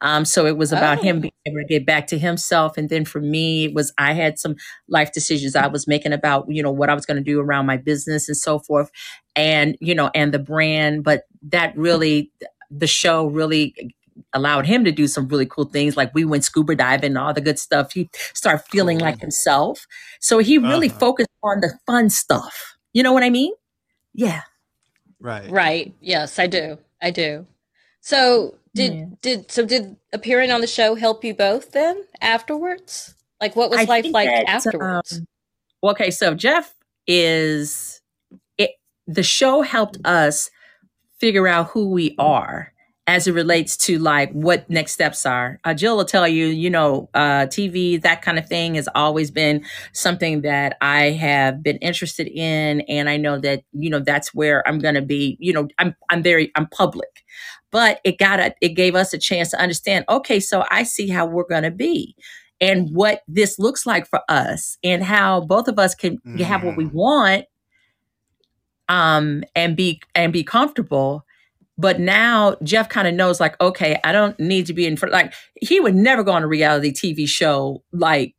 Um, 0.00 0.24
so 0.24 0.46
it 0.46 0.56
was 0.56 0.72
about 0.72 0.98
oh. 0.98 1.02
him 1.02 1.20
being 1.20 1.32
able 1.46 1.58
to 1.58 1.66
get 1.66 1.86
back 1.86 2.06
to 2.08 2.18
himself. 2.18 2.76
And 2.76 2.88
then 2.88 3.04
for 3.04 3.20
me, 3.20 3.66
it 3.66 3.74
was 3.74 3.92
I 3.98 4.12
had 4.12 4.38
some 4.38 4.56
life 4.88 5.12
decisions 5.12 5.56
I 5.56 5.66
was 5.66 5.86
making 5.86 6.12
about, 6.12 6.46
you 6.48 6.62
know, 6.62 6.70
what 6.70 6.90
I 6.90 6.94
was 6.94 7.06
going 7.06 7.16
to 7.16 7.22
do 7.22 7.40
around 7.40 7.66
my 7.66 7.76
business 7.76 8.28
and 8.28 8.36
so 8.36 8.58
forth. 8.58 8.90
And, 9.36 9.76
you 9.80 9.94
know, 9.94 10.10
and 10.14 10.32
the 10.32 10.38
brand. 10.38 11.04
But 11.04 11.24
that 11.42 11.76
really, 11.76 12.32
the 12.70 12.86
show 12.86 13.26
really 13.26 13.94
allowed 14.32 14.66
him 14.66 14.84
to 14.84 14.92
do 14.92 15.06
some 15.06 15.28
really 15.28 15.46
cool 15.46 15.64
things. 15.64 15.96
Like 15.96 16.14
we 16.14 16.24
went 16.24 16.44
scuba 16.44 16.74
diving 16.74 17.10
and 17.10 17.18
all 17.18 17.32
the 17.32 17.40
good 17.40 17.58
stuff. 17.58 17.92
He 17.92 18.10
started 18.34 18.64
feeling 18.64 18.98
like 18.98 19.20
himself. 19.20 19.86
So 20.20 20.38
he 20.38 20.58
really 20.58 20.88
uh-huh. 20.88 20.98
focused 20.98 21.30
on 21.42 21.60
the 21.60 21.72
fun 21.86 22.10
stuff. 22.10 22.76
You 22.92 23.02
know 23.02 23.12
what 23.12 23.22
I 23.22 23.30
mean? 23.30 23.52
Yeah. 24.14 24.42
Right. 25.20 25.50
Right. 25.50 25.94
Yes, 26.00 26.38
I 26.38 26.46
do. 26.46 26.78
I 27.00 27.10
do. 27.10 27.46
So 28.00 28.56
did 28.74 28.94
yeah. 28.94 29.04
did 29.20 29.50
so 29.50 29.64
did 29.64 29.96
appearing 30.12 30.50
on 30.50 30.60
the 30.60 30.66
show 30.66 30.94
help 30.94 31.24
you 31.24 31.34
both 31.34 31.72
then 31.72 32.04
afterwards? 32.20 33.14
Like 33.40 33.56
what 33.56 33.70
was 33.70 33.80
I 33.80 33.84
life 33.84 34.06
like 34.10 34.28
that, 34.28 34.48
afterwards? 34.48 35.20
Um, 35.82 35.90
okay, 35.90 36.10
so 36.10 36.34
Jeff 36.34 36.74
is 37.06 38.00
it 38.56 38.72
the 39.06 39.22
show 39.22 39.62
helped 39.62 39.98
us 40.04 40.50
figure 41.18 41.48
out 41.48 41.68
who 41.68 41.90
we 41.90 42.14
are 42.18 42.72
as 43.08 43.26
it 43.26 43.32
relates 43.32 43.74
to 43.74 43.98
like 43.98 44.30
what 44.32 44.68
next 44.68 44.92
steps 44.92 45.24
are. 45.24 45.58
Uh, 45.64 45.72
Jill 45.72 45.96
will 45.96 46.04
tell 46.04 46.28
you, 46.28 46.46
you 46.46 46.68
know, 46.68 47.08
uh, 47.14 47.46
TV, 47.46 48.00
that 48.02 48.20
kind 48.20 48.38
of 48.38 48.46
thing 48.46 48.74
has 48.74 48.86
always 48.94 49.30
been 49.30 49.64
something 49.94 50.42
that 50.42 50.76
I 50.82 51.06
have 51.12 51.62
been 51.62 51.78
interested 51.78 52.26
in. 52.28 52.82
And 52.82 53.08
I 53.08 53.16
know 53.16 53.38
that, 53.38 53.62
you 53.72 53.88
know, 53.88 53.98
that's 53.98 54.34
where 54.34 54.62
I'm 54.68 54.78
going 54.78 54.94
to 54.94 55.02
be, 55.02 55.38
you 55.40 55.54
know, 55.54 55.68
I'm, 55.78 55.96
I'm 56.10 56.22
very, 56.22 56.52
I'm 56.54 56.66
public, 56.66 57.08
but 57.70 58.00
it 58.04 58.18
got 58.18 58.40
a, 58.40 58.54
it 58.60 58.70
gave 58.70 58.94
us 58.94 59.12
a 59.12 59.18
chance 59.18 59.50
to 59.50 59.60
understand, 59.60 60.04
okay, 60.08 60.40
so 60.40 60.64
I 60.70 60.82
see 60.82 61.08
how 61.08 61.26
we're 61.26 61.48
going 61.48 61.64
to 61.64 61.70
be 61.70 62.16
and 62.60 62.90
what 62.92 63.22
this 63.28 63.58
looks 63.58 63.86
like 63.86 64.06
for 64.06 64.20
us 64.28 64.78
and 64.82 65.02
how 65.02 65.40
both 65.40 65.68
of 65.68 65.78
us 65.78 65.94
can 65.94 66.18
mm. 66.18 66.40
have 66.40 66.64
what 66.64 66.76
we 66.76 66.84
mm. 66.84 66.92
want 66.92 67.44
um 68.88 69.44
and 69.54 69.76
be 69.76 70.00
and 70.14 70.32
be 70.32 70.42
comfortable 70.42 71.24
but 71.78 72.00
now 72.00 72.56
Jeff 72.64 72.88
kind 72.88 73.06
of 73.06 73.14
knows, 73.14 73.38
like, 73.38 73.58
okay, 73.60 74.00
I 74.02 74.10
don't 74.10 74.38
need 74.40 74.66
to 74.66 74.74
be 74.74 74.84
in 74.84 74.96
front. 74.96 75.12
Like, 75.12 75.32
he 75.60 75.78
would 75.78 75.94
never 75.94 76.24
go 76.24 76.32
on 76.32 76.42
a 76.42 76.48
reality 76.48 76.92
TV 76.92 77.28
show 77.28 77.84
like, 77.92 78.34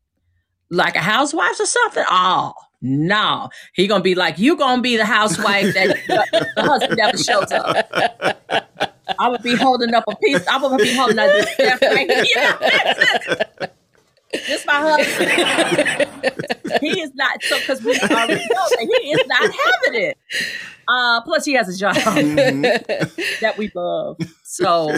like 0.70 0.98
a 0.98 1.02
Housewives 1.02 1.62
or 1.62 1.66
something. 1.66 2.04
Oh 2.10 2.54
no, 2.82 3.50
he 3.74 3.88
gonna 3.88 4.04
be 4.04 4.16
like, 4.16 4.40
you 4.40 4.56
gonna 4.56 4.82
be 4.82 4.96
the 4.96 5.06
housewife 5.06 5.74
that 5.74 5.98
the 6.56 6.62
husband 6.62 6.98
never 6.98 7.18
shows 7.18 7.52
up. 7.52 8.69
I 9.20 9.28
would 9.30 9.44
be 9.44 9.56
holding 9.56 9.94
up 9.94 10.06
a 10.08 10.16
piece. 10.16 10.48
I 10.48 10.58
would 10.58 10.78
be 10.78 10.96
holding 10.96 11.20
up 11.20 11.28
this 11.28 11.54
stuff 11.54 11.82
right 11.82 12.12
here. 12.26 13.70
This 14.32 14.64
my 14.64 14.74
husband. 14.74 15.32
he 16.82 17.02
is 17.02 17.12
not 17.16 17.42
so 17.42 17.58
because 17.60 17.82
we 17.82 17.98
already 18.00 18.36
know 18.36 18.68
that 18.70 19.00
he 19.02 19.10
is 19.10 19.28
not 19.28 19.42
having 19.42 20.02
it. 20.04 20.18
Uh, 20.88 21.22
plus, 21.22 21.46
he 21.46 21.54
has 21.54 21.68
a 21.68 21.76
job 21.76 21.96
mm-hmm. 21.96 22.62
that 23.42 23.58
we 23.58 23.72
love. 23.74 24.18
So 24.44 24.96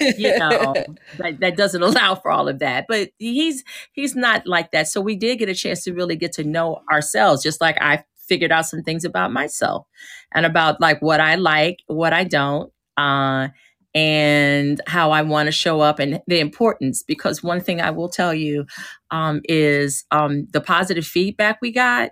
you 0.00 0.38
know 0.38 0.74
that, 1.18 1.38
that 1.40 1.56
doesn't 1.56 1.82
allow 1.82 2.14
for 2.14 2.30
all 2.30 2.48
of 2.48 2.58
that 2.60 2.84
but 2.88 3.10
he's 3.18 3.64
he's 3.92 4.14
not 4.14 4.46
like 4.46 4.70
that 4.70 4.86
so 4.86 5.00
we 5.00 5.16
did 5.16 5.38
get 5.38 5.48
a 5.48 5.54
chance 5.54 5.82
to 5.82 5.92
really 5.92 6.14
get 6.14 6.32
to 6.32 6.44
know 6.44 6.80
ourselves 6.90 7.42
just 7.42 7.60
like 7.60 7.76
i 7.80 8.04
figured 8.28 8.52
out 8.52 8.66
some 8.66 8.82
things 8.82 9.04
about 9.04 9.32
myself 9.32 9.86
and 10.34 10.46
about 10.46 10.80
like 10.80 11.00
what 11.02 11.20
i 11.20 11.34
like 11.34 11.78
what 11.86 12.12
i 12.12 12.22
don't 12.22 12.72
uh 12.96 13.48
and 13.94 14.80
how 14.86 15.10
I 15.10 15.22
want 15.22 15.46
to 15.46 15.52
show 15.52 15.80
up 15.80 15.98
and 15.98 16.22
the 16.26 16.40
importance. 16.40 17.02
Because 17.02 17.42
one 17.42 17.60
thing 17.60 17.80
I 17.80 17.90
will 17.90 18.08
tell 18.08 18.32
you 18.32 18.66
um, 19.10 19.40
is 19.44 20.04
um, 20.10 20.46
the 20.52 20.60
positive 20.60 21.06
feedback 21.06 21.58
we 21.60 21.72
got. 21.72 22.10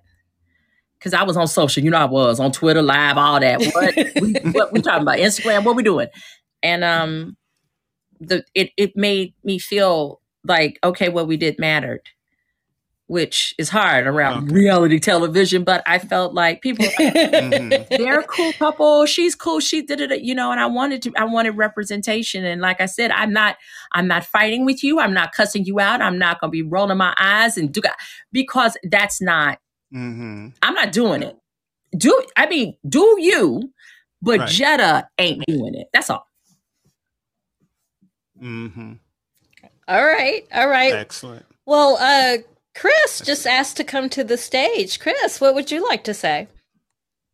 Because 0.99 1.15
I 1.15 1.23
was 1.23 1.39
on 1.39 1.47
social, 1.49 1.83
you 1.83 1.91
know, 1.91 1.97
I 1.97 2.05
was 2.05 2.39
on 2.41 2.53
Twitter 2.53 2.83
live, 2.83 3.17
all 3.17 3.41
that. 3.41 3.59
What 3.59 4.21
we 4.21 4.33
what 4.53 4.73
we 4.73 4.83
talking 4.83 5.03
about? 5.03 5.17
Instagram? 5.17 5.65
What 5.65 5.75
we 5.77 5.83
doing? 5.83 6.09
And 6.63 6.85
um, 6.85 7.39
the 8.21 8.45
it 8.55 8.71
it 8.77 8.97
made 8.97 9.33
me 9.43 9.59
feel 9.59 10.21
like 10.45 10.79
okay, 10.85 11.09
what 11.09 11.27
we 11.27 11.39
did 11.39 11.59
mattered. 11.59 12.03
Which 13.11 13.53
is 13.59 13.69
hard 13.69 14.07
around 14.07 14.45
okay. 14.45 14.55
reality 14.55 15.01
television. 15.01 15.65
But 15.65 15.83
I 15.85 15.99
felt 15.99 16.33
like 16.33 16.63
people, 16.63 16.85
mm-hmm. 17.01 17.83
they're 17.91 18.21
a 18.21 18.25
cool 18.25 18.53
couple. 18.53 19.05
She's 19.05 19.35
cool. 19.35 19.59
She 19.59 19.83
did 19.83 20.01
it, 20.01 20.23
you 20.23 20.33
know. 20.33 20.53
And 20.53 20.61
I 20.61 20.67
wanted 20.67 21.03
to, 21.03 21.13
I 21.17 21.25
wanted 21.25 21.57
representation. 21.57 22.45
And 22.45 22.61
like 22.61 22.81
I 22.81 22.87
said, 22.87 23.11
I'm 23.11 23.33
not, 23.33 23.57
I'm 23.91 24.07
not 24.07 24.25
fighting 24.25 24.65
with 24.65 24.85
you. 24.85 25.01
I'm 25.01 25.13
not 25.13 25.33
cussing 25.33 25.65
you 25.65 25.81
out. 25.81 26.01
I'm 26.01 26.21
not 26.21 26.41
going 26.41 26.51
to 26.51 26.53
be 26.53 26.63
rolling 26.63 26.99
my 26.99 27.13
eyes 27.19 27.59
and 27.59 27.73
do 27.73 27.81
because 28.31 28.77
that's 28.85 29.21
not. 29.21 29.59
Mm-hmm. 29.93 30.51
I'm 30.63 30.75
not 30.75 30.93
doing 30.93 31.25
it. 31.25 31.37
Do 31.97 32.23
I 32.37 32.47
mean 32.49 32.77
do 32.89 33.17
you? 33.19 33.73
But 34.23 34.39
right. 34.39 34.49
Jetta 34.49 35.09
ain't 35.19 35.45
doing 35.49 35.75
it. 35.75 35.89
That's 35.93 36.11
all. 36.11 36.29
Mm-hmm. 38.41 38.93
All 39.89 40.05
right. 40.05 40.47
All 40.55 40.69
right. 40.69 40.93
Excellent. 40.93 41.45
Well, 41.67 41.97
uh, 42.01 42.39
Chris 42.75 43.21
just 43.25 43.47
asked 43.47 43.77
to 43.79 43.85
come 43.85 44.09
to 44.11 44.25
the 44.25 44.37
stage. 44.37 45.01
Chris, 45.01 45.41
what 45.41 45.55
would 45.55 45.71
you 45.71 45.87
like 45.89 46.05
to 46.05 46.15
say? 46.15 46.49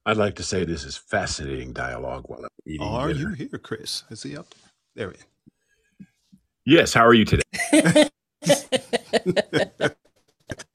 I'd 0.06 0.16
like 0.16 0.36
to 0.36 0.42
say 0.42 0.64
this 0.64 0.84
is 0.84 0.96
fascinating 0.96 1.72
dialogue 1.72 2.24
while 2.28 2.44
I'm 2.44 2.48
eating. 2.64 2.86
Are 2.86 3.12
dinner. 3.12 3.30
you 3.36 3.48
here, 3.50 3.58
Chris? 3.58 4.04
Is 4.10 4.22
he 4.22 4.36
up? 4.36 4.46
There 4.94 5.08
we 5.08 5.14
Yes. 6.64 6.94
How 6.94 7.04
are 7.04 7.14
you 7.14 7.24
today? 7.24 7.42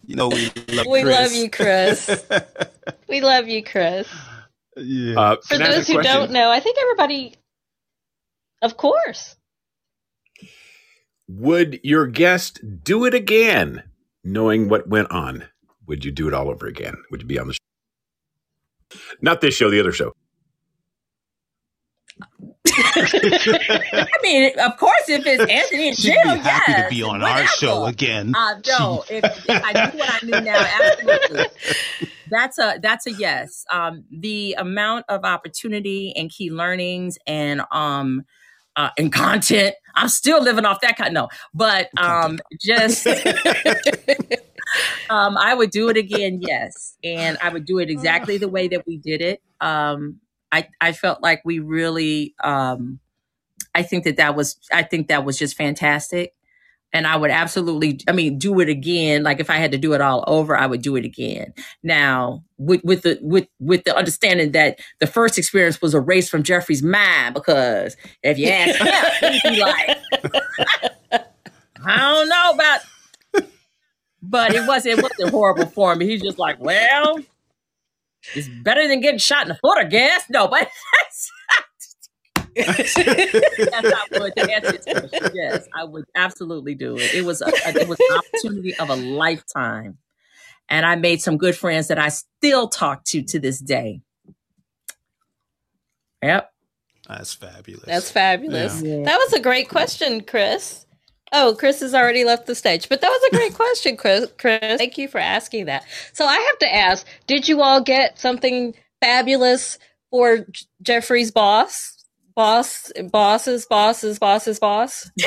you 0.05 0.15
know 0.15 0.29
we 0.29 0.51
love 0.69 0.87
we 0.87 1.01
Chris. 1.01 1.19
love 1.19 1.31
you, 1.33 1.49
Chris. 1.49 2.23
we 3.09 3.21
love 3.21 3.47
you, 3.47 3.63
Chris. 3.63 4.07
Yeah. 4.75 5.19
Uh, 5.19 5.37
For 5.43 5.57
those 5.57 5.87
who 5.87 6.01
don't 6.01 6.31
know, 6.31 6.49
I 6.51 6.59
think 6.59 6.77
everybody, 6.81 7.35
of 8.61 8.77
course. 8.77 9.35
Would 11.27 11.79
your 11.83 12.07
guest 12.07 12.59
do 12.83 13.05
it 13.05 13.13
again? 13.13 13.83
Knowing 14.23 14.69
what 14.69 14.87
went 14.87 15.11
on, 15.11 15.45
would 15.87 16.05
you 16.05 16.11
do 16.11 16.27
it 16.27 16.33
all 16.33 16.49
over 16.49 16.67
again? 16.67 16.95
Would 17.11 17.21
you 17.21 17.27
be 17.27 17.39
on 17.39 17.47
the 17.47 17.53
show? 17.53 18.99
Not 19.21 19.41
this 19.41 19.55
show, 19.55 19.69
the 19.69 19.79
other 19.79 19.91
show. 19.91 20.13
I 22.73 24.05
mean, 24.21 24.51
of 24.59 24.77
course, 24.77 25.09
if 25.09 25.25
it's 25.25 25.51
Anthony 25.51 25.89
and 25.89 25.97
She'd 25.97 26.13
Jill, 26.13 26.35
be 26.35 26.39
happy 26.39 26.71
yes, 26.71 26.83
to 26.83 26.95
be 26.95 27.03
on 27.03 27.23
our 27.23 27.45
show 27.47 27.85
again. 27.85 28.33
Uh, 28.35 28.55
no, 28.67 29.03
if, 29.09 29.23
if, 29.23 29.63
I 29.63 29.89
knew 29.91 29.99
what 29.99 30.23
I 30.23 30.25
knew 30.25 30.41
now, 30.41 30.65
absolutely. 30.81 31.45
That's 32.29 32.59
a 32.59 32.79
that's 32.81 33.07
a 33.07 33.11
yes. 33.11 33.65
Um, 33.71 34.05
the 34.11 34.55
amount 34.57 35.05
of 35.09 35.25
opportunity 35.25 36.13
and 36.15 36.29
key 36.29 36.49
learnings 36.51 37.17
and 37.27 37.61
um 37.71 38.23
uh, 38.75 38.89
and 38.97 39.11
content. 39.11 39.75
I'm 39.95 40.09
still 40.09 40.41
living 40.41 40.65
off 40.65 40.81
that 40.81 40.97
kind. 40.97 41.13
No, 41.13 41.29
but 41.53 41.89
um, 41.97 42.39
just 42.59 43.07
um, 45.09 45.37
I 45.37 45.53
would 45.53 45.71
do 45.71 45.89
it 45.89 45.97
again. 45.97 46.39
Yes, 46.41 46.97
and 47.03 47.37
I 47.41 47.49
would 47.49 47.65
do 47.65 47.79
it 47.79 47.89
exactly 47.89 48.37
the 48.37 48.49
way 48.49 48.67
that 48.69 48.85
we 48.85 48.97
did 48.97 49.21
it. 49.21 49.41
Um, 49.59 50.19
I 50.51 50.67
I 50.79 50.91
felt 50.93 51.21
like 51.21 51.41
we 51.45 51.59
really. 51.59 52.35
Um, 52.43 52.99
I 53.73 53.83
think 53.83 54.03
that 54.03 54.17
that 54.17 54.35
was. 54.35 54.57
I 54.71 54.83
think 54.83 55.07
that 55.07 55.25
was 55.25 55.37
just 55.37 55.55
fantastic 55.55 56.33
and 56.93 57.07
I 57.07 57.15
would 57.15 57.31
absolutely, 57.31 57.99
I 58.07 58.11
mean, 58.11 58.37
do 58.37 58.59
it 58.59 58.69
again. 58.69 59.23
Like 59.23 59.39
if 59.39 59.49
I 59.49 59.55
had 59.55 59.71
to 59.71 59.77
do 59.77 59.93
it 59.93 60.01
all 60.01 60.23
over, 60.27 60.57
I 60.57 60.65
would 60.65 60.81
do 60.81 60.95
it 60.95 61.05
again. 61.05 61.53
Now, 61.83 62.43
with 62.57 62.83
with 62.83 63.03
the 63.03 63.17
with 63.21 63.47
with 63.59 63.83
the 63.85 63.95
understanding 63.95 64.51
that 64.51 64.79
the 64.99 65.07
first 65.07 65.37
experience 65.37 65.81
was 65.81 65.95
erased 65.95 66.29
from 66.29 66.43
Jeffrey's 66.43 66.83
mind, 66.83 67.33
because 67.33 67.95
if 68.23 68.37
you 68.37 68.49
ask 68.49 68.79
him, 68.79 69.33
he'd 69.43 69.49
be 69.49 69.61
like, 69.61 69.97
I 71.85 71.97
don't 71.97 72.29
know 72.29 72.51
about, 72.53 72.79
but 74.21 74.53
it 74.53 74.67
wasn't 74.67 74.99
it 74.99 75.03
wasn't 75.03 75.29
horrible 75.29 75.67
for 75.67 75.95
me. 75.95 76.07
He's 76.07 76.21
just 76.21 76.39
like, 76.39 76.59
well, 76.59 77.19
it's 78.35 78.47
better 78.63 78.87
than 78.87 79.01
getting 79.01 79.17
shot 79.17 79.43
in 79.43 79.49
the 79.49 79.55
foot, 79.55 79.77
I 79.77 79.85
guess. 79.85 80.25
No, 80.29 80.47
but 80.47 80.67
yes, 82.55 82.97
I 82.97 84.05
would. 84.19 84.35
To 84.35 84.51
answer 84.51 84.71
this 84.71 84.85
question, 84.85 85.31
yes, 85.33 85.67
I 85.73 85.83
would 85.83 86.05
absolutely 86.15 86.75
do 86.75 86.97
it. 86.97 87.13
It 87.13 87.25
was 87.25 87.41
a, 87.41 87.47
it 87.47 87.87
was 87.87 87.99
an 87.99 88.17
opportunity 88.17 88.75
of 88.75 88.89
a 88.89 88.95
lifetime, 88.95 89.97
and 90.69 90.85
I 90.85 90.95
made 90.95 91.21
some 91.21 91.37
good 91.37 91.55
friends 91.55 91.87
that 91.87 91.99
I 91.99 92.09
still 92.09 92.67
talk 92.67 93.03
to 93.05 93.21
to 93.23 93.39
this 93.39 93.59
day. 93.59 94.01
Yep, 96.23 96.51
that's 97.07 97.33
fabulous. 97.33 97.85
That's 97.85 98.11
fabulous. 98.11 98.81
Yeah. 98.81 99.03
That 99.03 99.17
was 99.17 99.33
a 99.33 99.41
great 99.41 99.69
question, 99.69 100.21
Chris. 100.21 100.85
Oh, 101.33 101.55
Chris 101.57 101.79
has 101.79 101.95
already 101.95 102.25
left 102.25 102.45
the 102.45 102.55
stage, 102.55 102.89
but 102.89 102.99
that 102.99 103.09
was 103.09 103.29
a 103.31 103.35
great 103.35 103.53
question, 103.53 103.95
Chris. 103.95 104.29
Chris, 104.37 104.59
thank 104.77 104.97
you 104.97 105.07
for 105.07 105.17
asking 105.19 105.65
that. 105.65 105.85
So 106.13 106.25
I 106.25 106.35
have 106.35 106.59
to 106.59 106.75
ask: 106.75 107.07
Did 107.25 107.47
you 107.47 107.61
all 107.61 107.81
get 107.81 108.19
something 108.19 108.73
fabulous 108.99 109.79
for 110.09 110.45
Jeffrey's 110.81 111.31
boss? 111.31 112.00
Boss, 112.35 112.91
bosses, 113.11 113.65
bosses, 113.65 114.19
bosses, 114.19 114.59
boss. 114.59 115.09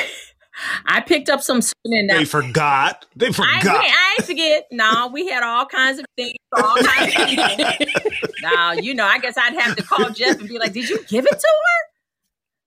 I 0.85 1.01
picked 1.01 1.29
up 1.29 1.41
some 1.41 1.61
They 1.91 2.25
forgot. 2.25 3.05
They 3.15 3.31
forgot. 3.31 3.65
I, 3.65 4.15
I 4.19 4.23
forget. 4.23 4.67
No, 4.71 5.09
we 5.11 5.27
had 5.27 5.43
all 5.43 5.65
kinds 5.65 5.99
of 5.99 6.05
things 6.15 6.37
all 6.55 6.75
kinds 6.77 7.13
of 7.15 7.27
people. 7.27 8.11
now, 8.41 8.71
you 8.73 8.93
know, 8.93 9.05
I 9.05 9.19
guess 9.19 9.37
I'd 9.37 9.53
have 9.59 9.75
to 9.75 9.83
call 9.83 10.09
Jeff 10.11 10.39
and 10.39 10.47
be 10.47 10.57
like, 10.57 10.73
"Did 10.73 10.89
you 10.89 11.03
give 11.07 11.25
it 11.25 11.31
to 11.31 11.47
her?" 11.47 11.91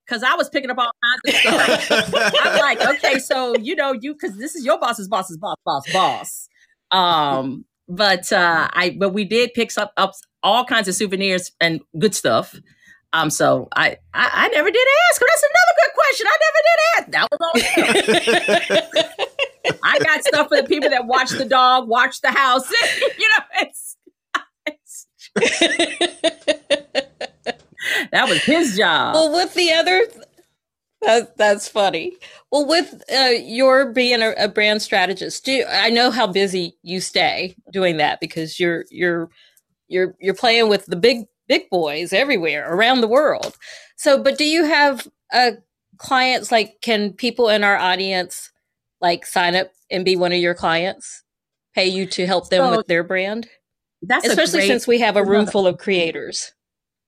Because 0.07 0.23
I 0.23 0.35
was 0.35 0.49
picking 0.49 0.71
up 0.71 0.79
all 0.79 0.91
kinds 1.03 1.45
of 1.47 1.89
stuff. 1.89 2.37
I'm 2.43 2.59
like, 2.61 2.81
okay, 2.97 3.19
so 3.19 3.57
you 3.57 3.75
know, 3.75 3.93
you 3.93 4.15
because 4.15 4.37
this 4.39 4.55
is 4.55 4.65
your 4.65 4.79
boss's 4.79 5.09
boss's 5.09 5.37
boss, 5.37 5.57
boss, 5.65 5.93
boss. 5.93 6.49
Um, 6.91 7.65
but 7.89 8.33
uh, 8.33 8.69
I 8.73 8.97
but 8.99 9.11
we 9.11 9.25
did 9.25 9.55
pick 9.55 9.71
up 9.77 9.93
up 9.97 10.13
all 10.43 10.65
kinds 10.65 10.89
of 10.89 10.95
souvenirs 10.95 11.53
and 11.61 11.81
good 11.99 12.15
stuff. 12.15 12.55
Um, 13.13 13.31
so 13.31 13.69
I, 13.75 13.97
I, 14.13 14.31
I 14.33 14.49
never 14.49 14.71
did 14.71 14.87
ask. 15.11 15.21
That's 15.21 15.43
another 15.43 15.75
good 15.77 15.93
question. 15.95 16.27
I 16.29 16.39
never 16.45 16.63
did 16.69 16.79
ask. 16.97 17.11
That 17.13 17.29
was 17.33 17.41
all. 17.41 17.53
I 19.83 19.99
got 20.05 20.25
stuff 20.25 20.49
for 20.49 20.57
the 20.59 20.65
people 20.65 20.91
that 20.91 21.07
watch 21.07 21.31
the 21.31 21.47
dog, 21.47 21.89
watch 21.89 22.21
the 22.21 22.31
house. 22.31 22.71
you 23.19 23.29
know, 23.29 23.45
it's, 23.63 23.97
it's 24.67 25.07
that 28.13 28.29
was 28.29 28.43
his 28.45 28.77
job. 28.77 29.15
Well, 29.15 29.33
with 29.33 29.55
the 29.55 29.73
other, 29.73 30.03
that, 31.03 31.37
that's 31.37 31.69
funny. 31.69 32.17
Well, 32.51 32.67
with 32.67 33.03
uh, 33.13 33.31
your 33.43 33.93
being 33.93 34.21
a, 34.23 34.33
a 34.39 34.49
brand 34.49 34.83
strategist, 34.83 35.45
do 35.45 35.65
I 35.69 35.91
know 35.91 36.11
how 36.11 36.27
busy 36.27 36.77
you 36.83 37.01
stay 37.01 37.55
doing 37.73 37.97
that 37.99 38.21
because 38.21 38.59
you're 38.59 38.85
you're 38.91 39.31
you're 39.89 40.15
you're 40.21 40.35
playing 40.35 40.69
with 40.69 40.87
the 40.87 40.97
big 40.97 41.27
big 41.49 41.69
boys 41.71 42.13
everywhere 42.13 42.73
around 42.73 43.01
the 43.01 43.09
world. 43.09 43.57
So, 43.97 44.23
but 44.23 44.39
do 44.39 44.45
you 44.45 44.65
have 44.65 45.09
uh, 45.33 45.53
clients 45.97 46.53
like 46.53 46.81
can 46.81 47.13
people 47.13 47.49
in 47.49 47.65
our 47.65 47.77
audience 47.77 48.51
like 49.01 49.27
sign 49.27 49.55
up 49.55 49.71
and 49.91 50.05
be 50.05 50.17
one 50.17 50.33
of 50.33 50.39
your 50.39 50.55
clients, 50.55 51.23
pay 51.75 51.87
you 51.87 52.07
to 52.07 52.27
help 52.27 52.51
them 52.51 52.65
so, 52.65 52.77
with 52.77 52.87
their 52.87 53.03
brand? 53.03 53.49
That's 54.03 54.27
especially 54.27 54.61
great, 54.61 54.69
since 54.69 54.87
we 54.87 55.01
have 55.01 55.17
a 55.17 55.25
room 55.25 55.47
full 55.47 55.67
of 55.67 55.79
creators. 55.79 56.53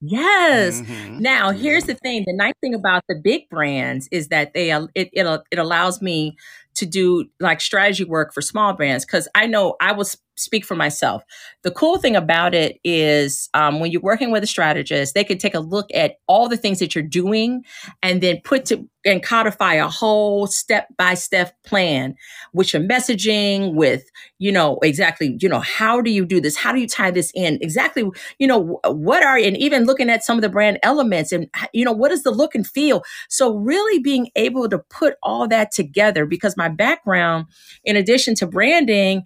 Yes. 0.00 0.80
Mm-hmm. 0.80 1.18
Now, 1.18 1.50
here's 1.50 1.84
the 1.84 1.94
thing. 1.94 2.24
The 2.26 2.32
nice 2.32 2.54
thing 2.62 2.74
about 2.74 3.04
the 3.08 3.20
big 3.22 3.48
brands 3.50 4.08
is 4.10 4.28
that 4.28 4.54
they 4.54 4.72
it 4.72 5.10
it, 5.12 5.42
it 5.50 5.58
allows 5.58 6.00
me 6.00 6.36
to 6.74 6.86
do 6.86 7.26
like 7.38 7.60
strategy 7.60 8.04
work 8.04 8.32
for 8.32 8.40
small 8.40 8.72
brands 8.72 9.04
because 9.04 9.28
I 9.34 9.46
know 9.46 9.76
I 9.80 9.92
will 9.92 10.06
speak 10.36 10.64
for 10.64 10.74
myself. 10.74 11.22
The 11.62 11.70
cool 11.70 11.98
thing 11.98 12.16
about 12.16 12.54
it 12.54 12.78
is 12.82 13.48
um, 13.54 13.80
when 13.80 13.90
you're 13.90 14.00
working 14.00 14.30
with 14.30 14.42
a 14.42 14.46
strategist, 14.46 15.14
they 15.14 15.24
can 15.24 15.38
take 15.38 15.54
a 15.54 15.60
look 15.60 15.86
at 15.94 16.16
all 16.26 16.48
the 16.48 16.56
things 16.56 16.78
that 16.78 16.94
you're 16.94 17.04
doing 17.04 17.62
and 18.02 18.22
then 18.22 18.40
put 18.42 18.64
to 18.66 18.88
and 19.04 19.22
codify 19.22 19.74
a 19.74 19.88
whole 19.88 20.46
step 20.46 20.86
by 20.98 21.14
step 21.14 21.54
plan 21.64 22.14
with 22.52 22.72
your 22.72 22.82
messaging, 22.82 23.74
with, 23.74 24.04
you 24.38 24.52
know, 24.52 24.78
exactly, 24.82 25.38
you 25.40 25.48
know, 25.48 25.60
how 25.60 26.02
do 26.02 26.10
you 26.10 26.26
do 26.26 26.40
this? 26.40 26.56
How 26.56 26.72
do 26.72 26.80
you 26.80 26.86
tie 26.86 27.10
this 27.10 27.32
in? 27.34 27.58
Exactly, 27.62 28.04
you 28.38 28.46
know, 28.46 28.78
what 28.84 29.22
are, 29.22 29.38
and 29.38 29.56
even 29.56 29.86
looking 29.86 30.10
at 30.10 30.22
some 30.22 30.36
of 30.36 30.42
the 30.42 30.50
brand 30.50 30.78
elements 30.82 31.32
and, 31.32 31.48
you 31.72 31.84
know, 31.84 31.92
what 31.92 32.12
is 32.12 32.24
the 32.24 32.30
look 32.30 32.54
and 32.54 32.66
feel? 32.66 33.02
So 33.30 33.54
really 33.54 34.00
being 34.00 34.28
able 34.36 34.68
to 34.68 34.78
put 34.78 35.14
all 35.22 35.48
that 35.48 35.72
together 35.72 36.26
because 36.26 36.56
my 36.56 36.68
background, 36.68 37.46
in 37.84 37.96
addition 37.96 38.34
to 38.36 38.46
branding, 38.46 39.22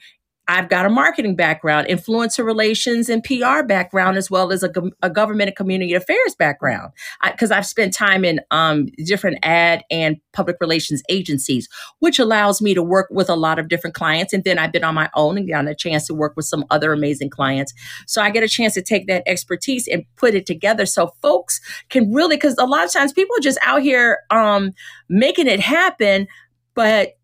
I've 0.47 0.68
got 0.68 0.84
a 0.84 0.90
marketing 0.90 1.36
background, 1.36 1.86
influencer 1.88 2.45
relations 2.45 3.09
and 3.09 3.24
PR 3.24 3.62
background, 3.62 4.18
as 4.18 4.30
well 4.30 4.53
as 4.53 4.62
a, 4.62 4.70
a 5.03 5.09
government 5.09 5.49
and 5.49 5.57
community 5.57 5.95
affairs 5.95 6.34
background. 6.38 6.92
Because 7.24 7.51
I've 7.51 7.66
spent 7.66 7.95
time 7.95 8.24
in 8.24 8.40
um, 8.51 8.88
different 9.05 9.38
ad 9.42 9.84
and 9.90 10.16
public 10.32 10.57
relations 10.61 11.03
agencies, 11.09 11.68
which 12.01 12.18
allows 12.18 12.61
me 12.61 12.74
to 12.74 12.82
work 12.82 13.09
with 13.11 13.30
a 13.30 13.36
lot 13.36 13.59
of 13.59 13.68
different 13.68 13.95
clients. 13.95 14.32
And 14.32 14.45
then 14.45 14.59
I've 14.59 14.72
been 14.72 14.84
on 14.84 14.95
my 14.95 15.09
own 15.14 15.38
and 15.38 15.49
gotten 15.49 15.68
a 15.68 15.74
chance 15.74 16.07
to 16.09 16.14
work 16.14 16.34
with 16.36 16.45
some 16.45 16.64
other 16.70 16.92
amazing 16.92 17.30
clients. 17.30 17.72
So 18.07 18.20
I 18.20 18.30
get 18.30 18.42
a 18.42 18.49
chance 18.49 18.74
to 18.74 18.82
take 18.82 19.07
that 19.07 19.22
expertise 19.26 19.88
and 19.88 20.05
put 20.16 20.34
it 20.34 20.45
together 20.45 20.84
so 20.84 21.12
folks 21.22 21.61
can 21.88 22.12
really, 22.12 22.36
because 22.36 22.57
a 22.59 22.66
lot 22.66 22.84
of 22.84 22.92
times 22.92 23.12
people 23.14 23.34
are 23.36 23.40
just 23.40 23.59
out 23.64 23.80
here 23.80 24.18
um, 24.30 24.72
making 25.09 25.47
it 25.47 25.61
happen, 25.61 26.26
but 26.74 27.14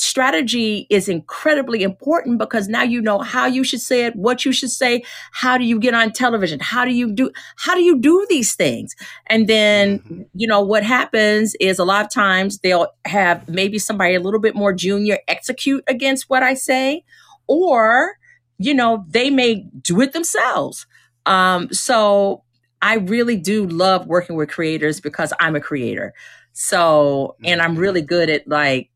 strategy 0.00 0.86
is 0.90 1.08
incredibly 1.08 1.82
important 1.82 2.38
because 2.38 2.68
now 2.68 2.82
you 2.82 3.00
know 3.00 3.18
how 3.18 3.46
you 3.46 3.64
should 3.64 3.80
say 3.80 4.06
it, 4.06 4.16
what 4.16 4.44
you 4.44 4.52
should 4.52 4.70
say, 4.70 5.02
how 5.32 5.58
do 5.58 5.64
you 5.64 5.78
get 5.78 5.94
on 5.94 6.12
television, 6.12 6.60
how 6.60 6.84
do 6.84 6.92
you 6.92 7.12
do 7.12 7.30
how 7.56 7.74
do 7.74 7.82
you 7.82 7.98
do 7.98 8.26
these 8.28 8.54
things? 8.54 8.94
And 9.26 9.48
then, 9.48 9.98
mm-hmm. 10.00 10.22
you 10.34 10.46
know, 10.46 10.60
what 10.60 10.84
happens 10.84 11.54
is 11.60 11.78
a 11.78 11.84
lot 11.84 12.04
of 12.04 12.10
times 12.10 12.58
they'll 12.58 12.88
have 13.04 13.48
maybe 13.48 13.78
somebody 13.78 14.14
a 14.14 14.20
little 14.20 14.40
bit 14.40 14.54
more 14.54 14.72
junior 14.72 15.18
execute 15.28 15.84
against 15.86 16.28
what 16.28 16.42
I 16.42 16.54
say 16.54 17.04
or 17.46 18.18
you 18.58 18.74
know, 18.74 19.04
they 19.08 19.30
may 19.30 19.66
do 19.82 20.00
it 20.00 20.12
themselves. 20.12 20.86
Um, 21.26 21.72
so 21.72 22.42
I 22.82 22.96
really 22.96 23.36
do 23.36 23.66
love 23.66 24.06
working 24.06 24.36
with 24.36 24.50
creators 24.50 25.00
because 25.00 25.32
I'm 25.40 25.56
a 25.56 25.60
creator. 25.60 26.12
So, 26.52 27.36
and 27.44 27.62
I'm 27.62 27.76
really 27.76 28.02
good 28.02 28.28
at 28.28 28.48
like 28.48 28.90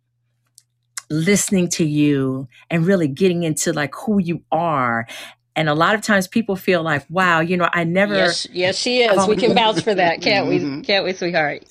listening 1.13 1.69
to 1.69 1.85
you 1.85 2.49
and 2.71 2.87
really 2.87 3.09
getting 3.09 3.43
into 3.43 3.73
like 3.73 3.95
who 3.95 4.21
you 4.21 4.43
are. 4.51 5.07
And 5.55 5.69
a 5.69 5.75
lot 5.75 5.95
of 5.95 6.01
times 6.01 6.27
people 6.27 6.57
feel 6.57 6.83
like, 6.83 7.05
wow, 7.11 7.41
you 7.41 7.57
know, 7.57 7.69
I 7.73 7.85
never. 7.85 8.15
Yes, 8.15 8.47
yes 8.51 8.77
she 8.79 9.03
is. 9.03 9.27
We 9.29 9.37
can 9.37 9.55
vouch 9.55 9.83
for 9.83 9.95
that, 9.95 10.23
can't 10.23 10.49
we? 10.49 10.59
Mm-hmm. 10.59 10.81
Can't 10.83 11.05
we, 11.05 11.13
sweetheart? 11.13 11.65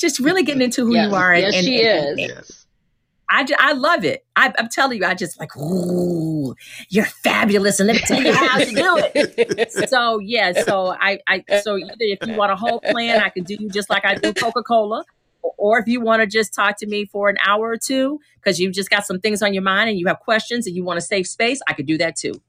Just 0.00 0.18
really 0.18 0.42
getting 0.42 0.62
into 0.62 0.84
who 0.84 0.94
yes. 0.94 1.08
you 1.08 1.14
are. 1.14 1.32
And, 1.32 1.42
yes, 1.42 1.64
she 1.64 1.82
and, 1.82 2.20
is. 2.20 2.28
yes. 2.28 2.64
I, 3.30 3.46
I 3.58 3.72
love 3.72 4.04
it. 4.04 4.24
I, 4.36 4.52
am 4.58 4.68
telling 4.68 4.98
you, 4.98 5.06
I 5.06 5.14
just 5.14 5.40
like, 5.40 5.56
ooh, 5.56 6.54
you're 6.88 7.04
fabulous, 7.04 7.80
and 7.80 7.86
let 7.86 7.96
me 7.96 8.02
tell 8.02 8.22
you 8.22 8.32
how 8.32 8.58
to 8.58 8.64
do 8.66 9.00
it. 9.14 9.72
so 9.88 10.18
yeah, 10.18 10.52
so 10.62 10.94
I, 11.00 11.18
I, 11.26 11.42
so 11.62 11.76
either 11.76 11.94
if 11.98 12.26
you 12.28 12.34
want 12.34 12.52
a 12.52 12.56
whole 12.56 12.80
plan, 12.80 13.22
I 13.22 13.30
can 13.30 13.44
do 13.44 13.56
you 13.58 13.70
just 13.70 13.88
like 13.88 14.04
I 14.04 14.16
do 14.16 14.32
Coca 14.34 14.62
Cola, 14.62 15.04
or 15.56 15.78
if 15.78 15.86
you 15.86 16.00
want 16.00 16.20
to 16.20 16.26
just 16.26 16.54
talk 16.54 16.78
to 16.78 16.86
me 16.86 17.04
for 17.04 17.28
an 17.28 17.36
hour 17.44 17.68
or 17.68 17.76
two 17.76 18.20
because 18.36 18.58
you've 18.58 18.74
just 18.74 18.90
got 18.90 19.06
some 19.06 19.20
things 19.20 19.42
on 19.42 19.54
your 19.54 19.62
mind 19.62 19.90
and 19.90 19.98
you 19.98 20.06
have 20.06 20.20
questions 20.20 20.66
and 20.66 20.76
you 20.76 20.84
want 20.84 20.98
a 20.98 21.02
safe 21.02 21.26
space, 21.26 21.60
I 21.68 21.72
could 21.72 21.86
do 21.86 21.98
that 21.98 22.16
too. 22.16 22.40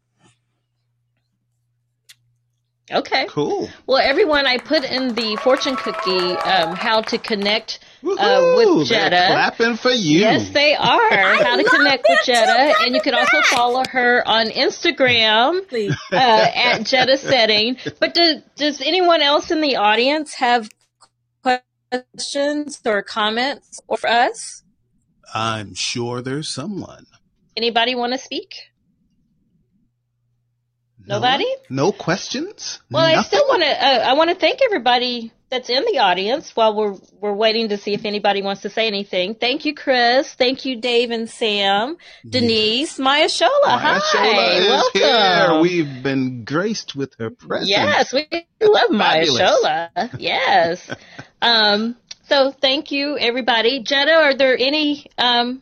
Okay. 2.91 3.25
Cool. 3.29 3.67
Well, 3.87 3.97
everyone, 3.97 4.45
I 4.45 4.59
put 4.59 4.83
in 4.83 5.15
the 5.15 5.37
fortune 5.37 5.75
cookie 5.75 6.11
um, 6.11 6.75
how 6.75 7.01
to 7.01 7.17
connect 7.17 7.79
uh, 8.03 8.53
with 8.57 8.87
Jetta. 8.87 9.09
They're 9.09 9.27
clapping 9.29 9.75
for 9.77 9.89
you. 9.89 10.19
Yes, 10.19 10.49
they 10.49 10.75
are. 10.75 11.09
how 11.43 11.57
to 11.57 11.63
connect 11.63 12.05
with 12.07 12.19
Jetta, 12.25 12.75
and 12.81 12.93
you 12.93 13.01
can 13.01 13.15
also 13.15 13.41
follow 13.41 13.83
her 13.89 14.21
on 14.27 14.47
Instagram 14.49 15.61
uh, 16.11 16.15
at 16.15 16.83
Jetta 16.83 17.17
Setting. 17.17 17.77
But 17.99 18.13
do, 18.13 18.43
does 18.55 18.81
anyone 18.81 19.23
else 19.23 19.49
in 19.49 19.61
the 19.61 19.77
audience 19.77 20.35
have 20.35 20.69
questions 21.91 22.81
or 22.85 23.01
comments 23.01 23.81
for 23.87 24.07
us? 24.07 24.63
I'm 25.33 25.73
sure 25.73 26.21
there's 26.21 26.49
someone. 26.49 27.05
Anybody 27.57 27.95
want 27.95 28.13
to 28.13 28.19
speak? 28.19 28.55
No, 31.07 31.15
Nobody? 31.19 31.45
No 31.69 31.91
questions? 31.91 32.79
Well, 32.89 33.03
Nothing? 33.03 33.19
I 33.19 33.23
still 33.23 33.47
want 33.47 33.63
to. 33.63 33.69
Uh, 33.69 33.99
I 34.09 34.13
want 34.13 34.31
to 34.31 34.35
thank 34.35 34.59
everybody 34.63 35.31
that's 35.51 35.69
in 35.69 35.85
the 35.85 35.99
audience 35.99 36.55
while 36.55 36.75
we're 36.75 36.95
we're 37.19 37.33
waiting 37.33 37.69
to 37.69 37.77
see 37.77 37.93
if 37.93 38.05
anybody 38.05 38.41
wants 38.41 38.63
to 38.63 38.69
say 38.69 38.87
anything. 38.87 39.35
Thank 39.35 39.65
you, 39.65 39.75
Chris. 39.75 40.33
Thank 40.33 40.65
you, 40.65 40.81
Dave 40.81 41.11
and 41.11 41.29
Sam, 41.29 41.97
Denise, 42.27 42.97
yes. 42.97 42.99
Maya 42.99 43.27
Shola. 43.27 43.49
Maya 43.65 43.79
Hi, 43.79 43.99
Shola 43.99 44.67
welcome. 44.67 45.51
Here. 45.53 45.61
We've 45.61 46.03
been 46.03 46.43
graced 46.43 46.95
with 46.95 47.13
her 47.19 47.29
presence. 47.29 47.69
Yes, 47.69 48.11
we 48.11 48.27
love 48.61 48.89
Maya 48.89 49.25
Shola. 49.25 50.09
Yes. 50.17 50.89
um. 51.45 51.95
So 52.27 52.51
thank 52.51 52.91
you, 52.91 53.17
everybody. 53.19 53.83
Jetta, 53.83 54.11
are 54.11 54.33
there 54.33 54.57
any 54.57 55.05
um, 55.17 55.61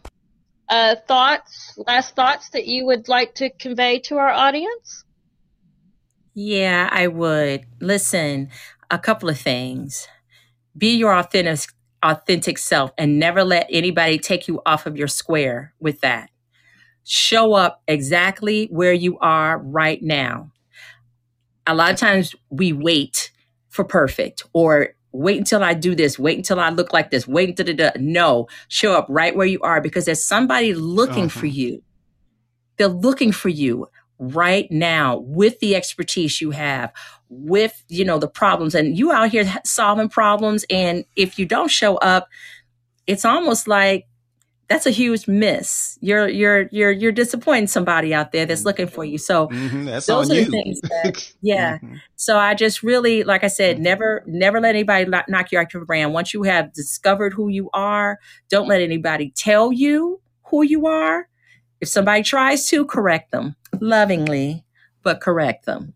uh, 0.69 0.95
thoughts, 1.07 1.77
last 1.85 2.15
thoughts 2.15 2.49
that 2.51 2.65
you 2.65 2.85
would 2.85 3.09
like 3.09 3.35
to 3.35 3.49
convey 3.49 3.99
to 3.99 4.17
our 4.17 4.29
audience? 4.29 5.03
Yeah, 6.33 6.87
I 6.89 7.07
would. 7.07 7.65
Listen, 7.81 8.49
a 8.89 8.97
couple 8.97 9.27
of 9.27 9.37
things. 9.37 10.07
Be 10.77 10.95
your 10.95 11.13
authentic 11.13 11.69
authentic 12.01 12.57
self 12.57 12.91
and 12.97 13.17
never 13.17 13.43
let 13.43 13.67
anybody 13.69 14.19
take 14.19 14.47
you 14.47 14.61
off 14.65 14.85
of 14.85 14.97
your 14.97 15.07
square 15.07 15.73
with 15.79 16.01
that. 16.01 16.29
Show 17.05 17.53
up 17.53 17.81
exactly 17.87 18.67
where 18.71 18.93
you 18.93 19.17
are 19.19 19.57
right 19.57 20.01
now. 20.01 20.51
A 21.65 21.73
lot 21.73 21.91
of 21.91 21.97
times 21.97 22.35
we 22.49 22.73
wait 22.73 23.31
for 23.69 23.85
perfect 23.85 24.43
or 24.53 24.95
wait 25.13 25.37
until 25.37 25.63
I 25.63 25.73
do 25.73 25.95
this, 25.95 26.19
wait 26.19 26.37
until 26.37 26.59
I 26.59 26.69
look 26.69 26.91
like 26.91 27.11
this, 27.11 27.27
wait 27.27 27.49
until 27.49 27.73
the 27.73 27.93
no, 27.99 28.47
show 28.67 28.93
up 28.93 29.05
right 29.07 29.35
where 29.35 29.47
you 29.47 29.61
are 29.61 29.79
because 29.79 30.05
there's 30.05 30.25
somebody 30.25 30.73
looking 30.73 31.25
uh-huh. 31.25 31.39
for 31.39 31.45
you. 31.45 31.81
They're 32.77 32.87
looking 32.87 33.31
for 33.31 33.49
you 33.49 33.87
right 34.17 34.69
now 34.71 35.17
with 35.17 35.59
the 35.59 35.75
expertise 35.75 36.41
you 36.41 36.51
have 36.51 36.91
with 37.29 37.83
you 37.89 38.05
know 38.05 38.19
the 38.19 38.27
problems 38.27 38.75
and 38.75 38.97
you 38.97 39.11
out 39.11 39.29
here 39.29 39.51
solving 39.65 40.07
problems 40.07 40.63
and 40.69 41.03
if 41.15 41.37
you 41.39 41.45
don't 41.45 41.71
show 41.71 41.97
up 41.97 42.29
it's 43.07 43.25
almost 43.25 43.67
like 43.67 44.05
that's 44.69 44.85
a 44.85 44.91
huge 44.91 45.27
miss 45.27 45.97
you're 46.01 46.27
you're 46.27 46.67
you're 46.71 46.91
you're 46.91 47.11
disappointing 47.11 47.67
somebody 47.67 48.13
out 48.13 48.31
there 48.31 48.45
that's 48.45 48.65
looking 48.65 48.87
for 48.87 49.03
you 49.03 49.17
so 49.17 49.47
mm-hmm, 49.49 49.85
those 49.85 50.31
are 50.31 50.35
you. 50.35 50.45
the 50.45 50.51
things 50.51 50.81
that, 51.03 51.31
yeah 51.41 51.77
mm-hmm. 51.77 51.95
so 52.15 52.37
i 52.37 52.53
just 52.53 52.81
really 52.81 53.23
like 53.23 53.43
i 53.43 53.47
said 53.47 53.75
mm-hmm. 53.75 53.83
never 53.83 54.23
never 54.25 54.59
let 54.59 54.69
anybody 54.69 55.09
knock 55.27 55.51
you 55.51 55.59
out 55.59 55.73
your 55.73 55.85
brand 55.85 56.13
once 56.13 56.33
you 56.33 56.43
have 56.43 56.73
discovered 56.73 57.33
who 57.33 57.49
you 57.49 57.69
are 57.73 58.19
don't 58.49 58.67
let 58.67 58.81
anybody 58.81 59.31
tell 59.35 59.71
you 59.71 60.21
who 60.45 60.63
you 60.63 60.87
are 60.87 61.27
if 61.81 61.89
somebody 61.89 62.23
tries 62.23 62.65
to 62.67 62.85
correct 62.85 63.31
them 63.31 63.55
lovingly, 63.81 64.65
but 65.01 65.21
correct 65.21 65.65
them. 65.65 65.93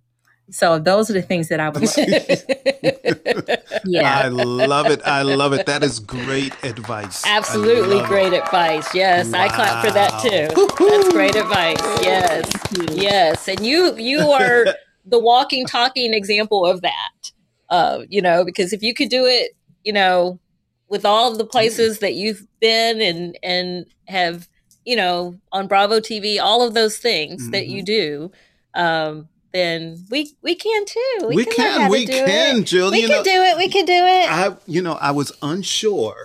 So 0.49 0.79
those 0.79 1.09
are 1.09 1.13
the 1.13 1.21
things 1.21 1.49
that 1.49 1.59
I 1.59 1.69
would. 1.69 1.81
Love. 1.81 1.95
yeah, 3.85 4.19
I 4.19 4.27
love 4.29 4.87
it. 4.87 5.01
I 5.05 5.21
love 5.21 5.53
it. 5.53 5.65
That 5.65 5.83
is 5.83 5.99
great 5.99 6.53
advice. 6.63 7.23
Absolutely 7.25 8.01
great 8.03 8.33
it. 8.33 8.43
advice. 8.43 8.93
Yes, 8.95 9.29
wow. 9.29 9.41
I 9.41 9.47
clap 9.49 9.85
for 9.85 9.91
that 9.91 10.21
too. 10.21 10.47
That's 10.87 11.09
great 11.11 11.35
advice. 11.35 11.81
Yes, 12.01 12.49
yes, 12.91 13.47
and 13.47 13.65
you 13.65 13.95
you 13.97 14.19
are 14.19 14.65
the 15.05 15.19
walking, 15.19 15.65
talking 15.65 16.13
example 16.13 16.65
of 16.65 16.81
that. 16.81 17.31
Uh, 17.69 18.03
you 18.07 18.21
know, 18.21 18.45
because 18.45 18.71
if 18.71 18.81
you 18.81 18.93
could 18.93 19.09
do 19.09 19.25
it, 19.25 19.51
you 19.83 19.91
know, 19.91 20.39
with 20.87 21.03
all 21.05 21.35
the 21.35 21.45
places 21.45 21.99
that 21.99 22.13
you've 22.13 22.47
been 22.61 23.01
and 23.01 23.37
and 23.43 23.85
have 24.07 24.47
you 24.87 24.95
know, 24.95 25.37
on 25.51 25.67
Bravo 25.67 25.99
TV, 25.99 26.39
all 26.39 26.65
of 26.65 26.73
those 26.73 26.97
things 26.97 27.41
mm-hmm. 27.41 27.51
that 27.51 27.67
you 27.67 27.83
mm-hmm. 27.83 27.85
do, 27.85 28.31
um, 28.73 29.27
then 29.57 30.05
we 30.09 30.31
we 30.41 30.55
can 30.55 30.85
too. 30.85 31.17
We, 31.21 31.37
we 31.37 31.45
can, 31.45 31.55
can 31.55 31.91
we 31.91 32.05
can, 32.05 32.59
it. 32.59 32.65
Jill. 32.65 32.91
We 32.91 33.01
can 33.01 33.09
know, 33.09 33.23
do 33.23 33.29
it. 33.31 33.57
We 33.57 33.69
can 33.69 33.85
do 33.85 33.93
it. 33.93 34.31
I, 34.31 34.55
you 34.67 34.81
know, 34.81 34.93
I 34.93 35.11
was 35.11 35.31
unsure 35.41 36.15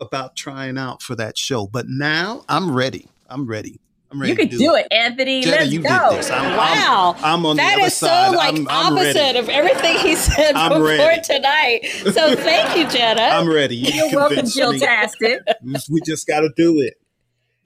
about 0.00 0.36
trying 0.36 0.78
out 0.78 1.02
for 1.02 1.14
that 1.16 1.36
show, 1.36 1.66
but 1.66 1.86
now 1.88 2.44
I'm 2.48 2.74
ready. 2.74 3.08
I'm 3.28 3.46
ready. 3.46 3.80
I'm 4.10 4.20
ready. 4.20 4.30
You 4.30 4.36
can 4.36 4.48
do, 4.48 4.58
do 4.58 4.74
it. 4.76 4.86
it, 4.90 4.94
Anthony. 4.94 5.42
Jetta, 5.42 5.62
Let's 5.62 5.72
you 5.72 5.82
go. 5.82 6.10
Did 6.10 6.18
this. 6.20 6.30
I'm, 6.30 6.56
wow, 6.56 7.14
I'm, 7.18 7.24
I'm 7.24 7.46
on 7.46 7.56
that 7.56 7.74
the 7.74 7.80
other 7.80 7.86
is 7.88 7.96
side. 7.96 8.30
so 8.30 8.36
like 8.36 8.54
I'm, 8.54 8.68
I'm 8.68 8.92
opposite 8.92 9.14
ready. 9.16 9.38
of 9.38 9.48
everything 9.48 9.98
he 9.98 10.14
said 10.14 10.52
before 10.52 10.84
ready. 10.84 11.22
tonight. 11.22 11.80
So 12.04 12.36
thank 12.36 12.78
you, 12.78 12.88
Jetta. 12.88 13.22
I'm 13.22 13.48
ready. 13.48 13.76
You 13.76 13.92
You're 13.92 14.14
welcome, 14.14 14.46
Jill 14.46 14.78
Tastic. 14.78 15.40
We 15.90 16.00
just 16.02 16.26
got 16.26 16.40
to 16.40 16.50
do 16.56 16.80
it. 16.80 16.94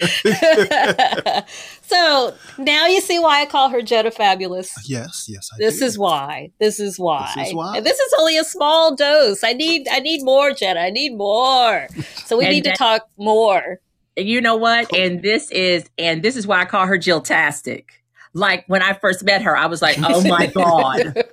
so 1.82 2.34
now 2.59 2.86
you 2.86 3.01
see 3.01 3.18
why 3.18 3.42
I 3.42 3.46
call 3.46 3.68
her 3.68 3.82
Jetta 3.82 4.11
Fabulous. 4.11 4.72
Yes, 4.88 5.26
yes. 5.28 5.51
I 5.53 5.59
this 5.59 5.80
do. 5.80 5.84
is 5.84 5.98
why. 5.98 6.51
This 6.59 6.80
is 6.80 6.98
why. 6.98 7.30
This 7.36 7.48
is 7.48 7.55
why. 7.55 7.76
And 7.76 7.84
this 7.84 7.98
is 7.98 8.14
only 8.18 8.38
a 8.38 8.44
small 8.44 8.94
dose. 8.94 9.44
I 9.44 9.53
need. 9.53 9.86
I 9.90 10.01
need 10.01 10.22
more, 10.22 10.53
Jetta. 10.53 10.80
I 10.80 10.90
need 10.90 11.16
more. 11.16 11.88
So 12.24 12.38
we 12.38 12.48
need 12.48 12.64
that, 12.64 12.76
to 12.76 12.78
talk 12.78 13.09
more. 13.18 13.80
And 14.16 14.28
you 14.28 14.40
know 14.40 14.57
what? 14.57 14.94
And 14.96 15.22
this 15.22 15.51
is 15.51 15.84
and 15.98 16.22
this 16.22 16.36
is 16.36 16.46
why 16.46 16.61
I 16.61 16.64
call 16.64 16.86
her 16.86 16.98
Jill 16.98 17.20
Tastic. 17.20 18.03
Like 18.32 18.64
when 18.68 18.82
I 18.82 18.94
first 18.94 19.24
met 19.24 19.42
her, 19.42 19.57
I 19.57 19.66
was 19.66 19.82
like, 19.82 19.98
oh 20.03 20.22
my 20.26 20.46
god. 20.55 21.24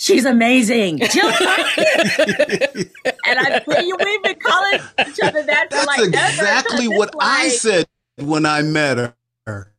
She's 0.00 0.24
amazing. 0.24 0.98
Jill 1.10 1.26
and 1.26 1.38
I, 3.26 3.62
you, 3.82 3.98
we've 4.02 4.22
been 4.22 4.40
calling 4.40 4.80
each 5.06 5.20
other 5.22 5.42
that 5.42 5.68
That's 5.70 5.86
like 5.86 6.08
exactly 6.08 6.88
what 6.88 7.14
like, 7.14 7.28
I 7.28 7.48
said 7.48 7.86
when 8.16 8.46
I 8.46 8.62
met 8.62 8.96
her. 8.96 9.14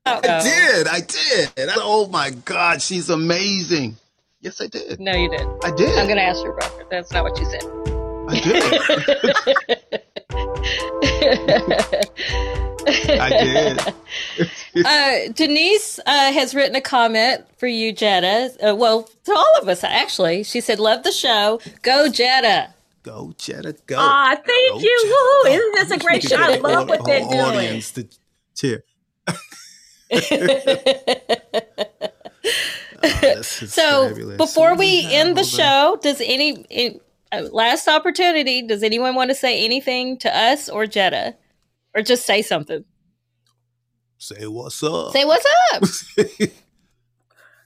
I 0.05 0.19
did. 0.43 0.87
I 0.87 0.99
did. 0.99 1.69
I, 1.69 1.73
oh 1.77 2.07
my 2.07 2.29
God, 2.45 2.83
she's 2.83 3.09
amazing. 3.09 3.97
Yes, 4.41 4.61
I 4.61 4.67
did. 4.67 4.99
No, 4.99 5.11
you 5.15 5.27
did. 5.27 5.41
I 5.63 5.71
did. 5.71 5.89
I'm 5.97 6.05
going 6.05 6.17
to 6.17 6.23
ask 6.23 6.43
your 6.43 6.53
brother. 6.53 6.85
That's 6.91 7.11
not 7.11 7.23
what 7.23 7.39
you 7.39 7.45
said. 7.45 7.63
I 8.29 8.39
did. 12.51 12.67
I 12.87 13.29
did. 13.29 13.79
uh, 14.85 15.31
Denise 15.33 15.99
uh, 16.05 16.31
has 16.33 16.53
written 16.55 16.75
a 16.75 16.81
comment 16.81 17.43
for 17.57 17.67
you, 17.67 17.91
Jetta. 17.93 18.51
Uh, 18.65 18.75
well, 18.75 19.03
to 19.25 19.31
all 19.31 19.53
of 19.61 19.67
us, 19.67 19.83
actually. 19.83 20.43
She 20.43 20.61
said, 20.61 20.79
Love 20.79 21.03
the 21.03 21.11
show. 21.11 21.59
Go, 21.81 22.09
Jetta. 22.09 22.73
Go, 23.03 23.33
Jetta, 23.37 23.75
go. 23.87 23.95
Ah, 23.99 24.35
thank 24.35 24.71
Go, 24.73 24.79
you. 24.79 24.99
Jetta, 25.03 25.07
Woo! 25.07 25.43
go. 25.43 25.49
Isn't 25.49 25.75
this 25.75 25.91
a 25.91 25.97
great 26.05 26.23
show? 26.23 26.37
I 26.37 26.57
love 26.57 26.87
the 26.87 26.95
what 26.97 27.05
they're 27.05 27.19
doing. 27.21 27.39
Audience 27.39 27.91
to 27.91 28.07
cheer. 28.55 28.83
Oh, 33.03 33.41
so 33.41 34.09
fabulous. 34.09 34.37
before 34.37 34.69
So 34.69 34.75
we 34.75 35.03
have 35.03 35.11
end 35.13 35.35
the 35.37 35.41
all 35.41 35.43
show, 35.43 35.99
does 36.01 36.21
any 36.23 36.51
in, 36.69 36.99
uh, 37.31 37.47
last 37.51 37.87
opportunity? 37.87 38.61
Does 38.61 38.83
anyone 38.83 39.15
want 39.15 39.29
to 39.31 39.35
say 39.35 39.63
anything 39.65 40.17
to 40.19 40.37
us 40.37 40.69
or 40.69 40.85
Jetta, 40.85 41.35
or 41.95 42.01
just 42.01 42.25
say 42.25 42.41
something? 42.41 42.83
Say 44.17 44.45
what's 44.47 44.81
up. 44.83 45.13
Say 45.13 45.25
what's 45.25 45.45
up. 45.73 45.83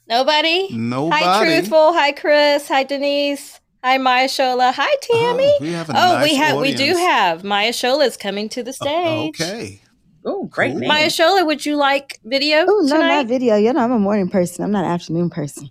Nobody. 0.07 0.67
Nobody. 0.71 1.23
Hi, 1.23 1.43
truthful. 1.43 1.93
Hi, 1.93 2.11
Chris. 2.11 2.67
Hi, 2.69 2.83
Denise. 2.83 3.59
Hi, 3.83 3.97
Maya 3.97 4.27
Shola. 4.27 4.73
Hi, 4.73 4.95
Tammy. 5.01 5.43
Oh, 5.45 5.57
we 5.61 5.71
have 5.73 5.89
a 5.89 5.93
Oh, 5.93 6.13
nice 6.13 6.23
we 6.23 6.35
have 6.35 6.57
we 6.57 6.73
do 6.73 6.93
have 6.95 7.43
Maya 7.43 7.71
Shola 7.71 8.05
is 8.07 8.17
coming 8.17 8.49
to 8.49 8.63
the 8.63 8.71
uh, 8.71 8.73
stage. 8.73 9.41
Okay. 9.41 9.81
Oh, 10.25 10.45
great 10.45 10.71
Cool. 10.71 10.87
Maya 10.87 11.07
Shola, 11.07 11.45
would 11.45 11.65
you 11.65 11.75
like 11.75 12.19
video 12.23 12.65
Oh, 12.67 12.79
no, 12.83 12.95
tonight? 12.95 13.07
not 13.09 13.27
video. 13.27 13.57
You 13.57 13.73
know, 13.73 13.81
I'm 13.81 13.91
a 13.91 13.99
morning 13.99 14.27
person. 14.29 14.63
I'm 14.63 14.71
not 14.71 14.85
an 14.85 14.91
afternoon 14.91 15.29
person. 15.29 15.69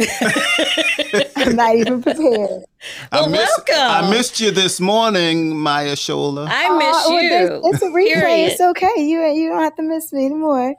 I'm 1.36 1.56
not 1.56 1.74
even 1.76 2.02
prepared. 2.02 2.64
I, 3.12 3.20
Well, 3.20 3.28
miss, 3.30 3.48
welcome. 3.68 3.74
I 3.76 4.10
missed 4.10 4.40
you 4.40 4.50
this 4.50 4.80
morning, 4.80 5.56
Maya 5.58 5.92
Shola. 5.96 6.46
I 6.50 6.76
miss 6.76 6.96
Aw, 6.96 7.04
well, 7.08 7.22
you. 7.22 7.28
there's- 7.28 7.60
it's 7.64 7.82
a 7.82 7.86
replay. 7.86 8.06
Period. 8.14 8.52
It's 8.52 8.60
okay. 8.60 8.92
You 8.98 9.22
you 9.26 9.48
don't 9.50 9.62
have 9.62 9.76
to 9.76 9.82
miss 9.82 10.12
me 10.12 10.26
anymore. 10.26 10.74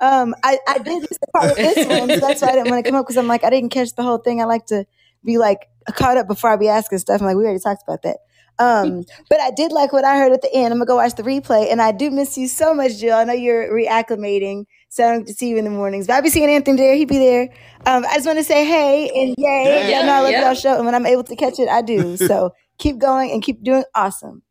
Um, 0.00 0.34
I, 0.44 0.58
I 0.68 0.78
did 0.78 1.02
miss 1.02 1.18
a 1.22 1.30
part 1.38 1.50
of 1.52 1.56
this 1.56 1.86
one, 1.88 2.08
so 2.10 2.16
that's 2.20 2.42
why 2.42 2.48
I 2.48 2.52
didn't 2.52 2.70
want 2.70 2.84
to 2.84 2.90
come 2.90 2.98
up 3.00 3.06
because 3.06 3.16
I'm 3.16 3.28
like 3.28 3.44
I 3.44 3.50
didn't 3.50 3.70
catch 3.70 3.94
the 3.94 4.02
whole 4.02 4.18
thing. 4.18 4.40
I 4.40 4.44
like 4.44 4.66
to 4.66 4.84
be 5.24 5.38
like 5.38 5.68
caught 5.94 6.16
up 6.18 6.26
before 6.26 6.50
I 6.50 6.56
be 6.56 6.68
asking 6.68 6.98
stuff. 6.98 7.20
I'm 7.20 7.26
like 7.26 7.36
we 7.36 7.44
already 7.44 7.60
talked 7.60 7.82
about 7.86 8.02
that. 8.02 8.18
Um, 8.58 9.04
but 9.30 9.40
I 9.40 9.50
did 9.52 9.72
like 9.72 9.92
what 9.92 10.04
I 10.04 10.18
heard 10.18 10.32
at 10.32 10.42
the 10.42 10.52
end. 10.54 10.66
I'm 10.72 10.78
gonna 10.78 10.86
go 10.86 10.96
watch 10.96 11.14
the 11.14 11.22
replay, 11.22 11.70
and 11.72 11.80
I 11.80 11.92
do 11.92 12.10
miss 12.10 12.36
you 12.36 12.48
so 12.48 12.74
much, 12.74 12.98
Jill. 12.98 13.16
I 13.16 13.24
know 13.24 13.32
you're 13.32 13.72
reacclimating, 13.72 14.66
so 14.88 15.04
I 15.06 15.12
don't 15.12 15.26
to 15.26 15.34
see 15.34 15.48
you 15.48 15.56
in 15.58 15.64
the 15.64 15.70
mornings. 15.70 16.06
But 16.06 16.14
I'll 16.14 16.22
be 16.22 16.30
seeing 16.30 16.48
Anthony 16.50 16.76
there. 16.76 16.94
He'd 16.94 17.08
be 17.08 17.18
there. 17.18 17.48
Um, 17.86 18.04
I 18.06 18.14
just 18.14 18.26
want 18.26 18.38
to 18.38 18.44
say 18.44 18.64
hey 18.64 19.08
and 19.08 19.34
yay. 19.38 19.88
Yeah, 19.90 19.98
y'all 19.98 20.06
know 20.06 20.12
I 20.14 20.20
love 20.20 20.30
yeah. 20.32 20.44
y'all 20.46 20.54
show, 20.54 20.76
and 20.76 20.84
when 20.86 20.94
I'm 20.94 21.06
able 21.06 21.24
to 21.24 21.36
catch 21.36 21.58
it, 21.58 21.68
I 21.68 21.82
do. 21.82 22.16
So 22.26 22.52
keep 22.78 22.98
going 22.98 23.30
and 23.32 23.42
keep 23.42 23.62
doing 23.62 23.84
awesome. 23.94 24.42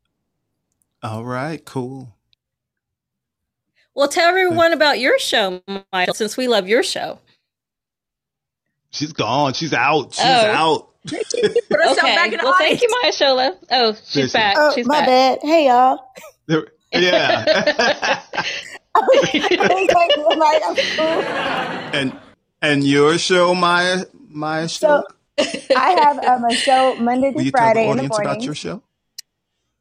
All 1.03 1.23
right, 1.25 1.63
cool. 1.65 2.15
Well, 3.93 4.07
tell 4.07 4.27
everyone 4.27 4.73
about 4.73 4.99
your 4.99 5.17
show, 5.19 5.61
Maya, 5.93 6.13
since 6.13 6.35
we 6.35 6.47
love 6.47 6.67
your 6.67 6.83
show. 6.83 7.19
She's 8.89 9.13
gone. 9.13 9.53
She's 9.53 9.73
out. 9.73 10.13
She's 10.13 10.25
Oh. 10.25 10.27
out. 10.51 10.89
Put 11.07 11.21
herself 11.79 11.97
Okay. 11.99 12.15
back 12.15 12.31
in 12.31 12.39
the 12.39 12.43
well, 12.43 12.55
thank 12.57 12.81
you, 12.81 12.89
Maya 13.03 13.11
Shola. 13.11 13.57
Oh, 13.71 13.93
she's 13.93 14.15
Listen. 14.15 14.39
back. 14.39 14.55
Oh, 14.57 14.71
she's 14.73 14.87
my 14.87 14.99
back. 15.01 15.07
bad. 15.07 15.39
Hey 15.43 15.67
y'all. 15.67 15.99
There- 16.47 16.67
yeah. 16.91 18.21
I 18.95 19.67
was 19.73 19.89
like, 19.93 20.11
I'm 20.17 20.39
like, 20.39 20.61
I'm 20.65 20.75
cool. 20.75 21.99
and 21.99 22.19
and 22.61 22.83
your 22.83 23.17
show, 23.17 23.53
Maya 23.53 24.05
Maya 24.29 24.65
Shola. 24.65 25.03
So 25.03 25.03
I 25.75 25.97
have 25.99 26.19
um, 26.19 26.45
a 26.45 26.55
show 26.55 26.95
Monday 26.95 27.27
Will 27.27 27.33
through 27.33 27.43
you 27.45 27.51
tell 27.51 27.67
the 27.67 27.73
Friday 27.73 27.89
in 27.89 27.97
the 27.97 28.03
audience 28.05 28.19
about 28.19 28.43
your 28.43 28.55
show? 28.55 28.81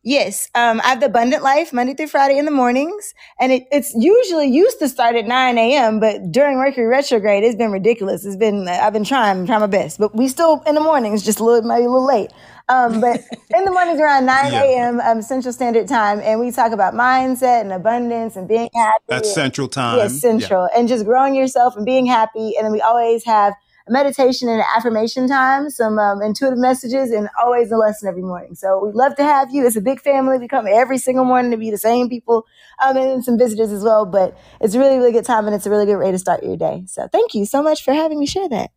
Yes, 0.06 0.50
um, 0.54 0.82
I 0.84 0.88
have 0.88 1.00
the 1.00 1.06
Abundant 1.06 1.42
Life 1.42 1.72
Monday 1.72 1.94
through 1.94 2.08
Friday 2.08 2.36
in 2.36 2.44
the 2.44 2.50
mornings, 2.50 3.14
and 3.40 3.50
it, 3.50 3.66
it's 3.72 3.94
usually 3.94 4.48
used 4.48 4.78
to 4.80 4.88
start 4.88 5.16
at 5.16 5.24
nine 5.24 5.56
a.m. 5.56 5.98
But 5.98 6.30
during 6.30 6.58
Mercury 6.58 6.86
retrograde, 6.86 7.42
it's 7.42 7.56
been 7.56 7.72
ridiculous. 7.72 8.26
It's 8.26 8.36
been 8.36 8.68
I've 8.68 8.92
been 8.92 9.04
trying, 9.04 9.46
trying 9.46 9.60
my 9.60 9.66
best, 9.66 9.98
but 9.98 10.14
we 10.14 10.28
still 10.28 10.62
in 10.66 10.74
the 10.74 10.82
mornings, 10.82 11.24
just 11.24 11.40
a 11.40 11.44
little 11.44 11.66
maybe 11.66 11.84
a 11.84 11.88
little 11.88 12.06
late. 12.06 12.30
Um, 12.68 13.00
but 13.00 13.20
in 13.54 13.64
the 13.64 13.70
mornings 13.70 14.00
around 14.00 14.26
nine 14.34 14.52
Yeah. 14.52 14.62
a.m. 14.62 15.00
Um, 15.00 15.22
Central 15.22 15.52
Standard 15.52 15.86
Time, 15.88 16.20
and 16.20 16.40
we 16.40 16.50
talk 16.50 16.72
about 16.72 16.94
mindset 16.94 17.60
and 17.60 17.72
abundance 17.72 18.36
and 18.36 18.48
being 18.48 18.70
happy. 18.74 19.04
That's 19.08 19.28
and- 19.28 19.34
Central 19.34 19.68
Time. 19.68 19.98
Yes, 19.98 20.20
central. 20.20 20.68
And 20.76 20.88
just 20.88 21.04
growing 21.04 21.34
yourself 21.34 21.76
and 21.76 21.84
being 21.84 22.06
happy. 22.06 22.56
And 22.56 22.64
then 22.64 22.72
we 22.72 22.80
always 22.80 23.24
have 23.26 23.52
a 23.86 23.92
meditation 23.92 24.48
and 24.48 24.60
an 24.60 24.66
affirmation 24.74 25.28
time, 25.28 25.68
some 25.68 25.98
um, 25.98 26.22
intuitive 26.22 26.58
messages, 26.58 27.10
and 27.10 27.28
always 27.42 27.70
a 27.70 27.76
lesson 27.76 28.08
every 28.08 28.22
morning. 28.22 28.54
So 28.54 28.82
we 28.82 28.92
love 28.94 29.14
to 29.16 29.22
have 29.22 29.52
you. 29.52 29.66
It's 29.66 29.76
a 29.76 29.82
big 29.82 30.00
family. 30.00 30.38
We 30.38 30.48
come 30.48 30.66
every 30.66 30.96
single 30.96 31.26
morning 31.26 31.50
to 31.50 31.58
be 31.58 31.70
the 31.70 31.76
same 31.76 32.08
people 32.08 32.46
um, 32.82 32.96
and 32.96 33.22
some 33.22 33.36
visitors 33.38 33.70
as 33.72 33.84
well. 33.84 34.06
But 34.06 34.38
it's 34.62 34.74
a 34.74 34.78
really, 34.78 34.96
really 34.96 35.12
good 35.12 35.26
time 35.26 35.44
and 35.44 35.54
it's 35.54 35.66
a 35.66 35.70
really 35.70 35.84
good 35.84 35.98
way 35.98 36.10
to 36.10 36.18
start 36.18 36.42
your 36.42 36.56
day. 36.56 36.84
So 36.86 37.08
thank 37.12 37.34
you 37.34 37.44
so 37.44 37.62
much 37.62 37.84
for 37.84 37.92
having 37.92 38.18
me 38.18 38.24
share 38.24 38.48
that. 38.48 38.70